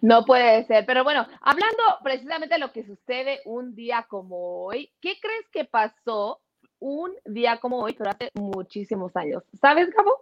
No 0.02 0.26
puede 0.26 0.66
ser, 0.68 0.86
pero 0.86 1.04
bueno, 1.04 1.26
hablando 1.42 1.84
precisamente 2.04 2.56
de 2.56 2.60
lo 2.60 2.72
que 2.72 2.86
sucede 2.86 3.42
un 3.46 3.74
día 3.76 4.06
como 4.08 4.66
hoy, 4.66 4.92
¿qué 5.02 5.18
crees 5.20 5.50
que 5.52 5.66
pasó 5.66 6.40
un 6.80 7.12
día 7.26 7.60
como 7.60 7.80
hoy, 7.80 7.98
hace 8.06 8.32
muchísimos 8.36 9.16
años. 9.16 9.44
¿Sabes, 9.60 9.90
Gabo? 9.92 10.20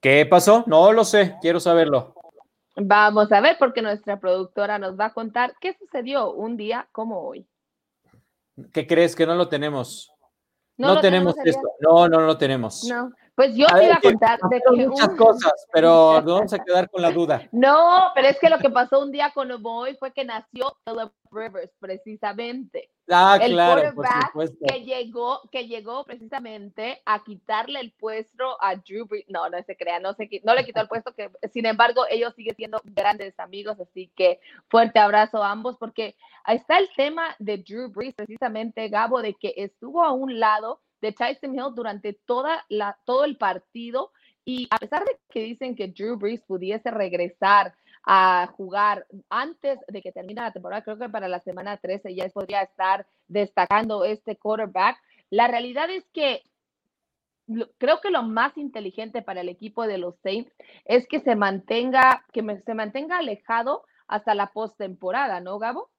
¿Qué 0.00 0.24
pasó? 0.26 0.64
No 0.66 0.92
lo 0.92 1.04
sé, 1.04 1.36
quiero 1.40 1.60
saberlo. 1.60 2.14
Vamos 2.76 3.32
a 3.32 3.40
ver, 3.40 3.56
porque 3.58 3.82
nuestra 3.82 4.20
productora 4.20 4.78
nos 4.78 4.98
va 4.98 5.06
a 5.06 5.12
contar 5.12 5.54
qué 5.60 5.74
sucedió 5.74 6.32
un 6.32 6.56
día 6.56 6.88
como 6.92 7.20
hoy. 7.20 7.46
¿Qué 8.72 8.86
crees 8.86 9.16
que 9.16 9.26
no 9.26 9.34
lo 9.34 9.48
tenemos? 9.48 10.10
No, 10.78 10.94
no 10.94 11.00
tenemos, 11.00 11.34
tenemos 11.34 11.56
esto. 11.56 11.72
No, 11.80 12.08
no, 12.08 12.20
no 12.24 12.38
tenemos. 12.38 12.84
No. 12.84 13.10
Pues 13.34 13.54
yo 13.54 13.66
te 13.66 13.84
iba 13.84 13.94
a 13.94 14.00
contar 14.00 14.38
de 14.50 14.60
que 14.60 14.86
muchas 14.86 15.08
un... 15.10 15.16
cosas, 15.16 15.66
pero 15.72 16.14
nos 16.24 16.34
vamos 16.34 16.52
a 16.52 16.58
quedar 16.58 16.88
con 16.88 17.02
la 17.02 17.10
duda. 17.10 17.48
No, 17.52 18.10
pero 18.14 18.28
es 18.28 18.38
que 18.38 18.48
lo 18.48 18.58
que 18.58 18.70
pasó 18.70 19.00
un 19.00 19.12
día 19.12 19.32
con 19.34 19.48
hoy 19.64 19.96
fue 19.96 20.12
que 20.12 20.24
nació 20.24 20.76
Philip 20.84 21.12
Rivers, 21.30 21.72
precisamente. 21.78 22.90
Ah, 23.10 23.38
el 23.40 23.52
claro, 23.52 23.94
por 23.94 24.06
supuesto. 24.06 24.66
que 24.66 24.84
llegó, 24.84 25.40
que 25.50 25.66
llegó 25.66 26.04
precisamente 26.04 27.00
a 27.06 27.22
quitarle 27.24 27.80
el 27.80 27.92
puesto 27.92 28.62
a 28.62 28.76
Drew 28.76 29.06
Brees. 29.06 29.24
No, 29.28 29.48
no 29.48 29.62
se 29.62 29.76
crea, 29.76 29.98
no 29.98 30.12
se 30.14 30.28
no 30.44 30.54
le 30.54 30.64
quitó 30.64 30.80
el 30.82 30.88
puesto, 30.88 31.14
que 31.14 31.30
sin 31.52 31.66
embargo 31.66 32.04
ellos 32.10 32.34
siguen 32.34 32.56
siendo 32.56 32.80
grandes 32.84 33.38
amigos, 33.38 33.78
así 33.80 34.12
que 34.14 34.40
fuerte 34.68 34.98
abrazo 34.98 35.42
a 35.42 35.50
ambos, 35.50 35.76
porque 35.78 36.16
ahí 36.44 36.56
está 36.56 36.78
el 36.78 36.88
tema 36.96 37.34
de 37.38 37.58
Drew 37.58 37.88
Brees, 37.90 38.14
precisamente 38.14 38.88
Gabo, 38.88 39.22
de 39.22 39.34
que 39.34 39.54
estuvo 39.56 40.04
a 40.04 40.12
un 40.12 40.38
lado 40.38 40.80
de 41.00 41.12
Tyson 41.12 41.54
Hill 41.54 41.74
durante 41.74 42.12
toda 42.12 42.64
la, 42.68 42.98
todo 43.04 43.24
el 43.24 43.36
partido. 43.36 44.12
Y 44.44 44.66
a 44.70 44.78
pesar 44.78 45.04
de 45.04 45.18
que 45.30 45.40
dicen 45.40 45.76
que 45.76 45.88
Drew 45.88 46.16
Brees 46.16 46.42
pudiese 46.42 46.90
regresar 46.90 47.74
a 48.04 48.48
jugar 48.56 49.06
antes 49.28 49.78
de 49.88 50.02
que 50.02 50.12
termine 50.12 50.40
la 50.40 50.52
temporada, 50.52 50.82
creo 50.82 50.98
que 50.98 51.08
para 51.08 51.28
la 51.28 51.40
semana 51.40 51.76
13 51.76 52.14
ya 52.14 52.28
podría 52.28 52.62
estar 52.62 53.06
destacando 53.26 54.04
este 54.04 54.36
quarterback. 54.36 54.98
La 55.30 55.48
realidad 55.48 55.90
es 55.90 56.04
que 56.12 56.42
creo 57.78 58.00
que 58.00 58.10
lo 58.10 58.22
más 58.22 58.56
inteligente 58.56 59.22
para 59.22 59.40
el 59.40 59.48
equipo 59.48 59.86
de 59.86 59.98
los 59.98 60.16
Saints 60.22 60.52
es 60.84 61.06
que 61.06 61.20
se 61.20 61.36
mantenga, 61.36 62.24
que 62.32 62.42
se 62.64 62.74
mantenga 62.74 63.18
alejado 63.18 63.84
hasta 64.06 64.34
la 64.34 64.52
postemporada, 64.52 65.40
¿no, 65.40 65.58
Gabo? 65.58 65.90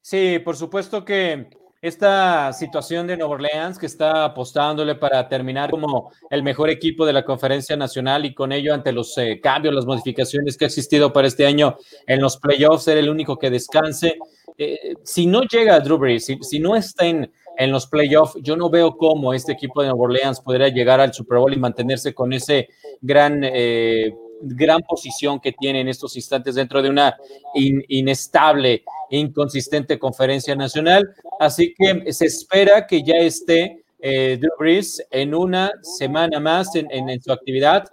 Sí, 0.00 0.40
por 0.40 0.56
supuesto 0.56 1.04
que 1.04 1.50
esta 1.82 2.52
situación 2.52 3.08
de 3.08 3.16
Nueva 3.16 3.34
Orleans 3.34 3.76
que 3.76 3.86
está 3.86 4.24
apostándole 4.24 4.94
para 4.94 5.28
terminar 5.28 5.68
como 5.68 6.12
el 6.30 6.44
mejor 6.44 6.70
equipo 6.70 7.04
de 7.04 7.12
la 7.12 7.24
conferencia 7.24 7.76
nacional 7.76 8.24
y 8.24 8.32
con 8.32 8.52
ello 8.52 8.72
ante 8.72 8.92
los 8.92 9.18
eh, 9.18 9.40
cambios, 9.42 9.74
las 9.74 9.84
modificaciones 9.84 10.56
que 10.56 10.64
ha 10.64 10.68
existido 10.68 11.12
para 11.12 11.26
este 11.26 11.44
año 11.44 11.76
en 12.06 12.20
los 12.20 12.36
playoffs, 12.36 12.84
ser 12.84 12.98
el 12.98 13.10
único 13.10 13.36
que 13.36 13.50
descanse. 13.50 14.16
Eh, 14.56 14.94
si 15.02 15.26
no 15.26 15.42
llega 15.42 15.74
a 15.74 15.80
Drew 15.80 15.98
Brees, 15.98 16.24
si, 16.24 16.38
si 16.42 16.60
no 16.60 16.76
está 16.76 17.04
en, 17.04 17.32
en 17.58 17.72
los 17.72 17.88
playoffs, 17.88 18.38
yo 18.42 18.56
no 18.56 18.70
veo 18.70 18.96
cómo 18.96 19.34
este 19.34 19.50
equipo 19.50 19.82
de 19.82 19.88
Nueva 19.88 20.04
Orleans 20.04 20.40
podría 20.40 20.68
llegar 20.68 21.00
al 21.00 21.12
Super 21.12 21.38
Bowl 21.38 21.52
y 21.52 21.58
mantenerse 21.58 22.14
con 22.14 22.32
ese 22.32 22.68
gran... 23.00 23.42
Eh, 23.42 24.14
gran 24.42 24.80
posición 24.82 25.40
que 25.40 25.52
tiene 25.52 25.80
en 25.80 25.88
estos 25.88 26.16
instantes 26.16 26.54
dentro 26.54 26.82
de 26.82 26.90
una 26.90 27.16
in, 27.54 27.82
inestable, 27.88 28.84
inconsistente 29.10 29.98
conferencia 29.98 30.54
nacional. 30.54 31.14
Así 31.40 31.74
que 31.76 32.12
se 32.12 32.26
espera 32.26 32.86
que 32.86 33.02
ya 33.02 33.16
esté 33.16 33.84
eh, 34.00 34.36
Drew 34.40 34.52
Brees 34.58 35.04
en 35.10 35.34
una 35.34 35.70
semana 35.82 36.40
más 36.40 36.74
en, 36.74 37.22
su 37.22 37.32
actividad 37.32 37.88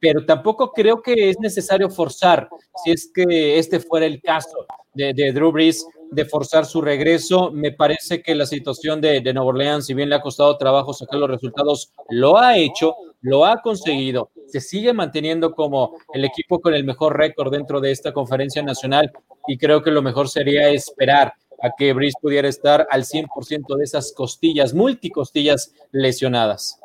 pero 0.00 0.26
tampoco 0.26 0.70
creo 0.70 1.00
que 1.00 1.30
es 1.30 1.40
necesario 1.40 1.88
forzar, 1.88 2.46
si 2.84 2.90
es 2.90 3.10
que 3.14 3.58
este 3.58 3.80
fuera 3.80 4.04
el 4.04 4.20
caso 4.20 4.66
de, 4.92 5.14
de 5.14 5.32
Drew 5.32 5.50
Brees, 5.50 5.86
de 6.14 6.24
forzar 6.24 6.66
su 6.66 6.80
regreso. 6.80 7.50
Me 7.50 7.72
parece 7.72 8.22
que 8.22 8.34
la 8.34 8.46
situación 8.46 9.00
de, 9.00 9.20
de 9.20 9.34
Nueva 9.34 9.48
Orleans, 9.50 9.86
si 9.86 9.94
bien 9.94 10.08
le 10.08 10.16
ha 10.16 10.20
costado 10.20 10.56
trabajo 10.56 10.92
sacar 10.92 11.18
los 11.18 11.30
resultados, 11.30 11.92
lo 12.08 12.38
ha 12.38 12.56
hecho, 12.56 12.94
lo 13.20 13.46
ha 13.46 13.62
conseguido, 13.62 14.30
se 14.46 14.60
sigue 14.60 14.92
manteniendo 14.92 15.52
como 15.52 15.96
el 16.12 16.26
equipo 16.26 16.60
con 16.60 16.74
el 16.74 16.84
mejor 16.84 17.16
récord 17.16 17.50
dentro 17.50 17.80
de 17.80 17.90
esta 17.90 18.12
conferencia 18.12 18.62
nacional 18.62 19.10
y 19.46 19.56
creo 19.56 19.82
que 19.82 19.90
lo 19.90 20.02
mejor 20.02 20.28
sería 20.28 20.68
esperar 20.68 21.32
a 21.62 21.70
que 21.76 21.94
Brees 21.94 22.14
pudiera 22.20 22.48
estar 22.48 22.86
al 22.90 23.04
100% 23.04 23.76
de 23.76 23.84
esas 23.84 24.12
costillas, 24.12 24.74
multicostillas 24.74 25.72
lesionadas. 25.90 26.78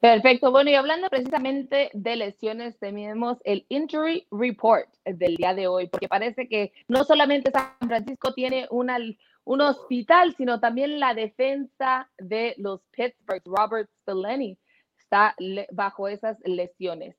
Perfecto. 0.00 0.50
Bueno, 0.50 0.70
y 0.70 0.74
hablando 0.76 1.10
precisamente 1.10 1.90
de 1.92 2.16
lesiones, 2.16 2.78
tenemos 2.78 3.36
el 3.44 3.66
Injury 3.68 4.26
Report 4.30 4.88
del 5.04 5.36
día 5.36 5.54
de 5.54 5.66
hoy, 5.66 5.88
porque 5.88 6.08
parece 6.08 6.48
que 6.48 6.72
no 6.88 7.04
solamente 7.04 7.50
San 7.50 7.76
Francisco 7.86 8.32
tiene 8.32 8.66
una, 8.70 8.96
un 9.44 9.60
hospital, 9.60 10.34
sino 10.36 10.58
también 10.58 11.00
la 11.00 11.12
defensa 11.12 12.10
de 12.16 12.54
los 12.56 12.80
Pittsburgh, 12.92 13.42
Robert 13.44 13.90
Stellani, 14.00 14.58
está 14.98 15.34
bajo 15.70 16.08
esas 16.08 16.38
lesiones. 16.44 17.14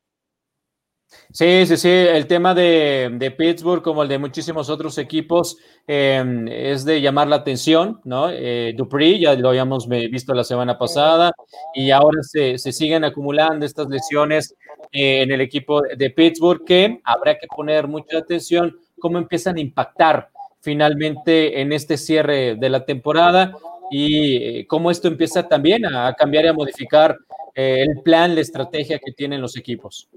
Sí, 1.33 1.65
sí, 1.65 1.77
sí, 1.77 1.87
el 1.89 2.27
tema 2.27 2.53
de, 2.53 3.33
Pittsburgh, 3.37 3.81
como 3.81 4.03
el 4.03 4.09
de 4.09 4.17
muchísimos 4.17 4.69
otros 4.69 4.97
equipos, 4.97 5.57
em, 5.87 6.45
es 6.49 6.83
de 6.83 6.99
llamar 6.99 7.27
la 7.29 7.37
atención, 7.37 8.01
¿no? 8.03 8.29
Eh, 8.29 8.73
Dupree, 8.75 9.17
ya 9.17 9.33
lo 9.35 9.49
habíamos 9.49 9.87
visto 9.87 10.33
la 10.33 10.43
semana 10.43 10.77
pasada, 10.77 11.31
y 11.73 11.91
ahora 11.91 12.21
se, 12.21 12.57
siguen 12.57 13.05
acumulando 13.05 13.65
estas 13.65 13.87
lesiones 13.87 14.55
eh, 14.91 15.21
en 15.21 15.31
el 15.31 15.39
equipo 15.39 15.81
de 15.81 16.09
Pittsburgh, 16.09 16.65
que 16.65 16.99
habrá 17.05 17.37
que 17.37 17.47
poner 17.47 17.87
mucha 17.87 18.17
atención 18.17 18.77
cómo 18.99 19.17
empiezan 19.17 19.55
a 19.57 19.61
impactar 19.61 20.29
finalmente 20.59 21.61
en 21.61 21.71
este 21.71 21.97
cierre 21.97 22.55
de 22.55 22.69
la 22.69 22.85
temporada 22.85 23.53
y 23.89 24.35
eh, 24.59 24.67
cómo 24.67 24.91
esto 24.91 25.07
empieza 25.07 25.47
también 25.47 25.85
a 25.85 26.13
cambiar 26.13 26.45
y 26.45 26.47
a 26.49 26.53
modificar 26.53 27.17
el 27.53 28.01
plan, 28.03 28.33
la 28.33 28.41
estrategia 28.41 28.99
que 28.99 29.11
tienen 29.11 29.41
los 29.41 29.57
equipos. 29.57 30.09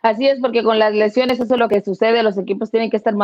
Así 0.00 0.28
es, 0.28 0.40
porque 0.40 0.62
con 0.62 0.78
las 0.78 0.94
lesiones 0.94 1.40
eso 1.40 1.54
es 1.54 1.60
lo 1.60 1.68
que 1.68 1.82
sucede, 1.82 2.22
los 2.22 2.38
equipos 2.38 2.70
tienen 2.70 2.90
que 2.90 2.96
estar 2.96 3.14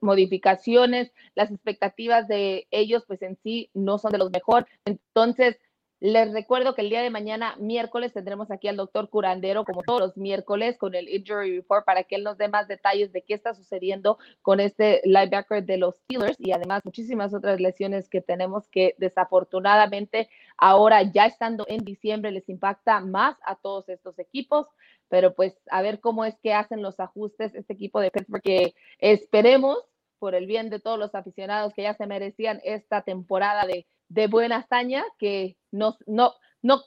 modificaciones, 0.00 1.12
las 1.34 1.50
expectativas 1.50 2.28
de 2.28 2.66
ellos 2.70 3.04
pues 3.06 3.22
en 3.22 3.36
sí 3.42 3.70
no 3.74 3.98
son 3.98 4.12
de 4.12 4.18
los 4.18 4.30
mejor. 4.30 4.66
Entonces, 4.84 5.58
les 6.00 6.32
recuerdo 6.32 6.74
que 6.74 6.82
el 6.82 6.90
día 6.90 7.02
de 7.02 7.10
mañana, 7.10 7.56
miércoles, 7.58 8.12
tendremos 8.12 8.50
aquí 8.50 8.68
al 8.68 8.76
doctor 8.76 9.08
Curandero, 9.08 9.64
como 9.64 9.82
todos 9.82 10.00
los 10.00 10.16
miércoles, 10.16 10.76
con 10.76 10.94
el 10.94 11.08
Injury 11.08 11.56
Report 11.56 11.84
para 11.84 12.02
que 12.04 12.16
él 12.16 12.24
nos 12.24 12.36
dé 12.36 12.48
más 12.48 12.68
detalles 12.68 13.12
de 13.12 13.22
qué 13.22 13.34
está 13.34 13.54
sucediendo 13.54 14.18
con 14.42 14.60
este 14.60 15.00
linebacker 15.04 15.64
de 15.64 15.78
los 15.78 15.96
Steelers 15.96 16.36
y 16.38 16.52
además 16.52 16.84
muchísimas 16.84 17.32
otras 17.32 17.60
lesiones 17.60 18.08
que 18.08 18.20
tenemos 18.20 18.68
que 18.68 18.94
desafortunadamente 18.98 20.28
ahora 20.58 21.02
ya 21.02 21.26
estando 21.26 21.64
en 21.68 21.84
diciembre 21.84 22.32
les 22.32 22.48
impacta 22.48 23.00
más 23.00 23.36
a 23.44 23.56
todos 23.56 23.88
estos 23.88 24.18
equipos. 24.18 24.66
Pero 25.08 25.34
pues 25.34 25.54
a 25.70 25.80
ver 25.80 26.00
cómo 26.00 26.24
es 26.24 26.38
que 26.40 26.54
hacen 26.54 26.82
los 26.82 26.98
ajustes 26.98 27.54
este 27.54 27.72
equipo 27.72 28.00
de 28.00 28.10
Pittsburgh, 28.10 28.42
que 28.42 28.74
esperemos 28.98 29.78
por 30.18 30.34
el 30.34 30.46
bien 30.46 30.70
de 30.70 30.80
todos 30.80 30.98
los 30.98 31.14
aficionados 31.14 31.74
que 31.74 31.82
ya 31.82 31.94
se 31.94 32.06
merecían 32.06 32.60
esta 32.64 33.02
temporada 33.02 33.66
de, 33.66 33.86
de 34.08 34.26
buena 34.26 34.58
hazaña, 34.58 35.04
que 35.18 35.56
no, 35.70 35.96
no, 36.06 36.34
no, 36.62 36.82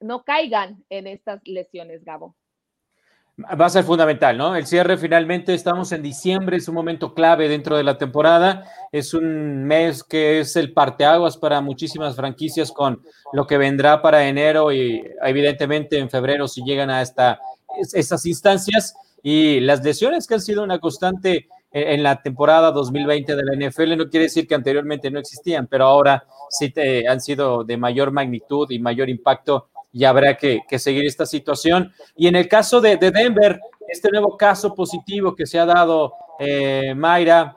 no 0.00 0.24
caigan 0.24 0.84
en 0.90 1.06
estas 1.06 1.40
lesiones, 1.44 2.04
Gabo. 2.04 2.36
Va 3.38 3.64
a 3.64 3.70
ser 3.70 3.84
fundamental, 3.84 4.36
¿no? 4.36 4.54
El 4.54 4.66
cierre 4.66 4.98
finalmente, 4.98 5.54
estamos 5.54 5.90
en 5.92 6.02
diciembre, 6.02 6.58
es 6.58 6.68
un 6.68 6.74
momento 6.74 7.14
clave 7.14 7.48
dentro 7.48 7.78
de 7.78 7.82
la 7.82 7.96
temporada, 7.96 8.66
es 8.92 9.14
un 9.14 9.64
mes 9.64 10.04
que 10.04 10.40
es 10.40 10.54
el 10.56 10.74
parteaguas 10.74 11.38
para 11.38 11.62
muchísimas 11.62 12.14
franquicias 12.14 12.70
con 12.70 13.02
lo 13.32 13.46
que 13.46 13.56
vendrá 13.56 14.02
para 14.02 14.28
enero 14.28 14.70
y 14.70 15.02
evidentemente 15.22 15.98
en 15.98 16.10
febrero 16.10 16.46
si 16.46 16.62
llegan 16.62 16.90
a 16.90 17.00
esta 17.00 17.40
esas 17.94 18.26
instancias 18.26 18.94
y 19.22 19.60
las 19.60 19.82
lesiones 19.82 20.26
que 20.26 20.34
han 20.34 20.40
sido 20.42 20.62
una 20.62 20.78
constante 20.78 21.48
en 21.72 22.02
la 22.02 22.22
temporada 22.22 22.70
2020 22.70 23.34
de 23.34 23.42
la 23.44 23.68
NFL 23.68 23.96
no 23.96 24.08
quiere 24.08 24.24
decir 24.24 24.46
que 24.46 24.54
anteriormente 24.54 25.10
no 25.10 25.18
existían, 25.18 25.66
pero 25.66 25.86
ahora 25.86 26.24
sí 26.50 26.70
te, 26.70 27.08
han 27.08 27.20
sido 27.20 27.64
de 27.64 27.76
mayor 27.76 28.12
magnitud 28.12 28.70
y 28.70 28.78
mayor 28.78 29.08
impacto 29.08 29.68
y 29.92 30.04
habrá 30.04 30.36
que, 30.36 30.62
seguir 30.78 31.06
esta 31.06 31.26
situación. 31.26 31.92
Y 32.16 32.26
en 32.26 32.36
el 32.36 32.48
caso 32.48 32.80
de, 32.80 32.96
Denver, 32.96 33.60
este 33.88 34.10
nuevo 34.10 34.36
caso 34.36 34.74
positivo 34.74 35.34
que 35.34 35.46
se 35.46 35.58
ha 35.58 35.66
dado, 35.66 36.14
eh, 36.38 36.94
Mayra, 36.94 37.56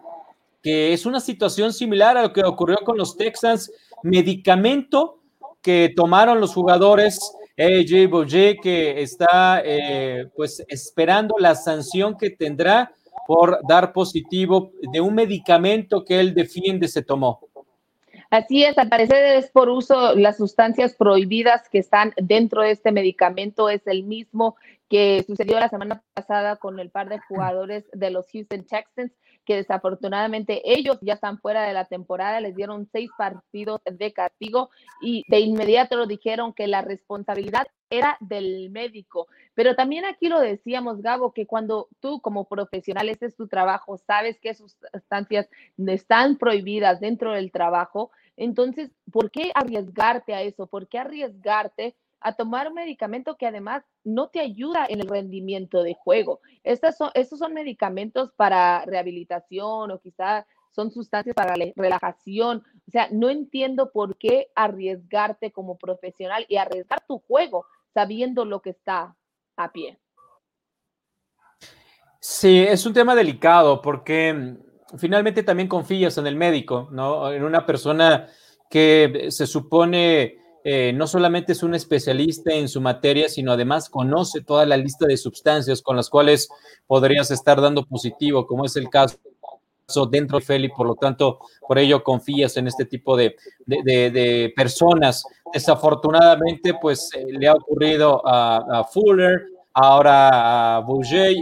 que 0.61 0.93
es 0.93 1.05
una 1.05 1.20
situación 1.20 1.72
similar 1.72 2.18
a 2.18 2.24
lo 2.24 2.34
que 2.34 2.43
ocurrió 2.43 2.78
con 2.84 2.97
los 2.97 3.16
Texans, 3.16 3.72
medicamento 4.03 5.20
que 5.61 5.93
tomaron 5.95 6.39
los 6.39 6.53
jugadores 6.53 7.20
AJ 7.57 8.09
Boye 8.09 8.57
que 8.61 9.01
está 9.01 9.61
eh, 9.63 10.28
pues 10.36 10.63
esperando 10.68 11.36
la 11.39 11.55
sanción 11.55 12.18
que 12.18 12.30
tendrá 12.30 12.91
por 13.28 13.59
dar 13.68 13.93
positivo 13.93 14.72
de 14.91 15.01
un 15.01 15.16
medicamento 15.16 16.03
que 16.03 16.20
él 16.20 16.34
defiende 16.34 16.88
se 16.88 17.01
tomó. 17.01 17.39
Así 18.30 18.63
es, 18.63 18.78
al 18.78 18.89
parecer 18.89 19.38
es 19.38 19.49
por 19.51 19.70
uso 19.70 20.16
las 20.16 20.38
sustancias 20.38 20.95
prohibidas 20.95 21.70
que 21.70 21.78
están 21.78 22.13
dentro 22.18 22.63
de 22.63 22.72
este 22.72 22.91
medicamento, 22.91 23.70
es 23.70 23.86
el 23.88 24.03
mismo 24.03 24.55
que 24.89 25.24
sucedió 25.26 25.59
la 25.59 25.70
semana 25.70 26.03
pasada 26.13 26.57
con 26.57 26.80
el 26.80 26.89
par 26.89 27.09
de 27.09 27.20
jugadores 27.20 27.86
de 27.93 28.09
los 28.09 28.30
Houston 28.32 28.66
Texans 28.66 29.11
que 29.46 29.56
desafortunadamente 29.56 30.62
ellos 30.66 30.98
ya 31.02 31.14
están 31.14 31.39
fuera 31.39 31.64
de 31.64 31.74
la 31.74 31.86
temporada, 31.86 32.41
les 32.41 32.56
dieron 32.56 32.88
seis 32.91 33.10
partidos 33.18 33.82
de 33.86 34.12
castigo 34.12 34.70
y 35.02 35.24
de 35.28 35.39
inmediato 35.39 36.06
dijeron 36.06 36.54
que 36.54 36.68
la 36.68 36.82
responsabilidad 36.82 37.68
era 37.89 38.18
del 38.20 38.70
médico. 38.72 39.28
Pero 39.54 39.76
también 39.76 40.06
aquí 40.06 40.28
lo 40.28 40.39
decíamos, 40.39 41.02
Gabo, 41.02 41.32
que 41.34 41.46
cuando 41.46 41.88
tú 42.00 42.20
como 42.22 42.46
profesional, 42.46 43.10
ese 43.10 43.28
es 43.28 43.36
tu 43.36 43.48
trabajo, 43.48 43.98
sabes 43.98 44.39
que 44.39 44.54
sustancias 44.54 45.48
están 45.78 46.38
prohibidas 46.38 47.00
dentro 47.00 47.34
del 47.34 47.52
trabajo, 47.52 48.12
entonces, 48.38 48.91
¿por 49.12 49.32
qué 49.32 49.52
arriesgarte 49.56 50.34
a 50.34 50.41
eso? 50.41 50.68
¿Por 50.68 50.88
qué 50.88 51.00
arriesgarte? 51.00 51.96
A 52.26 52.34
tomar 52.34 52.68
un 52.68 52.74
medicamento 52.74 53.38
que 53.38 53.46
además 53.46 53.84
no 54.04 54.30
te 54.30 54.40
ayuda 54.40 54.88
en 54.90 55.00
el 55.00 55.08
rendimiento 55.08 55.84
de 55.84 55.94
juego. 55.94 56.42
Estas 56.64 56.98
son, 56.98 57.12
estos 57.14 57.38
son 57.38 57.54
medicamentos 57.54 58.32
para 58.36 58.84
rehabilitación 58.86 59.92
o 59.92 60.00
quizás 60.00 60.44
son 60.72 60.90
sustancias 60.90 61.36
para 61.36 61.56
la 61.56 61.68
relajación. 61.76 62.64
O 62.88 62.92
sea, 62.92 63.10
no 63.12 63.30
entiendo 63.30 63.92
por 63.92 64.18
qué 64.18 64.48
arriesgarte 64.56 65.52
como 65.52 65.78
profesional 65.78 66.48
y 66.50 66.58
arriesgar 66.58 67.06
tu 67.08 67.20
juego 67.20 67.68
sabiendo 67.94 68.44
lo 68.44 68.60
que 68.60 68.72
está 68.72 69.16
a 69.56 69.72
pie. 69.72 70.00
Sí, 72.20 72.58
es 72.58 72.88
un 72.88 72.94
tema 72.94 73.14
delicado 73.14 73.84
porque 73.84 74.34
mm, 74.34 74.98
finalmente 74.98 75.44
también 75.44 75.70
confías 75.70 76.18
en 76.18 76.26
el 76.26 76.36
médico, 76.36 76.90
¿no? 76.92 77.32
En 77.32 77.44
una 77.44 77.68
persona 77.68 78.28
que 78.68 79.28
se 79.30 79.46
supone 79.46 80.40
eh, 80.68 80.91
no 80.93 81.05
solamente 81.05 81.51
es 81.51 81.61
un 81.61 81.76
especialista 81.76 82.51
en 82.51 82.68
su 82.68 82.82
materia, 82.82 83.30
sino 83.30 83.51
además 83.51 83.88
conoce 83.88 84.41
toda 84.41 84.66
la 84.66 84.78
lista 84.78 85.05
de 85.05 85.16
sustancias 85.16 85.80
con 85.84 85.95
las 85.95 86.09
cuales 86.09 86.49
podrías 86.88 87.30
estar 87.30 87.61
dando 87.61 87.86
positivo, 87.86 88.47
como 88.47 88.66
es 88.66 88.76
el 88.76 88.89
caso 88.89 89.20
dentro 90.09 90.39
de 90.39 90.45
Feli, 90.45 90.70
por 90.70 90.88
lo 90.88 90.95
tanto, 90.95 91.38
por 91.68 91.78
ello 91.78 92.03
confías 92.03 92.57
en 92.57 92.66
este 92.66 92.86
tipo 92.86 93.16
de, 93.16 93.36
personas. 94.55 95.24
Desafortunadamente, 95.53 96.74
pues 96.82 97.11
eh, 97.13 97.24
le 97.30 97.47
ha 97.47 97.53
ocurrido 97.53 98.24
a, 98.26 98.84
Fuller, 98.91 99.43
ahora 99.72 100.78
a 100.78 100.86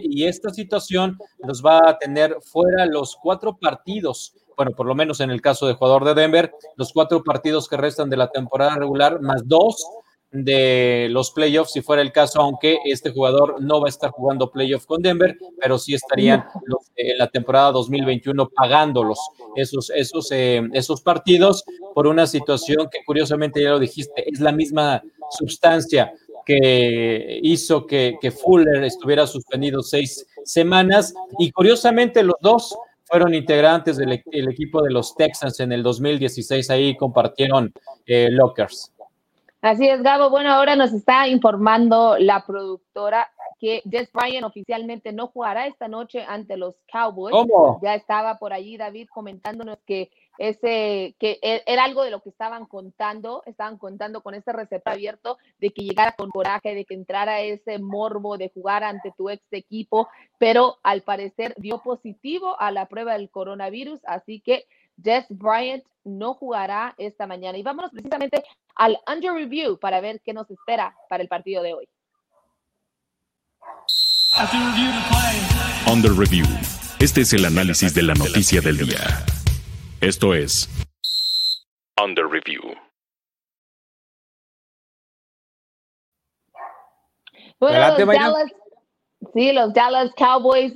y 0.04 0.26
esta 0.26 0.50
situación 0.50 1.18
los 1.48 1.64
va 1.64 1.92
a 1.92 1.98
tener 1.98 2.36
fuera 2.42 2.86
los 2.88 3.16
cuatro 3.16 3.56
partidos 3.56 4.36
bueno, 4.56 4.72
por 4.72 4.86
lo 4.86 4.96
menos 4.96 5.20
en 5.20 5.32
el 5.32 5.42
caso 5.42 5.68
de 5.68 5.74
jugador 5.74 6.06
de 6.06 6.14
Denver, 6.14 6.52
los 6.76 6.94
cuatro 6.94 7.24
partidos 7.24 7.68
que 7.68 7.78
restan 7.78 8.10
de 8.10 8.18
la 8.18 8.30
temporada 8.30 8.76
regular, 8.76 9.22
más 9.22 9.48
dos 9.48 9.86
de 10.34 11.08
los 11.12 11.32
playoffs, 11.32 11.74
si 11.74 11.82
fuera 11.82 12.02
el 12.02 12.12
caso, 12.12 12.42
aunque 12.42 12.80
este 12.86 13.12
jugador 13.12 13.62
no 13.62 13.80
va 13.80 13.88
a 13.88 13.90
estar 13.90 14.10
jugando 14.10 14.50
playoff 14.50 14.86
con 14.88 15.02
Denver, 15.02 15.38
pero 15.62 15.78
sí 15.78 15.94
estarían 15.94 16.44
en 16.96 17.18
la 17.20 17.28
temporada 17.28 17.72
2021 17.72 18.50
pagándolos 18.50 19.20
esos, 19.56 19.92
esos, 19.92 20.32
eh, 20.32 20.68
esos 20.74 21.02
partidos 21.02 21.64
por 21.94 22.08
una 22.08 22.26
situación 22.26 22.90
que 22.92 23.00
curiosamente 23.06 23.62
ya 23.62 23.70
lo 23.70 23.80
dijiste, 23.80 24.28
es 24.28 24.40
la 24.40 24.52
misma 24.52 25.04
sustancia 25.30 26.12
que 26.46 27.40
hizo 27.44 27.86
que, 27.86 28.18
que 28.20 28.32
Fuller 28.32 28.84
estuviera 28.84 29.28
suspendido 29.28 29.84
seis 29.84 30.26
semanas 30.44 31.14
y 31.38 31.52
curiosamente 31.52 32.24
los 32.24 32.36
dos 32.42 32.76
fueron 33.14 33.36
integrantes 33.36 33.98
del 33.98 34.12
equipo 34.50 34.82
de 34.82 34.90
los 34.90 35.14
Texans 35.16 35.60
en 35.60 35.72
el 35.72 35.84
2016, 35.84 36.68
ahí 36.72 36.98
compartieron 36.98 37.72
eh, 38.08 38.28
lockers. 38.32 38.92
Así 39.62 39.88
es, 39.88 40.02
Gabo. 40.02 40.32
Bueno, 40.32 40.52
ahora 40.52 40.76
nos 40.76 40.92
está 40.94 41.28
informando 41.28 42.18
la 42.18 42.44
productora 42.44 43.30
que 43.60 43.84
Des 43.86 44.12
Bryant 44.12 44.48
oficialmente 44.48 45.14
no 45.14 45.28
jugará 45.28 45.68
esta 45.68 45.88
noche 45.88 46.26
ante 46.28 46.58
los 46.58 46.74
Cowboys. 46.92 47.36
¿Cómo? 47.36 47.80
Ya 47.84 47.94
estaba 47.94 48.40
por 48.40 48.52
allí 48.52 48.78
David 48.78 49.08
comentándonos 49.14 49.78
que 49.86 50.10
ese 50.38 51.16
que 51.20 51.40
e, 51.42 51.64
era 51.66 51.84
algo 51.84 52.04
de 52.04 52.12
lo 52.12 52.22
que 52.22 52.30
estaban 52.30 52.66
contando, 52.66 53.44
estaban 53.46 53.78
contando 53.78 54.22
con 54.22 54.34
este 54.34 54.54
receptor 54.54 54.94
abierto 54.94 55.38
de 55.60 55.72
que 55.72 55.84
llegara 55.84 56.14
con 56.14 56.30
coraje, 56.30 56.76
de 56.76 56.86
que 56.86 56.94
entrara 56.94 57.42
ese 57.42 57.80
morbo 57.80 58.38
de 58.38 58.52
jugar 58.54 58.84
ante 58.84 59.14
tu 59.18 59.30
ex 59.30 59.44
equipo, 59.52 60.10
pero 60.38 60.80
al 60.84 61.02
parecer 61.02 61.54
dio 61.58 61.80
positivo 61.80 62.60
a 62.60 62.72
la 62.72 62.88
prueba 62.88 63.14
del 63.14 63.30
coronavirus, 63.30 64.00
así 64.06 64.42
que 64.42 64.66
Jess 65.02 65.26
Bryant 65.30 65.84
no 66.04 66.34
jugará 66.34 66.94
esta 66.98 67.28
mañana. 67.28 67.58
Y 67.58 67.64
vámonos 67.64 67.92
precisamente 67.92 68.44
al 68.76 68.98
under 69.12 69.34
review 69.34 69.80
para 69.80 70.02
ver 70.02 70.22
qué 70.24 70.34
nos 70.34 70.50
espera 70.50 70.96
para 71.10 71.24
el 71.24 71.30
partido 71.30 71.64
de 71.64 71.74
hoy. 71.74 71.90
Under 75.92 76.12
review. 76.12 76.46
Este 77.00 77.22
es 77.22 77.34
el 77.34 77.46
análisis 77.46 77.94
de 77.94 78.04
la 78.04 78.14
noticia 78.14 78.62
del 78.62 78.78
día. 78.78 79.26
Esto 80.04 80.34
es 80.34 80.68
Under 82.04 82.28
Review. 82.28 82.62
Bueno, 87.58 87.98
los. 87.98 87.98
Dallas, 87.98 88.52
sí, 89.34 89.54
los 89.54 89.74
Dallas 89.74 90.12
Cowboys 90.18 90.74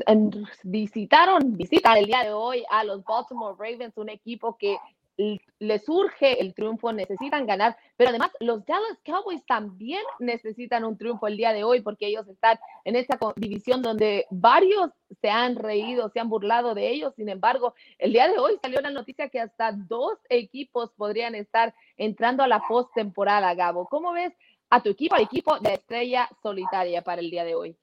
visitaron, 0.64 1.58
visitan 1.58 1.98
el 1.98 2.06
día 2.06 2.24
de 2.24 2.32
hoy 2.32 2.64
a 2.70 2.86
los 2.86 3.04
Baltimore 3.04 3.58
Ravens, 3.60 3.98
un 3.98 4.08
equipo 4.08 4.56
que 4.58 4.78
l- 5.18 5.40
le 5.60 5.80
surge 5.80 6.40
el 6.40 6.54
triunfo, 6.54 6.94
necesitan 6.94 7.46
ganar, 7.48 7.76
pero 7.96 8.12
además 8.12 8.32
los 8.40 8.66
Dallas 8.66 9.00
Cowboys 9.04 9.44
también 9.46 10.02
necesitan 10.20 10.86
un 10.86 10.98
triunfo 10.98 11.28
el 11.28 11.38
día 11.38 11.54
de 11.54 11.64
hoy 11.64 11.82
porque 11.82 12.08
ellos 12.08 12.28
están 12.28 12.60
en 12.86 12.96
esta 12.96 13.18
división 13.36 13.82
donde 13.82 14.26
varios 14.30 14.92
se 15.22 15.30
han 15.30 15.56
reído, 15.56 16.10
se 16.10 16.20
han 16.20 16.30
burlado 16.30 16.76
de 16.76 16.90
ellos, 16.90 17.14
sin 17.16 17.30
embargo, 17.30 17.74
el 17.98 18.14
día 18.14 18.28
de 18.28 18.38
hoy 18.38 18.58
salió 18.62 18.80
la 18.82 18.92
noticia 18.92 19.30
que 19.30 19.40
hasta 19.40 19.72
dos 19.72 20.20
equipos 20.30 20.92
podrían 20.96 21.34
estar 21.36 21.74
entrando 21.98 22.44
a 22.44 22.48
la 22.48 22.62
postemporada, 22.68 23.54
Gabo. 23.56 23.88
¿Cómo 23.88 24.12
ves 24.14 24.34
a 24.70 24.84
tu 24.84 24.90
equipo, 24.90 25.16
al 25.16 25.22
equipo 25.24 25.60
de 25.60 25.74
estrella 25.74 26.30
solitaria 26.44 27.02
para 27.02 27.22
el 27.22 27.32
día 27.32 27.44
de 27.46 27.56
hoy? 27.56 27.76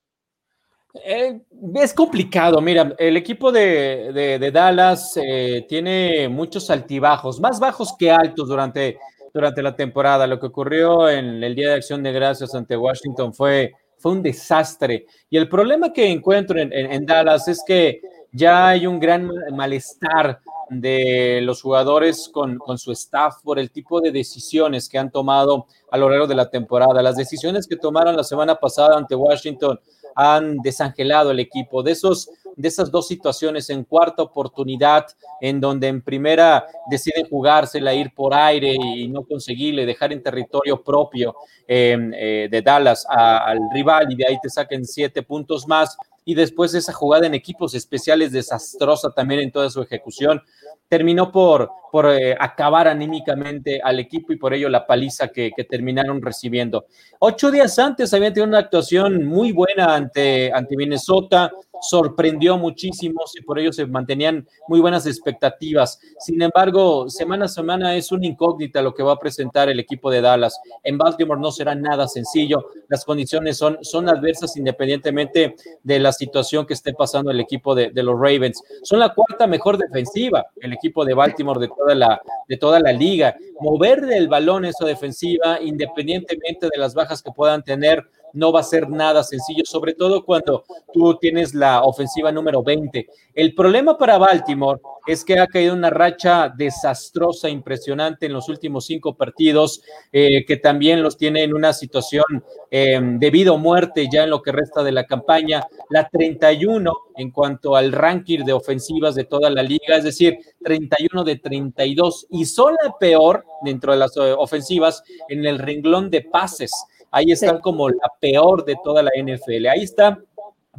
Eh, 0.95 1.41
es 1.75 1.93
complicado, 1.93 2.61
mira, 2.61 2.95
el 2.99 3.17
equipo 3.17 3.51
de, 3.51 4.51
Dallas 4.53 5.17
eh, 5.17 5.67
tiene 5.69 6.29
muchos 6.29 6.71
altibajos, 6.71 7.41
más 7.41 7.59
bajos 7.59 7.95
que 7.99 8.13
altos 8.13 8.49
durante, 8.49 8.99
durante 9.33 9.61
la 9.61 9.75
temporada. 9.75 10.27
Lo 10.27 10.39
que 10.39 10.47
ocurrió 10.47 11.09
en 11.09 11.43
el 11.43 11.55
Día 11.57 11.71
de 11.71 11.75
Acción 11.75 12.03
de 12.03 12.13
Gracias 12.13 12.55
ante 12.55 12.77
Washington 12.77 13.35
fue, 13.35 13.73
fue 13.99 14.13
un 14.13 14.23
desastre. 14.23 15.07
Y 15.29 15.37
el 15.37 15.49
problema 15.49 15.93
que 15.93 16.09
encuentro 16.09 16.61
en, 16.61 16.73
en- 16.73 16.93
en 16.93 17.05
Dallas 17.07 17.49
es 17.49 17.63
que 17.67 18.01
ya 18.31 18.69
hay 18.69 18.87
un 18.87 19.01
gran 19.01 19.29
malestar 19.53 20.41
de 20.71 21.41
los 21.43 21.61
jugadores 21.61 22.29
con, 22.33 22.57
con 22.59 22.79
su 22.79 22.93
staff 22.93 23.37
por 23.43 23.59
el 23.59 23.71
tipo 23.71 24.01
de 24.01 24.13
decisiones 24.13 24.89
que 24.89 24.99
han 24.99 25.11
tomado 25.11 25.67
a 25.91 25.99
lo 25.99 26.09
largo 26.09 26.27
de 26.29 26.35
la 26.37 26.49
temporada. 26.49 27.03
Las 27.03 27.17
decisiones 27.17 27.67
que 27.67 27.77
tomaron 27.77 28.17
la 28.17 28.25
semana 28.25 28.55
pasada 28.55 28.97
ante 28.97 29.15
Washington 29.17 29.79
han 30.15 30.59
desangelado 30.59 31.31
el 31.31 31.41
equipo. 31.41 31.83
De, 31.83 31.93
esos, 31.93 32.31
de 32.57 32.69
esas 32.69 32.91
dos 32.91 33.09
situaciones, 33.09 33.71
en 33.71 33.85
cuarta 33.85 34.23
oportunidad, 34.23 35.07
en 35.41 35.61
donde 35.61 35.89
en 35.89 36.03
primera 36.03 36.67
deciden 36.91 37.29
jugársela, 37.29 37.95
ir 37.95 38.13
por 38.15 38.35
aire 38.35 38.75
y 38.75 39.09
no 39.09 39.25
conseguirle, 39.25 39.87
dejar 39.87 40.13
en 40.13 40.23
territorio 40.23 40.83
propio 40.83 41.35
eh, 41.67 41.97
eh, 42.15 42.49
de 42.51 42.63
Dallas 42.63 43.07
al 43.09 43.59
rival 43.73 44.11
y 44.11 44.17
de 44.17 44.27
ahí 44.27 44.39
te 44.43 44.49
saquen 44.49 44.85
siete 44.85 45.23
puntos 45.23 45.67
más. 45.67 45.97
Y 46.27 46.35
después 46.35 46.73
esa 46.73 46.93
jugada 46.93 47.27
en 47.27 47.35
equipos 47.35 47.75
especiales 47.75 48.33
desastrosa 48.33 49.11
también 49.11 49.41
en 49.41 49.53
toda 49.53 49.69
su 49.69 49.83
ejecución 49.83 50.41
terminó 50.89 51.33
por, 51.33 51.71
por 51.95 52.11
eh, 52.11 52.37
acabar 52.37 52.89
anímicamente 52.89 53.81
al 53.81 54.01
equipo 54.01 54.33
y 54.33 54.37
por 54.37 54.53
ello 54.53 54.69
la 54.69 54.85
paliza 54.85 55.29
que, 55.29 55.53
terminaron 55.71 56.21
recibiendo. 56.21 56.87
Ocho 57.21 57.53
días 57.53 57.79
antes 57.79 58.13
habían 58.13 58.33
tenido 58.33 58.49
una 58.49 58.59
actuación 58.59 59.25
muy 59.25 59.53
buena 59.53 59.95
ante, 59.95 60.53
ante 60.53 60.77
Minnesota, 60.77 61.53
sorprendió 61.81 62.57
muchísimo 62.57 63.23
y 63.39 63.43
por 63.43 63.59
ello 63.59 63.73
se 63.73 63.87
mantenían 63.87 64.47
muy 64.69 64.81
buenas 64.81 65.07
expectativas. 65.07 66.01
Sin 66.19 66.41
embargo, 66.41 67.09
semana 67.09 67.45
a 67.45 67.49
semana 67.49 67.95
es 67.95 68.11
una 68.11 68.27
incógnita 68.27 68.83
lo 68.83 68.95
que 68.95 69.03
va 69.03 69.13
a 69.13 69.19
presentar 69.19 69.69
el 69.69 69.79
equipo 69.79 70.11
de 70.11 70.21
Dallas. 70.21 70.59
En 70.83 70.99
Baltimore 70.99 71.41
no 71.41 71.53
será 71.53 71.75
nada 71.75 72.09
sencillo, 72.09 72.71
las 72.89 73.05
condiciones 73.05 73.57
son, 73.57 73.79
son 73.83 74.09
adversas 74.09 74.57
independientemente 74.57 75.55
de 75.83 75.99
la 75.99 76.13
situación 76.13 76.67
que 76.67 76.75
esté 76.75 76.93
pasando 76.95 77.31
el 77.31 77.41
equipo 77.41 77.75
de, 77.75 77.91
de 77.91 78.03
los 78.03 78.19
Ravens. 78.19 78.63
Son 78.83 78.99
la 78.99 79.15
cuarta 79.15 79.47
mejor 79.47 79.79
defensiva, 79.79 80.47
el 80.61 80.73
equipo 80.73 81.05
de 81.05 81.15
Baltimore 81.15 81.61
de 81.61 81.69
toda 81.85 81.95
la, 81.95 82.23
de 82.49 82.57
toda 82.57 82.81
la 82.81 82.93
liga. 82.93 83.37
Mover 83.61 84.05
el 84.13 84.29
balón 84.29 84.65
esa 84.65 84.85
defensiva, 84.85 85.61
independientemente 85.61 86.69
de 86.73 86.79
las 86.79 86.95
bajas 86.95 87.23
que 87.23 87.31
puedan 87.31 87.63
tener, 87.63 88.05
no 88.35 88.53
va 88.53 88.61
a 88.61 88.65
ser 88.65 88.89
nada 88.89 89.23
sencillo, 89.25 89.65
sobre 89.65 89.95
todo 89.95 90.25
cuando 90.25 90.65
tú 90.93 91.17
tienes 91.17 91.55
la 91.55 91.83
ofensiva 91.83 92.31
número 92.31 92.63
20. 92.63 93.09
El 93.35 93.55
problema 93.55 93.97
para 93.97 94.19
Baltimore 94.19 94.81
es 95.07 95.25
que 95.25 95.39
ha 95.39 95.47
caído 95.47 95.75
una 95.75 95.91
racha 95.91 96.49
desastrosa, 96.49 97.49
impresionante 97.49 98.27
en 98.27 98.33
los 98.33 98.49
últimos 98.49 98.87
cinco 98.87 99.15
partidos, 99.17 99.83
eh, 100.13 100.45
que 100.47 100.57
también 100.57 101.03
los 101.03 101.17
tiene 101.17 101.43
en 101.43 101.55
una 101.55 101.73
situación 101.73 102.25
eh, 102.71 102.99
de 103.01 103.51
o 103.51 103.59
muerte 103.59 104.09
ya 104.11 104.25
en 104.25 104.31
lo 104.31 104.41
que 104.41 104.53
resta 104.53 104.83
de 104.83 104.93
la 104.93 105.05
campaña. 105.05 105.67
La 105.91 106.09
31 106.09 106.93
en 107.17 107.31
cuanto 107.31 107.77
al 107.77 107.93
ranking 107.93 108.45
de 108.45 108.53
ofensivas 108.53 109.15
de 109.15 109.25
toda 109.25 109.51
la 109.51 109.63
liga, 109.63 109.97
es 109.97 110.05
decir, 110.05 110.39
31 110.63 111.25
de 111.25 111.37
32 111.37 112.27
y 112.31 112.47
son 112.47 112.75
la 112.83 112.97
peor 112.99 113.45
dentro 113.63 113.93
de 113.93 113.99
las 113.99 114.17
eh, 114.17 114.35
ofensivas 114.37 115.03
en 115.29 115.45
el 115.45 115.59
renglón 115.59 116.11
de 116.11 116.23
pases. 116.23 116.73
Ahí 117.15 117.31
están 117.31 117.61
como 117.61 117.89
la 117.89 118.11
peor 118.21 118.65
de 118.65 118.75
toda 118.83 119.01
la 119.01 119.13
NFL. 119.17 119.67
Ahí 119.69 119.85
está 119.85 120.19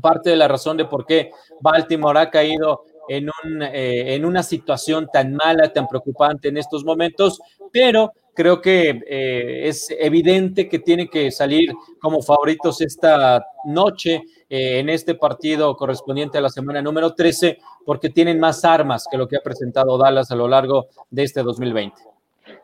parte 0.01 0.31
de 0.31 0.35
la 0.35 0.49
razón 0.49 0.75
de 0.75 0.83
por 0.83 1.05
qué 1.05 1.31
Baltimore 1.61 2.19
ha 2.19 2.29
caído 2.29 2.83
en, 3.07 3.29
un, 3.29 3.61
eh, 3.61 4.15
en 4.15 4.25
una 4.25 4.43
situación 4.43 5.07
tan 5.13 5.33
mala, 5.33 5.71
tan 5.71 5.87
preocupante 5.87 6.49
en 6.49 6.57
estos 6.57 6.83
momentos, 6.83 7.39
pero 7.71 8.11
creo 8.33 8.59
que 8.59 9.01
eh, 9.07 9.61
es 9.69 9.87
evidente 9.97 10.67
que 10.67 10.79
tiene 10.79 11.07
que 11.07 11.31
salir 11.31 11.71
como 12.01 12.21
favoritos 12.21 12.81
esta 12.81 13.41
noche 13.63 14.23
eh, 14.49 14.79
en 14.79 14.89
este 14.89 15.15
partido 15.15 15.77
correspondiente 15.77 16.37
a 16.37 16.41
la 16.41 16.49
semana 16.49 16.81
número 16.81 17.13
13, 17.13 17.59
porque 17.85 18.09
tienen 18.09 18.41
más 18.41 18.65
armas 18.65 19.05
que 19.09 19.17
lo 19.17 19.25
que 19.29 19.37
ha 19.37 19.41
presentado 19.41 19.97
Dallas 19.97 20.31
a 20.31 20.35
lo 20.35 20.49
largo 20.49 20.87
de 21.09 21.23
este 21.23 21.43
2020. 21.43 21.95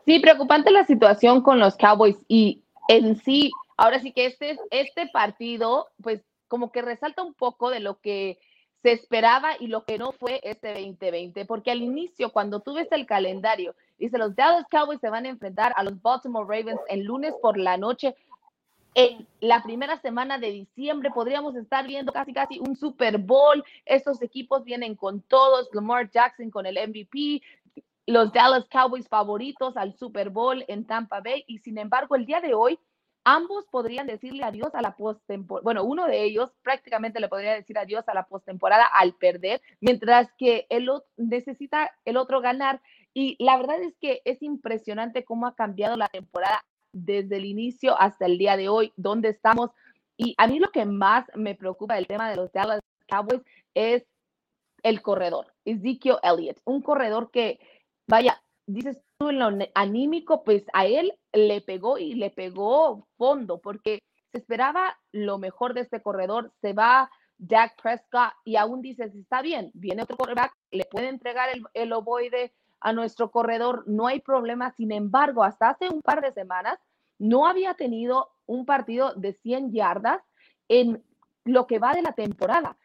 Sí, 0.04 0.20
preocupante 0.20 0.70
la 0.70 0.84
situación 0.84 1.40
con 1.40 1.58
los 1.58 1.76
Cowboys 1.76 2.18
y 2.28 2.60
en 2.88 3.16
sí, 3.16 3.50
ahora 3.76 4.00
sí 4.00 4.12
que 4.12 4.26
este, 4.26 4.58
este 4.70 5.06
partido, 5.08 5.88
pues 6.02 6.22
como 6.48 6.70
que 6.70 6.82
resalta 6.82 7.22
un 7.22 7.34
poco 7.34 7.70
de 7.70 7.80
lo 7.80 8.00
que 8.00 8.38
se 8.82 8.92
esperaba 8.92 9.52
y 9.58 9.68
lo 9.68 9.84
que 9.84 9.96
no 9.96 10.12
fue 10.12 10.40
este 10.42 10.74
2020, 10.74 11.46
porque 11.46 11.70
al 11.70 11.82
inicio, 11.82 12.32
cuando 12.32 12.60
tú 12.60 12.74
ves 12.74 12.88
el 12.90 13.06
calendario, 13.06 13.76
dice 13.98 14.18
los 14.18 14.34
Dallas 14.34 14.66
Cowboys 14.70 15.00
se 15.00 15.08
van 15.08 15.24
a 15.24 15.28
enfrentar 15.28 15.72
a 15.76 15.84
los 15.84 16.02
Baltimore 16.02 16.46
Ravens 16.46 16.80
el 16.88 17.04
lunes 17.04 17.34
por 17.40 17.56
la 17.56 17.76
noche. 17.76 18.16
En 18.94 19.26
la 19.40 19.62
primera 19.62 19.98
semana 20.00 20.36
de 20.36 20.50
diciembre 20.50 21.10
podríamos 21.10 21.54
estar 21.56 21.86
viendo 21.86 22.12
casi 22.12 22.34
casi 22.34 22.58
un 22.58 22.76
Super 22.76 23.18
Bowl. 23.18 23.64
Estos 23.86 24.20
equipos 24.20 24.64
vienen 24.64 24.96
con 24.96 25.22
todos, 25.22 25.68
Lamar 25.72 26.10
Jackson 26.10 26.50
con 26.50 26.66
el 26.66 26.76
MVP, 26.76 27.40
los 28.06 28.32
Dallas 28.32 28.66
Cowboys 28.68 29.08
favoritos 29.08 29.76
al 29.76 29.94
Super 29.94 30.28
Bowl 30.28 30.64
en 30.66 30.84
Tampa 30.84 31.20
Bay 31.20 31.44
y 31.46 31.58
sin 31.58 31.78
embargo 31.78 32.16
el 32.16 32.26
día 32.26 32.40
de 32.40 32.52
hoy 32.52 32.78
ambos 33.24 33.66
podrían 33.70 34.06
decirle 34.06 34.44
adiós 34.44 34.74
a 34.74 34.82
la 34.82 34.96
postemporada. 34.96 35.62
Bueno, 35.64 35.84
uno 35.84 36.06
de 36.06 36.22
ellos 36.24 36.50
prácticamente 36.62 37.20
le 37.20 37.28
podría 37.28 37.54
decir 37.54 37.78
adiós 37.78 38.04
a 38.08 38.14
la 38.14 38.24
postemporada 38.24 38.84
al 38.84 39.14
perder, 39.14 39.60
mientras 39.80 40.32
que 40.38 40.66
el 40.70 40.88
otro 40.88 41.08
necesita 41.16 41.90
el 42.04 42.16
otro 42.16 42.40
ganar. 42.40 42.80
Y 43.14 43.36
la 43.42 43.56
verdad 43.56 43.80
es 43.82 43.94
que 44.00 44.22
es 44.24 44.42
impresionante 44.42 45.24
cómo 45.24 45.46
ha 45.46 45.54
cambiado 45.54 45.96
la 45.96 46.08
temporada 46.08 46.64
desde 46.92 47.36
el 47.36 47.44
inicio 47.44 47.98
hasta 48.00 48.26
el 48.26 48.38
día 48.38 48.56
de 48.56 48.68
hoy, 48.68 48.92
donde 48.96 49.28
estamos. 49.28 49.70
Y 50.16 50.34
a 50.38 50.46
mí 50.46 50.58
lo 50.58 50.70
que 50.70 50.84
más 50.84 51.24
me 51.34 51.54
preocupa 51.54 51.94
del 51.94 52.06
tema 52.06 52.30
de 52.30 52.36
los 52.36 52.52
Dallas 52.52 52.80
Cowboys 53.08 53.42
es 53.74 54.04
el 54.82 55.00
corredor, 55.00 55.54
Ezekiel 55.64 56.16
Elliott, 56.22 56.58
un 56.64 56.82
corredor 56.82 57.30
que, 57.30 57.60
vaya, 58.08 58.42
dices 58.72 59.00
tú 59.18 59.30
en 59.30 59.38
lo 59.38 59.50
anímico, 59.74 60.44
pues 60.44 60.64
a 60.72 60.86
él 60.86 61.12
le 61.32 61.60
pegó 61.60 61.98
y 61.98 62.14
le 62.14 62.30
pegó 62.30 63.06
fondo, 63.16 63.60
porque 63.60 64.00
se 64.30 64.38
esperaba 64.38 64.98
lo 65.12 65.38
mejor 65.38 65.74
de 65.74 65.82
este 65.82 66.02
corredor, 66.02 66.52
se 66.60 66.72
va 66.72 67.10
Dak 67.38 67.80
Prescott 67.80 68.32
y 68.44 68.56
aún 68.56 68.82
dices, 68.82 69.14
está 69.14 69.42
bien, 69.42 69.70
viene 69.74 70.02
otro 70.02 70.16
corredor, 70.16 70.50
le 70.70 70.84
puede 70.84 71.08
entregar 71.08 71.48
el, 71.52 71.64
el 71.74 71.92
ovoide 71.92 72.54
a 72.80 72.92
nuestro 72.92 73.30
corredor, 73.30 73.84
no 73.86 74.06
hay 74.06 74.20
problema, 74.20 74.72
sin 74.72 74.92
embargo, 74.92 75.44
hasta 75.44 75.70
hace 75.70 75.88
un 75.88 76.02
par 76.02 76.20
de 76.20 76.32
semanas 76.32 76.78
no 77.18 77.46
había 77.46 77.74
tenido 77.74 78.30
un 78.46 78.66
partido 78.66 79.14
de 79.14 79.32
100 79.32 79.72
yardas 79.72 80.20
en 80.68 81.04
lo 81.44 81.66
que 81.66 81.78
va 81.78 81.92
de 81.92 82.02
la 82.02 82.12
temporada. 82.12 82.76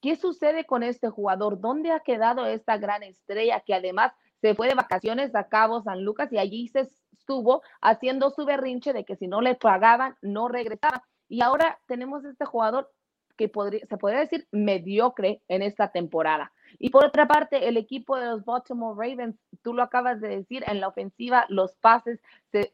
¿Qué 0.00 0.16
sucede 0.16 0.66
con 0.66 0.82
este 0.82 1.08
jugador? 1.08 1.60
¿Dónde 1.60 1.92
ha 1.92 2.00
quedado 2.00 2.46
esta 2.46 2.76
gran 2.76 3.02
estrella 3.02 3.60
que 3.60 3.74
además 3.74 4.12
se 4.44 4.54
fue 4.54 4.68
de 4.68 4.74
vacaciones 4.74 5.34
a 5.34 5.48
Cabo 5.48 5.80
San 5.80 6.04
Lucas 6.04 6.30
y 6.30 6.36
allí 6.36 6.68
se 6.68 6.90
estuvo 7.18 7.62
haciendo 7.80 8.28
su 8.28 8.44
berrinche 8.44 8.92
de 8.92 9.06
que 9.06 9.16
si 9.16 9.26
no 9.26 9.40
le 9.40 9.54
pagaban, 9.54 10.16
no 10.20 10.48
regresaba? 10.48 11.02
Y 11.30 11.40
ahora 11.40 11.78
tenemos 11.86 12.26
este 12.26 12.44
jugador 12.44 12.92
que 13.38 13.48
podría, 13.48 13.86
se 13.86 13.96
podría 13.96 14.20
decir 14.20 14.46
mediocre 14.52 15.40
en 15.48 15.62
esta 15.62 15.92
temporada. 15.92 16.52
Y 16.78 16.90
por 16.90 17.06
otra 17.06 17.26
parte, 17.26 17.68
el 17.68 17.78
equipo 17.78 18.18
de 18.18 18.26
los 18.26 18.44
Baltimore 18.44 18.94
Ravens, 18.94 19.34
tú 19.62 19.72
lo 19.72 19.82
acabas 19.82 20.20
de 20.20 20.28
decir, 20.28 20.62
en 20.66 20.78
la 20.78 20.88
ofensiva, 20.88 21.46
los 21.48 21.74
pases, 21.76 22.20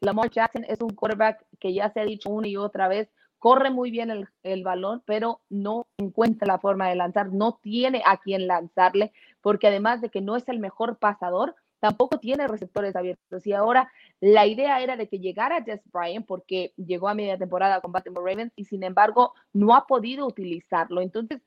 Lamar 0.01 0.29
Jackson 0.29 0.65
es 0.67 0.81
un 0.81 0.89
quarterback 0.89 1.45
que 1.57 1.73
ya 1.73 1.89
se 1.93 2.01
ha 2.01 2.03
dicho 2.03 2.29
una 2.29 2.49
y 2.49 2.57
otra 2.57 2.89
vez, 2.89 3.07
corre 3.41 3.71
muy 3.71 3.89
bien 3.89 4.27
el, 4.43 4.63
balón, 4.63 5.01
pero 5.03 5.41
no 5.49 5.87
encuentra 5.97 6.45
la 6.45 6.59
forma 6.59 6.87
de 6.89 6.95
lanzar, 6.95 7.33
no 7.33 7.57
tiene 7.63 8.03
a 8.05 8.17
quien 8.17 8.45
lanzarle, 8.45 9.13
porque 9.41 9.67
además 9.67 10.01
de 10.01 10.09
que 10.09 10.21
no 10.21 10.35
es 10.35 10.47
el 10.47 10.59
mejor 10.59 10.97
pasador, 10.97 11.55
tampoco 11.79 12.19
tiene 12.19 12.47
receptores 12.47 12.95
abiertos. 12.95 13.45
Y 13.45 13.53
ahora 13.53 13.91
la 14.19 14.45
idea 14.45 14.81
era 14.81 14.95
de 14.95 15.09
que 15.09 15.19
llegara 15.19 15.63
Jess 15.63 15.81
Bryant, 15.91 16.25
porque 16.25 16.73
llegó 16.77 17.09
a 17.09 17.15
media 17.15 17.37
temporada 17.37 17.81
con 17.81 17.91
Baltimore 17.91 18.31
Ravens 18.31 18.53
y 18.55 18.65
sin 18.65 18.83
embargo 18.83 19.33
no 19.51 19.75
ha 19.75 19.87
podido 19.87 20.27
utilizarlo. 20.27 21.01
Entonces, 21.01 21.41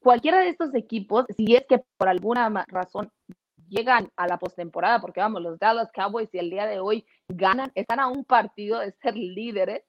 cualquiera 0.00 0.40
de 0.40 0.48
estos 0.48 0.74
equipos, 0.74 1.26
si 1.36 1.56
es 1.56 1.66
que 1.66 1.82
por 1.98 2.08
alguna 2.08 2.64
razón 2.68 3.10
llegan 3.68 4.10
a 4.16 4.28
la 4.28 4.38
postemporada, 4.38 5.00
porque 5.00 5.20
vamos, 5.20 5.42
los 5.42 5.58
Dallas 5.58 5.90
Cowboys 5.92 6.32
y 6.32 6.38
el 6.38 6.50
día 6.50 6.66
de 6.66 6.78
hoy 6.78 7.04
ganan, 7.28 7.72
están 7.74 7.98
a 7.98 8.06
un 8.06 8.24
partido 8.24 8.78
de 8.78 8.92
ser 8.92 9.16
líderes 9.16 9.82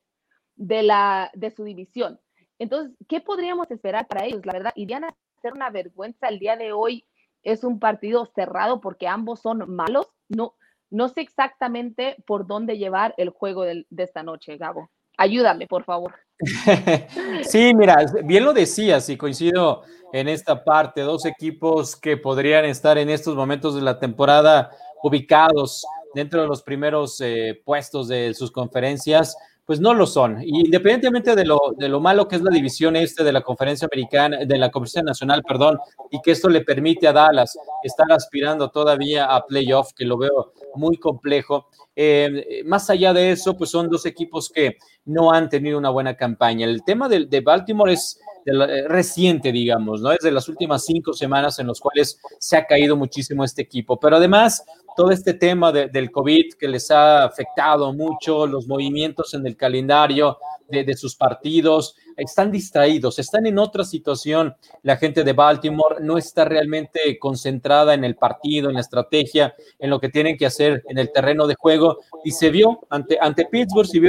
de, 0.56 0.82
la, 0.82 1.30
de 1.36 1.52
su 1.52 1.64
división. 1.64 2.20
Entonces, 2.60 2.98
¿qué 3.08 3.22
podríamos 3.22 3.70
esperar 3.70 4.08
para 4.08 4.26
ellos? 4.26 4.44
La 4.46 4.54
verdad, 4.54 4.74
irían 4.76 5.04
a 5.04 5.16
ser 5.42 5.54
una 5.54 5.70
vergüenza 5.70 6.28
el 6.28 6.40
día 6.40 6.56
de 6.56 6.72
hoy. 6.72 7.06
Es 7.44 7.64
un 7.64 7.80
partido 7.80 8.26
cerrado 8.26 8.82
porque 8.82 9.08
ambos 9.08 9.42
son 9.42 9.70
malos. 9.74 10.08
No, 10.28 10.56
no 10.90 11.10
sé 11.10 11.22
exactamente 11.22 12.18
por 12.26 12.48
dónde 12.48 12.78
llevar 12.78 13.14
el 13.18 13.30
juego 13.30 13.64
de, 13.64 13.86
de 13.90 14.04
esta 14.04 14.24
noche, 14.24 14.58
Gabo. 14.58 14.90
Ayúdame, 15.18 15.68
por 15.68 15.84
favor. 15.84 16.14
sí, 17.44 17.74
mira, 17.74 18.06
bien 18.24 18.46
lo 18.46 18.54
decías 18.54 19.10
y 19.10 19.18
coincido 19.18 19.84
en 20.14 20.28
esta 20.28 20.64
parte. 20.64 21.02
Dos 21.02 21.26
equipos 21.26 21.96
que 21.96 22.18
podrían 22.18 22.66
estar 22.66 22.98
en 22.98 23.10
estos 23.10 23.36
momentos 23.36 23.76
de 23.76 23.82
la 23.82 24.00
temporada 24.00 24.72
ubicados 25.04 25.86
dentro 26.14 26.42
de 26.42 26.48
los 26.48 26.64
primeros 26.64 27.20
eh, 27.22 27.62
puestos 27.66 28.08
de 28.08 28.34
sus 28.34 28.52
conferencias 28.52 29.36
pues 29.68 29.82
no 29.82 29.94
lo 29.94 30.08
son. 30.08 30.42
independientemente 30.42 31.36
de 31.36 31.46
lo, 31.46 31.60
de 31.78 31.90
lo 31.90 32.00
malo 32.00 32.26
que 32.26 32.38
es 32.38 32.42
la 32.42 32.50
división 32.50 32.96
este 32.96 33.22
de 33.26 33.34
la 33.34 33.42
conferencia 33.42 33.86
americana, 33.92 34.38
de 34.46 34.58
la 34.58 34.72
conferencia 34.72 35.04
nacional, 35.04 35.44
perdón, 35.46 35.78
y 36.10 36.22
que 36.22 36.32
esto 36.32 36.48
le 36.48 36.62
permite 36.62 37.06
a 37.06 37.12
Dallas 37.12 37.60
estar 37.84 38.10
aspirando 38.14 38.70
todavía 38.70 39.26
a 39.26 39.46
playoff, 39.46 39.92
que 39.94 40.06
lo 40.06 40.18
veo 40.18 40.54
muy 40.76 40.96
complejo. 40.96 41.68
Eh, 41.98 42.64
más 42.66 42.90
allá 42.90 43.12
de 43.12 43.32
eso, 43.32 43.58
pues 43.58 43.70
son 43.70 43.90
dos 43.90 44.06
equipos 44.06 44.50
que 44.50 44.78
no 45.04 45.34
han 45.34 45.50
tenido 45.50 45.78
una 45.78 45.90
buena 45.90 46.16
campaña. 46.16 46.66
El 46.66 46.84
tema 46.86 47.10
de, 47.10 47.26
de 47.26 47.42
Baltimore 47.42 47.92
es 47.92 48.22
eh, 48.46 48.88
reciente, 48.88 49.52
digamos, 49.52 50.00
¿no? 50.00 50.14
Es 50.14 50.20
de 50.20 50.32
las 50.32 50.48
últimas 50.48 50.86
cinco 50.86 51.12
semanas 51.12 51.60
en 51.60 51.68
los 51.68 51.82
cuales 51.82 52.22
se 52.40 52.56
ha 52.56 52.66
caído 52.66 52.96
muchísimo 52.96 53.44
este 53.44 53.64
equipo. 53.64 54.00
Pero 54.00 54.16
además, 54.16 54.64
todo 54.98 55.12
este 55.12 55.36
tema 55.36 55.72
del 55.72 56.10
COVID 56.10 56.56
que 56.60 56.68
les 56.68 56.90
ha 56.90 57.24
afectado 57.24 57.94
mucho, 57.94 58.48
los 58.48 58.68
movimientos 58.68 59.36
en 59.36 59.46
el 59.46 59.56
calendario 59.56 60.40
de, 60.68 60.94
sus 60.96 61.16
partidos, 61.16 61.96
están 62.18 62.52
distraídos, 62.52 63.20
están 63.20 63.46
en 63.46 63.60
otra 63.60 63.84
situación. 63.84 64.56
La 64.82 64.98
gente 64.98 65.24
de 65.24 65.34
Baltimore 65.34 65.98
no 66.02 66.18
está 66.18 66.46
realmente 66.46 67.20
concentrada 67.20 67.94
en 67.94 68.04
el 68.04 68.16
partido, 68.16 68.70
en 68.70 68.74
la 68.74 68.82
estrategia, 68.82 69.54
en 69.78 69.92
lo 69.92 70.00
que 70.00 70.10
tienen 70.10 70.36
que 70.36 70.48
hacer 70.48 70.84
en 70.90 70.98
el 70.98 71.12
terreno 71.12 71.46
de 71.46 71.54
juego. 71.54 72.00
Y 72.24 72.32
se 72.32 72.50
vio 72.50 72.80
ante, 72.90 73.20
ante 73.22 73.46
Pittsburgh, 73.46 73.88
si, 73.88 74.02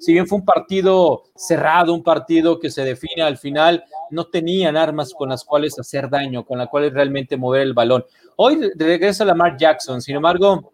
si 0.00 0.12
bien 0.12 0.28
fue 0.28 0.38
un 0.38 0.44
partido 0.44 1.24
cerrado, 1.34 1.92
un 1.92 2.04
partido 2.04 2.60
que 2.60 2.70
se 2.70 2.84
define 2.84 3.22
al 3.22 3.36
final, 3.36 3.84
no 4.10 4.26
tenían 4.26 4.76
armas 4.76 5.12
con 5.12 5.30
las 5.30 5.44
cuales 5.44 5.76
hacer 5.78 6.08
daño, 6.08 6.44
con 6.46 6.58
las 6.58 6.68
cuales 6.68 6.92
realmente 6.92 7.36
mover 7.36 7.62
el 7.62 7.74
balón. 7.74 8.04
Hoy 8.38 8.70
regresa 8.76 9.24
Lamar 9.24 9.56
Jackson, 9.56 10.02
sin 10.02 10.16
embargo, 10.16 10.70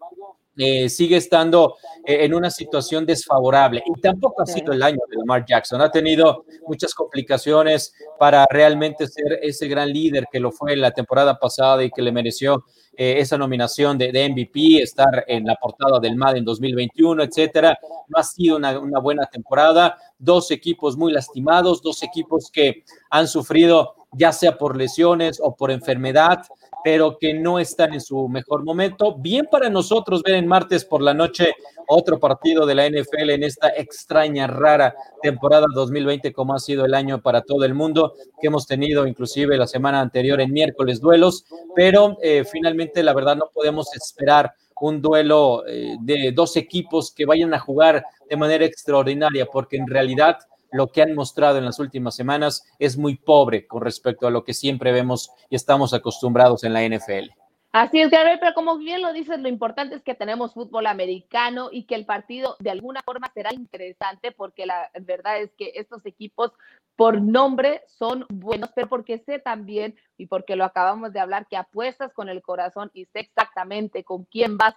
eh, 0.57 0.89
sigue 0.89 1.15
estando 1.15 1.77
eh, 2.05 2.25
en 2.25 2.33
una 2.33 2.51
situación 2.51 3.05
desfavorable 3.05 3.81
y 3.85 4.01
tampoco 4.01 4.43
ha 4.43 4.45
sido 4.45 4.73
el 4.73 4.83
año 4.83 4.99
de 5.09 5.15
Lamar 5.17 5.45
Jackson. 5.45 5.81
Ha 5.81 5.89
tenido 5.89 6.43
muchas 6.67 6.93
complicaciones 6.93 7.93
para 8.19 8.45
realmente 8.49 9.07
ser 9.07 9.39
ese 9.41 9.69
gran 9.69 9.93
líder 9.93 10.25
que 10.29 10.41
lo 10.41 10.51
fue 10.51 10.75
la 10.75 10.91
temporada 10.91 11.39
pasada 11.39 11.85
y 11.85 11.89
que 11.89 12.01
le 12.01 12.11
mereció 12.11 12.65
eh, 12.97 13.15
esa 13.19 13.37
nominación 13.37 13.97
de, 13.97 14.11
MVP, 14.29 14.83
estar 14.83 15.23
en 15.27 15.45
la 15.45 15.55
portada 15.55 16.01
del 16.01 16.17
MAD 16.17 16.37
en 16.37 16.45
2021, 16.45 17.23
etcétera. 17.23 17.79
No 18.09 18.19
ha 18.19 18.23
sido 18.23 18.57
una, 18.57 18.77
una 18.77 18.99
buena 18.99 19.25
temporada. 19.25 19.97
Dos 20.19 20.51
equipos 20.51 20.97
muy 20.97 21.13
lastimados, 21.13 21.81
dos 21.81 22.03
equipos 22.03 22.51
que 22.51 22.83
han 23.09 23.29
sufrido 23.29 23.95
ya 24.11 24.31
sea 24.31 24.57
por 24.57 24.77
lesiones 24.77 25.39
o 25.41 25.55
por 25.55 25.71
enfermedad 25.71 26.43
pero 26.83 27.17
que 27.19 27.33
no 27.33 27.59
están 27.59 27.93
en 27.93 28.01
su 28.01 28.27
mejor 28.27 28.63
momento. 28.63 29.15
Bien 29.15 29.47
para 29.49 29.69
nosotros 29.69 30.21
ver 30.23 30.35
en 30.35 30.47
martes 30.47 30.85
por 30.85 31.01
la 31.01 31.13
noche 31.13 31.55
otro 31.87 32.19
partido 32.19 32.65
de 32.65 32.75
la 32.75 32.89
NFL 32.89 33.29
en 33.29 33.43
esta 33.43 33.69
extraña, 33.69 34.47
rara 34.47 34.95
temporada 35.21 35.65
2020, 35.73 36.33
como 36.33 36.53
ha 36.53 36.59
sido 36.59 36.85
el 36.85 36.93
año 36.93 37.21
para 37.21 37.41
todo 37.41 37.65
el 37.65 37.73
mundo, 37.73 38.13
que 38.41 38.47
hemos 38.47 38.67
tenido 38.67 39.07
inclusive 39.07 39.57
la 39.57 39.67
semana 39.67 40.01
anterior 40.01 40.41
en 40.41 40.51
miércoles 40.51 40.99
duelos, 40.99 41.45
pero 41.75 42.17
eh, 42.21 42.43
finalmente 42.49 43.03
la 43.03 43.13
verdad 43.13 43.35
no 43.35 43.49
podemos 43.53 43.93
esperar 43.95 44.53
un 44.81 45.01
duelo 45.01 45.63
eh, 45.67 45.95
de 46.01 46.31
dos 46.33 46.57
equipos 46.57 47.13
que 47.13 47.25
vayan 47.25 47.53
a 47.53 47.59
jugar 47.59 48.05
de 48.29 48.35
manera 48.35 48.65
extraordinaria, 48.65 49.45
porque 49.45 49.77
en 49.77 49.87
realidad 49.87 50.37
lo 50.73 50.87
que 50.87 51.01
han 51.01 51.13
mostrado 51.13 51.57
en 51.57 51.65
las 51.65 51.79
últimas 51.79 52.15
semanas 52.15 52.65
es 52.79 52.97
muy 52.97 53.15
pobre 53.15 53.67
con 53.67 53.81
respecto 53.81 54.27
a 54.27 54.31
lo 54.31 54.43
que 54.43 54.53
siempre 54.53 54.91
vemos 54.91 55.31
y 55.49 55.55
estamos 55.55 55.93
acostumbrados 55.93 56.63
en 56.63 56.73
la 56.73 56.83
NFL. 56.83 57.29
Así 57.71 57.99
es, 57.99 58.11
Gabriel, 58.11 58.37
pero 58.39 58.53
como 58.53 58.77
bien 58.77 59.01
lo 59.01 59.13
dices, 59.13 59.39
lo 59.39 59.49
importante 59.49 59.95
es 59.95 60.03
que 60.03 60.13
tenemos 60.13 60.53
fútbol 60.53 60.85
americano 60.85 61.69
y 61.71 61.85
que 61.85 61.95
el 61.95 62.05
partido 62.05 62.55
de 62.59 62.69
alguna 62.69 63.01
forma 63.03 63.31
será 63.33 63.51
interesante 63.51 64.31
porque 64.31 64.67
la 64.67 64.91
verdad 65.01 65.41
es 65.41 65.51
que 65.57 65.71
estos 65.75 66.05
equipos 66.05 66.51
por 66.95 67.19
nombre 67.19 67.81
son 67.87 68.27
buenos, 68.29 68.69
pero 68.75 68.87
porque 68.87 69.17
sé 69.25 69.39
también 69.39 69.95
y 70.17 70.27
porque 70.27 70.55
lo 70.55 70.65
acabamos 70.65 71.13
de 71.13 71.19
hablar, 71.19 71.47
que 71.47 71.57
apuestas 71.57 72.13
con 72.13 72.29
el 72.29 72.43
corazón 72.43 72.91
y 72.93 73.05
sé 73.05 73.21
exactamente 73.21 74.03
con 74.03 74.25
quién 74.25 74.55
vas 74.55 74.75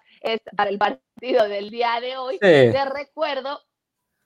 para 0.57 0.71
el 0.71 0.79
partido 0.79 1.47
del 1.49 1.69
día 1.69 2.01
de 2.01 2.17
hoy. 2.17 2.39
Te 2.39 2.83
recuerdo 2.87 3.61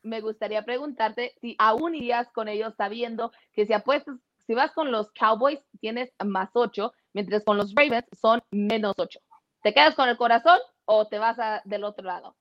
me 0.02 0.20
gustaría 0.20 0.64
preguntarte 0.64 1.34
si 1.40 1.56
aún 1.58 1.94
irías 1.94 2.30
con 2.32 2.48
ellos 2.48 2.74
sabiendo 2.76 3.32
que 3.52 3.66
si 3.66 3.72
apuestas, 3.72 4.16
si 4.46 4.54
vas 4.54 4.72
con 4.72 4.90
los 4.90 5.10
Cowboys 5.12 5.60
tienes 5.80 6.12
más 6.24 6.50
8, 6.52 6.92
mientras 7.12 7.44
con 7.44 7.56
los 7.56 7.74
Ravens 7.74 8.06
son 8.20 8.40
menos 8.50 8.94
8. 8.96 9.20
¿Te 9.62 9.74
quedas 9.74 9.94
con 9.94 10.08
el 10.08 10.16
corazón 10.16 10.58
o 10.86 11.06
te 11.06 11.18
vas 11.18 11.36
del 11.64 11.84
otro 11.84 12.04
lado? 12.04 12.36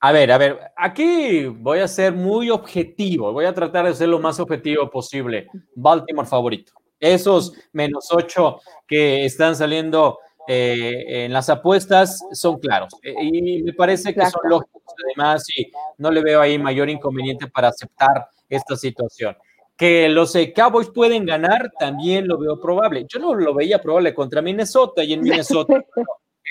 A 0.00 0.12
ver, 0.12 0.32
a 0.32 0.38
ver, 0.38 0.58
aquí 0.76 1.46
voy 1.46 1.78
a 1.78 1.86
ser 1.86 2.12
muy 2.12 2.50
objetivo, 2.50 3.32
voy 3.32 3.44
a 3.44 3.54
tratar 3.54 3.86
de 3.86 3.94
ser 3.94 4.08
lo 4.08 4.18
más 4.18 4.40
objetivo 4.40 4.90
posible. 4.90 5.46
Baltimore 5.76 6.26
favorito. 6.26 6.72
Esos 6.98 7.52
menos 7.72 8.08
8 8.12 8.60
que 8.86 9.24
están 9.24 9.54
saliendo 9.54 10.18
eh, 10.48 11.24
en 11.24 11.32
las 11.32 11.48
apuestas 11.48 12.20
son 12.32 12.58
claros 12.58 12.92
eh, 13.02 13.14
y 13.20 13.62
me 13.62 13.72
parece 13.72 14.12
que 14.12 14.26
son 14.26 14.40
lógicos 14.48 14.82
además 15.06 15.44
y 15.56 15.70
no 15.98 16.10
le 16.10 16.20
veo 16.20 16.40
ahí 16.40 16.58
mayor 16.58 16.90
inconveniente 16.90 17.46
para 17.46 17.68
aceptar 17.68 18.28
esta 18.48 18.76
situación. 18.76 19.36
Que 19.76 20.08
los 20.08 20.34
eh, 20.34 20.52
Cowboys 20.52 20.90
pueden 20.90 21.24
ganar 21.24 21.72
también 21.78 22.28
lo 22.28 22.38
veo 22.38 22.60
probable. 22.60 23.06
Yo 23.08 23.18
no 23.18 23.34
lo 23.34 23.54
veía 23.54 23.80
probable 23.80 24.14
contra 24.14 24.42
Minnesota 24.42 25.02
y 25.02 25.12
en 25.12 25.20
Minnesota 25.22 25.84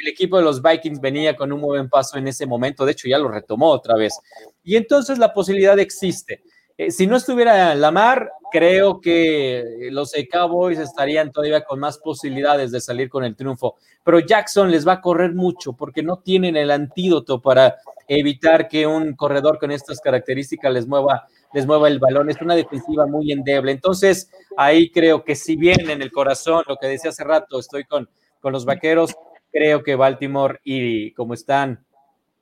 el 0.02 0.08
equipo 0.08 0.38
de 0.38 0.44
los 0.44 0.62
Vikings 0.62 1.00
venía 1.00 1.36
con 1.36 1.52
un 1.52 1.62
buen 1.62 1.90
paso 1.90 2.18
en 2.18 2.28
ese 2.28 2.46
momento, 2.46 2.86
de 2.86 2.94
hecho 2.94 3.08
ya 3.08 3.18
lo 3.18 3.30
retomó 3.30 3.70
otra 3.70 3.96
vez. 3.96 4.18
Y 4.64 4.76
entonces 4.76 5.18
la 5.18 5.34
posibilidad 5.34 5.78
existe. 5.80 6.44
Si 6.90 7.08
no 7.08 7.18
estuviera 7.18 7.76
Lamar, 7.76 8.32
creo 8.52 9.02
que 9.02 9.90
los 9.92 10.14
Cowboys 10.32 10.80
estarían 10.80 11.32
todavía 11.32 11.64
con 11.64 11.80
más 11.80 11.98
posibilidades 11.98 12.72
de 12.72 12.82
salir 12.82 13.10
con 13.10 13.24
el 13.24 13.36
triunfo. 13.36 13.76
Pero 14.04 14.20
Jackson 14.20 14.72
les 14.72 14.88
va 14.88 14.94
a 14.94 15.02
correr 15.02 15.34
mucho 15.34 15.74
porque 15.74 16.04
no 16.04 16.18
tienen 16.20 16.58
el 16.58 16.72
antídoto 16.72 17.42
para 17.42 17.78
evitar 18.08 18.68
que 18.68 18.86
un 18.86 19.16
corredor 19.16 19.58
con 19.58 19.72
estas 19.72 20.02
características 20.02 20.74
les 20.74 20.88
mueva, 20.88 21.28
les 21.54 21.66
mueva 21.66 21.88
el 21.88 22.00
balón. 22.00 22.30
Es 22.30 22.42
una 22.42 22.56
defensiva 22.56 23.06
muy 23.06 23.32
endeble. 23.32 23.72
Entonces, 23.72 24.30
ahí 24.58 24.92
creo 24.92 25.24
que 25.24 25.36
si 25.36 25.56
bien 25.56 25.90
en 25.90 26.02
el 26.02 26.12
corazón, 26.12 26.64
lo 26.68 26.78
que 26.78 26.88
decía 26.88 27.12
hace 27.12 27.24
rato, 27.24 27.60
estoy 27.60 27.86
con, 27.86 28.10
con 28.42 28.52
los 28.52 28.66
vaqueros, 28.66 29.16
creo 29.52 29.84
que 29.84 29.96
Baltimore 29.96 30.60
y 30.64 31.14
como 31.14 31.34
están 31.34 31.86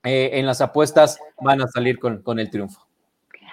eh, 0.03 0.31
en 0.33 0.45
las 0.45 0.61
apuestas 0.61 1.19
van 1.41 1.61
a 1.61 1.67
salir 1.67 1.99
con, 1.99 2.21
con 2.23 2.39
el 2.39 2.49
triunfo. 2.49 2.88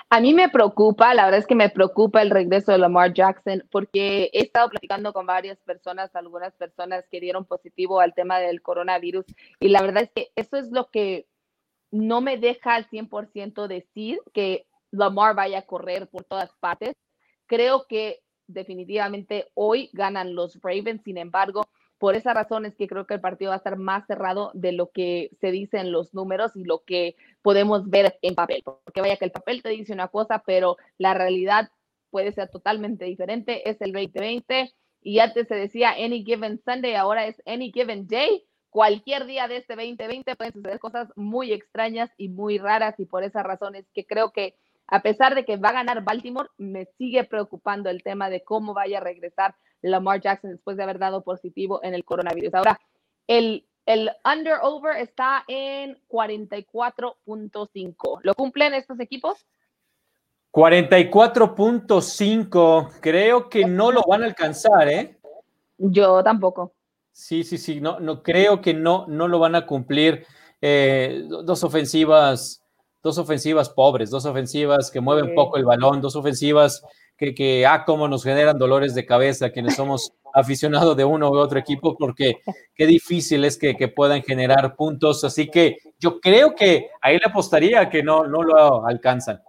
A 0.09 0.21
mí 0.21 0.35
me 0.35 0.49
preocupa, 0.49 1.15
la 1.15 1.25
verdad 1.25 1.41
es 1.41 1.47
que 1.49 1.57
me 1.57 1.69
preocupa 1.69 2.23
el 2.23 2.31
regreso 2.31 2.71
de 2.71 2.79
Lamar 2.79 3.13
Jackson 3.13 3.65
porque 3.73 4.31
he 4.33 4.43
estado 4.43 4.71
platicando 4.71 5.13
con 5.13 5.27
varias 5.27 5.59
personas, 5.59 6.15
algunas 6.15 6.55
personas 6.55 7.05
que 7.11 7.21
dieron 7.21 7.45
positivo 7.45 7.99
al 7.99 8.15
tema 8.15 8.39
del 8.39 8.63
coronavirus 8.63 9.27
y 9.59 9.69
la 9.69 9.83
verdad 9.83 10.05
es 10.05 10.11
que 10.15 10.31
eso 10.37 10.59
es 10.59 10.71
lo 10.71 10.91
que 10.91 11.27
no 11.91 12.21
me 12.21 12.39
deja 12.39 12.77
al 12.77 12.89
100% 12.89 13.67
decir 13.67 14.21
que 14.33 14.67
Lamar 14.93 15.35
vaya 15.35 15.59
a 15.59 15.67
correr 15.67 16.09
por 16.09 16.23
todas 16.23 16.53
partes. 16.61 16.95
Creo 17.47 17.87
que 17.89 18.23
definitivamente 18.47 19.51
hoy 19.55 19.91
ganan 19.93 20.37
los 20.37 20.61
Ravens, 20.63 21.03
sin 21.03 21.19
embargo, 21.19 21.65
por 21.99 22.15
esa 22.15 22.35
razón 22.35 22.67
es 22.67 22.75
que 22.77 22.89
creo 22.89 23.07
que 23.07 23.15
el 23.15 23.21
partido 23.21 23.51
va 23.51 23.55
a 23.55 23.59
estar 23.59 23.77
más 23.77 24.07
cerrado 24.07 24.51
de 24.55 24.73
lo 24.73 24.91
que 24.91 25.31
se 25.41 25.51
dice 25.51 25.79
en 25.79 25.93
los 25.93 26.13
números 26.15 26.53
y 26.55 26.65
lo 26.65 26.85
que 26.85 27.17
podemos 27.43 27.89
ver 27.89 28.19
en 28.23 28.35
papel. 28.35 28.63
Porque 28.65 29.01
vaya 29.01 29.17
que 29.17 29.25
el 29.25 29.31
papel 29.33 29.63
te 29.63 29.71
dice 29.71 29.93
una 29.93 30.09
cosa, 30.09 30.43
pero 30.45 30.77
la 30.99 31.15
realidad 31.15 31.71
puede 32.11 32.33
ser 32.33 32.49
totalmente 32.49 33.05
diferente. 33.07 33.69
Es 33.69 33.81
el 33.81 33.93
2020 33.93 34.73
y 35.03 35.19
antes 35.21 35.49
se 35.49 35.55
decía 35.55 35.93
any 35.93 36.25
given 36.25 36.61
Sunday, 36.65 36.95
ahora 36.95 37.27
es 37.27 37.43
any 37.47 37.73
given 37.73 38.07
day. 38.07 38.45
Cualquier 38.71 39.25
día 39.25 39.49
de 39.49 39.57
este 39.57 39.75
2020 39.75 40.37
pueden 40.37 40.53
suceder 40.53 40.79
cosas 40.79 41.09
muy 41.17 41.53
extrañas 41.53 42.11
y 42.19 42.29
muy 42.29 42.59
raras 42.59 42.95
y 42.99 43.07
por 43.07 43.25
esa 43.25 43.43
razón 43.43 43.75
es 43.75 43.87
que 43.95 44.05
creo 44.05 44.33
que 44.33 44.55
a 44.89 45.03
pesar 45.03 45.35
de 45.35 45.45
que 45.45 45.57
va 45.57 45.71
a 45.71 45.73
ganar 45.73 46.05
Baltimore, 46.05 46.49
me 46.59 46.87
sigue 46.99 47.25
preocupando 47.25 47.91
el 47.91 48.03
tema 48.03 48.31
de 48.31 48.45
cómo 48.45 48.75
vaya 48.75 48.99
a 48.99 49.03
regresar 49.03 49.57
Lamar 49.83 50.21
Jackson 50.21 50.51
después 50.51 50.77
de 50.77 50.83
haber 50.83 50.99
dado 50.99 51.23
positivo 51.23 51.81
en 51.83 51.95
el 51.95 52.05
coronavirus. 52.05 52.53
Ahora, 52.55 52.79
el, 53.27 53.67
el 53.87 54.11
under-over 54.25 54.97
está 54.97 55.45
en 55.49 55.99
44.5. 56.09 58.21
¿Lo 58.23 58.35
cumplen 58.35 58.75
estos 58.75 59.01
equipos? 59.01 59.47
44.5. 60.53 63.01
Creo 63.01 63.49
que 63.49 63.65
no 63.67 63.91
lo 63.93 64.03
van 64.09 64.23
a 64.23 64.27
alcanzar, 64.27 64.89
¿eh? 64.89 65.19
Yo 65.77 66.23
tampoco. 66.25 66.73
Sí, 67.13 67.45
sí, 67.45 67.59
sí. 67.59 67.81
No, 67.81 68.01
no 68.01 68.23
creo 68.23 68.63
que 68.63 68.73
no, 68.73 69.07
no 69.07 69.29
lo 69.29 69.39
van 69.39 69.55
a 69.55 69.67
cumplir. 69.67 70.25
Eh, 70.63 71.25
dos 71.29 71.63
ofensivas, 71.63 72.63
dos 73.03 73.19
ofensivas 73.19 73.69
pobres, 73.69 74.09
dos 74.11 74.25
ofensivas 74.25 74.91
que 74.91 75.01
mueven 75.01 75.35
poco 75.35 75.59
el 75.59 75.65
balón, 75.65 76.01
dos 76.01 76.17
ofensivas 76.17 76.83
que, 77.17 77.35
que, 77.35 77.67
ah, 77.67 77.85
cómo 77.85 78.09
nos 78.09 78.25
generan 78.25 78.59
dolores 78.59 78.95
de 78.95 79.07
cabeza 79.07 79.51
quienes 79.51 79.77
somos 79.77 80.13
aficionados 80.35 80.97
de 80.97 81.05
uno 81.05 81.31
u 81.31 81.37
otro 81.39 81.59
equipo, 81.59 81.97
porque 81.97 82.43
qué 82.75 82.87
difícil 82.87 83.45
es 83.45 83.57
que, 83.57 83.75
que, 83.75 83.89
puedan 83.89 84.23
generar 84.23 84.77
puntos. 84.77 85.25
Así 85.25 85.51
que 85.51 85.79
yo 85.99 86.21
creo 86.21 86.55
que 86.55 86.91
ahí 87.01 87.17
le 87.17 87.25
apostaría 87.25 87.89
que 87.89 88.03
no, 88.03 88.27
no 88.27 88.43
lo 88.43 88.87
alcanzan. 88.87 89.41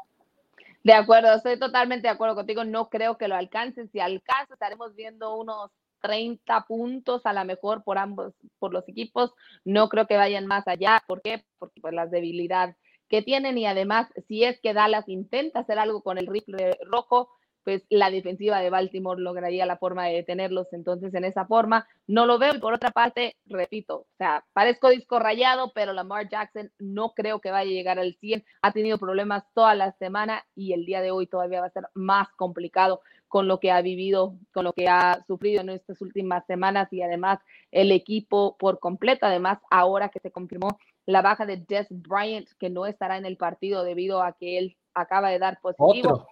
De 0.84 0.94
acuerdo, 0.94 1.34
estoy 1.34 1.60
totalmente 1.60 2.08
de 2.08 2.14
acuerdo 2.14 2.36
contigo. 2.36 2.64
No 2.64 2.90
creo 2.90 3.18
que 3.18 3.28
lo 3.28 3.36
alcancen. 3.36 3.90
Si 3.92 4.00
alcanza, 4.00 4.54
estaremos 4.54 4.96
viendo 4.96 5.36
unos 5.36 5.72
30 6.02 6.62
puntos 6.66 7.26
a 7.26 7.34
lo 7.34 7.44
mejor 7.44 7.84
por 7.84 7.98
ambos, 7.98 8.34
por 8.58 8.72
los 8.72 8.88
equipos. 8.88 9.34
No 9.66 9.90
creo 9.90 10.08
que 10.08 10.16
vayan 10.16 10.48
más 10.48 10.66
allá. 10.70 11.04
¿Por 11.06 11.22
qué? 11.22 11.44
Porque 11.60 11.82
pues 11.82 11.94
las 11.94 12.10
debilidades 12.10 12.78
que 13.10 13.22
tienen 13.22 13.58
y 13.58 13.66
además 13.66 14.08
si 14.28 14.44
es 14.44 14.60
que 14.62 14.74
Dallas 14.74 15.08
intenta 15.08 15.60
hacer 15.60 15.80
algo 15.80 16.02
con 16.02 16.18
el 16.18 16.28
rifle 16.28 16.78
rojo, 16.86 17.30
pues 17.68 17.84
la 17.90 18.10
defensiva 18.10 18.62
de 18.62 18.70
Baltimore 18.70 19.22
lograría 19.22 19.66
la 19.66 19.76
forma 19.76 20.06
de 20.06 20.14
detenerlos. 20.14 20.72
Entonces, 20.72 21.14
en 21.14 21.26
esa 21.26 21.46
forma, 21.46 21.86
no 22.08 22.26
lo 22.26 22.40
veo. 22.40 22.56
Y 22.56 22.60
por 22.60 22.74
otra 22.74 22.92
parte, 22.92 23.36
repito, 23.46 23.98
o 23.98 24.08
sea, 24.18 24.46
parezco 24.54 24.88
disco 24.88 25.20
rayado, 25.20 25.74
pero 25.76 25.92
Lamar 25.92 26.30
Jackson 26.30 26.72
no 26.80 27.12
creo 27.14 27.42
que 27.42 27.52
vaya 27.52 27.70
a 27.70 27.74
llegar 27.74 28.00
al 28.00 28.16
100. 28.22 28.46
Ha 28.62 28.72
tenido 28.72 28.98
problemas 28.98 29.44
toda 29.54 29.76
la 29.76 29.92
semana 29.92 30.46
y 30.56 30.72
el 30.72 30.86
día 30.86 31.02
de 31.02 31.12
hoy 31.12 31.28
todavía 31.28 31.60
va 31.60 31.68
a 31.68 31.72
ser 31.72 31.90
más 31.94 32.30
complicado 32.38 33.02
con 33.28 33.50
lo 33.50 33.60
que 33.60 33.70
ha 33.70 33.82
vivido, 33.82 34.36
con 34.54 34.64
lo 34.64 34.72
que 34.72 34.88
ha 34.88 35.26
sufrido 35.28 35.60
en 35.60 35.72
estas 35.72 36.00
últimas 36.00 36.46
semanas 36.46 36.88
y 36.94 37.02
además 37.02 37.40
el 37.74 37.92
equipo 37.92 38.56
por 38.58 38.80
completo. 38.80 39.26
Además, 39.26 39.60
ahora 39.70 40.08
que 40.08 40.22
se 40.22 40.32
confirmó 40.32 40.80
la 41.06 41.22
baja 41.22 41.46
de 41.46 41.58
Des 41.58 41.88
Bryant, 41.90 42.48
que 42.60 42.70
no 42.70 42.86
estará 42.86 43.18
en 43.18 43.26
el 43.26 43.36
partido 43.36 43.84
debido 43.84 44.24
a 44.24 44.32
que 44.32 44.58
él 44.58 44.78
acaba 44.94 45.32
de 45.32 45.40
dar 45.40 45.60
positivo. 45.60 46.26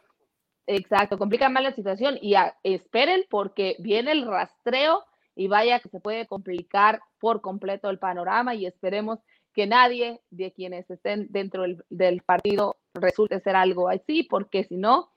Exacto, 0.67 1.17
complica 1.17 1.49
más 1.49 1.63
la 1.63 1.75
situación 1.75 2.17
y 2.21 2.35
esperen 2.63 3.25
porque 3.29 3.75
viene 3.79 4.11
el 4.11 4.25
rastreo 4.25 5.03
y 5.35 5.47
vaya 5.47 5.79
que 5.79 5.89
se 5.89 5.99
puede 5.99 6.25
complicar 6.25 7.01
por 7.19 7.41
completo 7.41 7.89
el 7.89 7.99
panorama 7.99 8.55
y 8.55 8.65
esperemos 8.65 9.19
que 9.53 9.67
nadie 9.67 10.21
de 10.31 10.51
quienes 10.53 10.89
estén 10.89 11.27
dentro 11.29 11.61
del, 11.63 11.83
del 11.89 12.21
partido 12.21 12.77
resulte 12.93 13.39
ser 13.41 13.55
algo 13.55 13.89
así, 13.89 14.23
porque 14.23 14.63
si 14.63 14.75
no, 14.75 15.11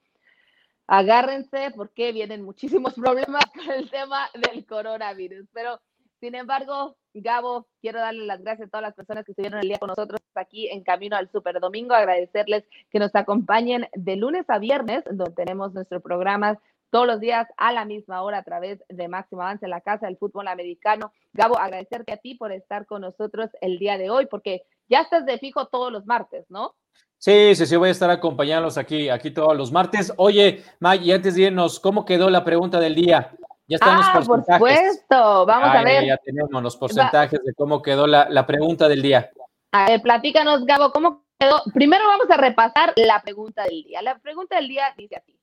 agárrense 0.86 1.70
porque 1.74 2.12
vienen 2.12 2.42
muchísimos 2.42 2.94
problemas 2.94 3.44
con 3.46 3.70
el 3.70 3.90
tema 3.90 4.28
del 4.34 4.66
coronavirus. 4.66 5.46
Pero 5.52 5.80
sin 6.20 6.34
embargo, 6.34 6.96
Gabo, 7.22 7.66
quiero 7.80 8.00
darle 8.00 8.26
las 8.26 8.42
gracias 8.42 8.68
a 8.68 8.70
todas 8.70 8.82
las 8.82 8.94
personas 8.94 9.24
que 9.24 9.32
estuvieron 9.32 9.60
el 9.60 9.68
día 9.68 9.78
con 9.78 9.88
nosotros 9.88 10.20
aquí 10.34 10.68
en 10.68 10.82
Camino 10.82 11.16
al 11.16 11.30
Super 11.30 11.60
Domingo, 11.60 11.94
agradecerles 11.94 12.64
que 12.90 12.98
nos 12.98 13.14
acompañen 13.14 13.86
de 13.94 14.16
lunes 14.16 14.44
a 14.48 14.58
viernes, 14.58 15.04
donde 15.04 15.32
tenemos 15.32 15.72
nuestro 15.74 16.00
programa 16.00 16.58
todos 16.90 17.06
los 17.06 17.20
días 17.20 17.46
a 17.56 17.72
la 17.72 17.84
misma 17.84 18.22
hora 18.22 18.38
a 18.38 18.42
través 18.42 18.82
de 18.88 19.08
Máximo 19.08 19.42
Avance 19.42 19.66
en 19.66 19.70
la 19.70 19.80
Casa 19.80 20.06
del 20.06 20.16
Fútbol 20.16 20.48
Americano. 20.48 21.12
Gabo, 21.32 21.58
agradecerte 21.58 22.12
a 22.12 22.16
ti 22.16 22.34
por 22.34 22.52
estar 22.52 22.86
con 22.86 23.02
nosotros 23.02 23.50
el 23.60 23.78
día 23.78 23.98
de 23.98 24.10
hoy, 24.10 24.26
porque 24.26 24.62
ya 24.88 25.00
estás 25.00 25.26
de 25.26 25.38
fijo 25.38 25.66
todos 25.66 25.92
los 25.92 26.06
martes, 26.06 26.46
¿no? 26.48 26.74
Sí, 27.18 27.54
sí, 27.56 27.66
sí, 27.66 27.76
voy 27.76 27.88
a 27.88 27.92
estar 27.92 28.10
acompañándolos 28.10 28.78
aquí, 28.78 29.08
aquí 29.08 29.30
todos 29.32 29.56
los 29.56 29.72
martes. 29.72 30.12
Oye, 30.16 30.62
May, 30.78 31.00
y 31.02 31.12
antes 31.12 31.34
de 31.34 31.42
irnos, 31.42 31.80
¿cómo 31.80 32.04
quedó 32.04 32.30
la 32.30 32.44
pregunta 32.44 32.78
del 32.78 32.94
día? 32.94 33.36
Ya 33.68 33.76
están 33.76 33.96
ah, 33.96 34.12
los 34.16 34.26
porcentajes. 34.26 34.58
Por 34.60 34.70
supuesto, 34.70 35.46
vamos 35.46 35.68
Ay, 35.70 35.76
a 35.76 35.82
ver. 35.82 36.06
Ya 36.06 36.16
tenemos 36.16 36.62
los 36.62 36.76
porcentajes 36.76 37.40
de 37.44 37.54
cómo 37.54 37.82
quedó 37.82 38.06
la, 38.06 38.26
la, 38.30 38.46
pregunta 38.46 38.88
del 38.88 39.02
día. 39.02 39.30
A 39.72 39.86
ver, 39.86 40.00
platícanos, 40.00 40.64
Gabo, 40.64 40.90
¿cómo 40.90 41.26
quedó? 41.38 41.62
Primero 41.74 42.06
vamos 42.06 42.30
a 42.30 42.38
repasar 42.38 42.94
la 42.96 43.20
pregunta 43.22 43.64
del 43.64 43.84
día. 43.84 44.00
La 44.00 44.18
pregunta 44.18 44.56
del 44.56 44.68
día 44.68 44.94
dice 44.96 45.16
así. 45.16 45.38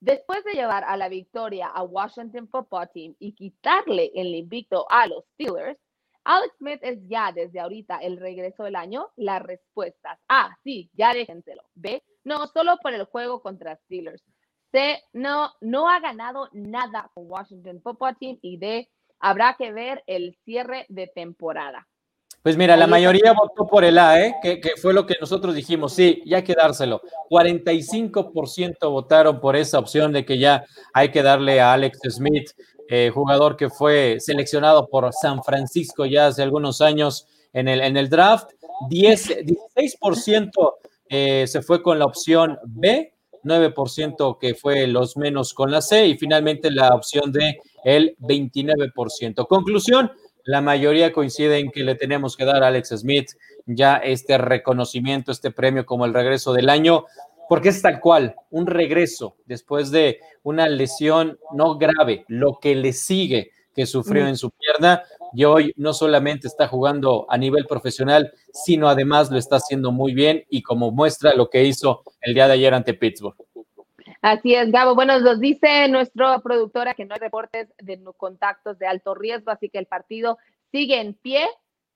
Después 0.00 0.44
de 0.44 0.52
llevar 0.52 0.84
a 0.84 0.98
la 0.98 1.08
victoria 1.08 1.68
a 1.68 1.82
Washington 1.82 2.46
Football 2.48 2.90
Team 2.92 3.14
y 3.18 3.32
quitarle 3.32 4.12
el 4.14 4.34
invicto 4.34 4.86
a 4.90 5.06
los 5.06 5.24
Steelers, 5.32 5.78
Alex 6.24 6.56
Smith 6.58 6.80
es 6.82 6.98
ya 7.08 7.32
desde 7.32 7.60
ahorita 7.60 7.98
el 7.98 8.18
regreso 8.18 8.64
del 8.64 8.76
año. 8.76 9.08
Las 9.16 9.42
respuestas 9.42 10.18
A, 10.28 10.54
sí, 10.62 10.90
ya 10.92 11.14
déjenselo. 11.14 11.62
B, 11.74 12.02
no, 12.24 12.46
solo 12.48 12.76
por 12.82 12.92
el 12.92 13.04
juego 13.04 13.40
contra 13.40 13.76
Steelers. 13.76 14.22
C, 14.72 15.02
no, 15.12 15.52
no 15.60 15.88
ha 15.88 16.00
ganado 16.00 16.48
nada 16.52 17.10
con 17.14 17.30
Washington 17.30 17.80
Football 17.82 18.16
Team. 18.18 18.38
Y 18.42 18.58
D, 18.58 18.88
habrá 19.20 19.56
que 19.58 19.72
ver 19.72 20.02
el 20.06 20.36
cierre 20.44 20.86
de 20.88 21.06
temporada. 21.06 21.86
Pues 22.42 22.56
mira, 22.56 22.76
la 22.76 22.86
mayoría 22.86 23.32
votó 23.32 23.66
por 23.66 23.84
el 23.84 23.98
A, 23.98 24.24
¿eh? 24.24 24.36
que, 24.40 24.60
que, 24.60 24.76
fue 24.76 24.94
lo 24.94 25.04
que 25.04 25.16
nosotros 25.20 25.52
dijimos, 25.52 25.92
sí, 25.92 26.22
ya 26.24 26.36
hay 26.36 26.44
que 26.44 26.54
dárselo. 26.54 27.02
45% 27.28 28.88
votaron 28.88 29.40
por 29.40 29.56
esa 29.56 29.80
opción 29.80 30.12
de 30.12 30.24
que 30.24 30.38
ya 30.38 30.64
hay 30.94 31.10
que 31.10 31.22
darle 31.24 31.60
a 31.60 31.72
Alex 31.72 31.98
Smith, 32.08 32.52
eh, 32.88 33.10
jugador 33.12 33.56
que 33.56 33.68
fue 33.68 34.18
seleccionado 34.20 34.88
por 34.88 35.12
San 35.12 35.42
Francisco 35.42 36.06
ya 36.06 36.28
hace 36.28 36.44
algunos 36.44 36.80
años 36.80 37.26
en 37.52 37.66
el, 37.66 37.80
en 37.80 37.96
el 37.96 38.08
draft. 38.08 38.50
10, 38.88 39.46
16% 39.74 40.74
eh, 41.08 41.46
se 41.48 41.62
fue 41.62 41.82
con 41.82 41.98
la 41.98 42.04
opción 42.04 42.58
B 42.64 43.15
9% 43.46 44.38
que 44.38 44.54
fue 44.54 44.86
los 44.86 45.16
menos 45.16 45.54
con 45.54 45.70
la 45.70 45.80
C 45.80 46.06
y 46.06 46.18
finalmente 46.18 46.70
la 46.70 46.88
opción 46.88 47.32
D, 47.32 47.60
el 47.84 48.16
29%. 48.18 49.46
Conclusión, 49.46 50.12
la 50.44 50.60
mayoría 50.60 51.12
coincide 51.12 51.58
en 51.58 51.70
que 51.70 51.84
le 51.84 51.94
tenemos 51.94 52.36
que 52.36 52.44
dar 52.44 52.62
a 52.62 52.68
Alex 52.68 52.90
Smith 52.90 53.30
ya 53.66 53.96
este 53.96 54.38
reconocimiento, 54.38 55.32
este 55.32 55.50
premio 55.50 55.86
como 55.86 56.04
el 56.04 56.14
regreso 56.14 56.52
del 56.52 56.68
año, 56.68 57.04
porque 57.48 57.70
es 57.70 57.82
tal 57.82 58.00
cual, 58.00 58.34
un 58.50 58.66
regreso 58.66 59.36
después 59.46 59.90
de 59.90 60.20
una 60.42 60.68
lesión 60.68 61.38
no 61.52 61.78
grave, 61.78 62.24
lo 62.28 62.58
que 62.60 62.74
le 62.74 62.92
sigue 62.92 63.50
que 63.74 63.86
sufrió 63.86 64.26
en 64.26 64.38
su 64.38 64.50
pierna 64.50 65.02
y 65.34 65.44
hoy 65.44 65.72
no 65.76 65.92
solamente 65.92 66.48
está 66.48 66.66
jugando 66.66 67.26
a 67.28 67.36
nivel 67.36 67.66
profesional, 67.66 68.32
sino 68.64 68.88
además 68.88 69.30
lo 69.30 69.38
está 69.38 69.56
haciendo 69.56 69.92
muy 69.92 70.14
bien 70.14 70.44
y 70.48 70.62
como 70.62 70.90
muestra 70.90 71.34
lo 71.34 71.50
que 71.50 71.64
hizo 71.64 72.02
el 72.20 72.34
día 72.34 72.46
de 72.46 72.54
ayer 72.54 72.74
ante 72.74 72.94
Pittsburgh. 72.94 73.36
Así 74.22 74.54
es, 74.54 74.72
Gabo. 74.72 74.94
Bueno, 74.94 75.20
nos 75.20 75.38
dice 75.38 75.88
nuestra 75.88 76.40
productora 76.40 76.94
que 76.94 77.04
no 77.04 77.14
hay 77.14 77.20
reportes 77.20 77.68
de 77.78 78.02
contactos 78.16 78.78
de 78.78 78.86
alto 78.86 79.14
riesgo, 79.14 79.50
así 79.50 79.68
que 79.68 79.78
el 79.78 79.86
partido 79.86 80.38
sigue 80.72 81.00
en 81.00 81.14
pie 81.14 81.46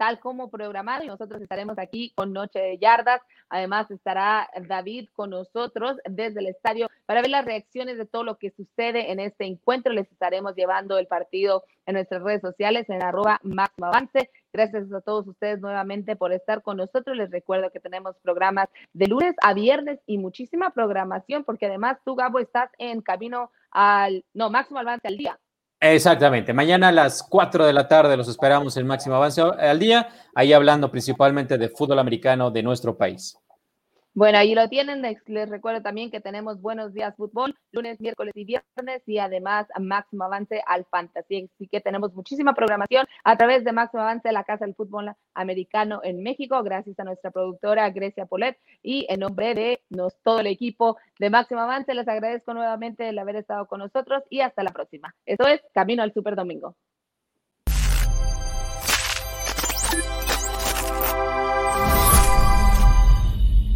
tal 0.00 0.18
como 0.18 0.50
programado 0.50 1.04
y 1.04 1.08
nosotros 1.08 1.42
estaremos 1.42 1.78
aquí 1.78 2.14
con 2.16 2.32
Noche 2.32 2.58
de 2.58 2.78
Yardas. 2.78 3.20
Además 3.50 3.90
estará 3.90 4.48
David 4.66 5.10
con 5.12 5.28
nosotros 5.28 5.98
desde 6.08 6.40
el 6.40 6.46
estadio 6.46 6.88
para 7.04 7.20
ver 7.20 7.28
las 7.28 7.44
reacciones 7.44 7.98
de 7.98 8.06
todo 8.06 8.24
lo 8.24 8.38
que 8.38 8.50
sucede 8.50 9.12
en 9.12 9.20
este 9.20 9.44
encuentro. 9.44 9.92
Les 9.92 10.10
estaremos 10.10 10.56
llevando 10.56 10.96
el 10.96 11.06
partido 11.06 11.64
en 11.84 11.96
nuestras 11.96 12.22
redes 12.22 12.40
sociales 12.40 12.88
en 12.88 13.02
arroba 13.02 13.40
máximo 13.42 13.88
avance. 13.88 14.30
Gracias 14.54 14.90
a 14.90 15.02
todos 15.02 15.28
ustedes 15.28 15.60
nuevamente 15.60 16.16
por 16.16 16.32
estar 16.32 16.62
con 16.62 16.78
nosotros. 16.78 17.14
Les 17.14 17.30
recuerdo 17.30 17.70
que 17.70 17.78
tenemos 17.78 18.16
programas 18.22 18.70
de 18.94 19.06
lunes 19.06 19.34
a 19.42 19.52
viernes 19.52 20.00
y 20.06 20.16
muchísima 20.16 20.70
programación 20.70 21.44
porque 21.44 21.66
además 21.66 21.98
tú, 22.06 22.14
Gabo, 22.14 22.38
estás 22.38 22.70
en 22.78 23.02
camino 23.02 23.52
al, 23.70 24.24
no, 24.32 24.48
máximo 24.48 24.78
avance 24.78 25.06
al 25.06 25.18
día. 25.18 25.38
Exactamente. 25.80 26.52
Mañana 26.52 26.88
a 26.88 26.92
las 26.92 27.22
4 27.22 27.64
de 27.64 27.72
la 27.72 27.88
tarde 27.88 28.16
los 28.16 28.28
esperamos 28.28 28.76
en 28.76 28.86
máximo 28.86 29.14
avance 29.14 29.40
al 29.40 29.78
día, 29.78 30.08
ahí 30.34 30.52
hablando 30.52 30.90
principalmente 30.90 31.56
de 31.56 31.70
fútbol 31.70 31.98
americano 31.98 32.50
de 32.50 32.62
nuestro 32.62 32.98
país. 32.98 33.38
Bueno, 34.12 34.38
ahí 34.38 34.56
lo 34.56 34.68
tienen. 34.68 35.02
Les 35.02 35.48
recuerdo 35.48 35.82
también 35.82 36.10
que 36.10 36.20
tenemos 36.20 36.60
Buenos 36.60 36.92
Días 36.92 37.14
Fútbol, 37.16 37.54
lunes, 37.70 38.00
miércoles 38.00 38.32
y 38.34 38.44
viernes, 38.44 39.02
y 39.06 39.18
además 39.18 39.68
Máximo 39.78 40.24
Avance 40.24 40.60
al 40.66 40.84
Fantasy. 40.86 41.48
Así 41.54 41.68
que 41.68 41.80
tenemos 41.80 42.12
muchísima 42.12 42.52
programación 42.52 43.06
a 43.22 43.36
través 43.36 43.62
de 43.62 43.70
Máximo 43.70 44.02
Avance, 44.02 44.32
la 44.32 44.42
Casa 44.42 44.64
del 44.66 44.74
Fútbol 44.74 45.12
Americano 45.34 46.00
en 46.02 46.24
México, 46.24 46.60
gracias 46.64 46.98
a 46.98 47.04
nuestra 47.04 47.30
productora 47.30 47.88
Grecia 47.90 48.26
Polet. 48.26 48.58
Y 48.82 49.06
en 49.08 49.20
nombre 49.20 49.54
de 49.54 49.80
nos, 49.90 50.20
todo 50.22 50.40
el 50.40 50.48
equipo 50.48 50.96
de 51.20 51.30
Máximo 51.30 51.60
Avance, 51.60 51.94
les 51.94 52.08
agradezco 52.08 52.52
nuevamente 52.52 53.08
el 53.08 53.18
haber 53.18 53.36
estado 53.36 53.66
con 53.66 53.78
nosotros 53.78 54.24
y 54.28 54.40
hasta 54.40 54.64
la 54.64 54.72
próxima. 54.72 55.14
Esto 55.24 55.46
es 55.46 55.60
Camino 55.72 56.02
al 56.02 56.12
Super 56.12 56.34
Domingo. 56.34 56.74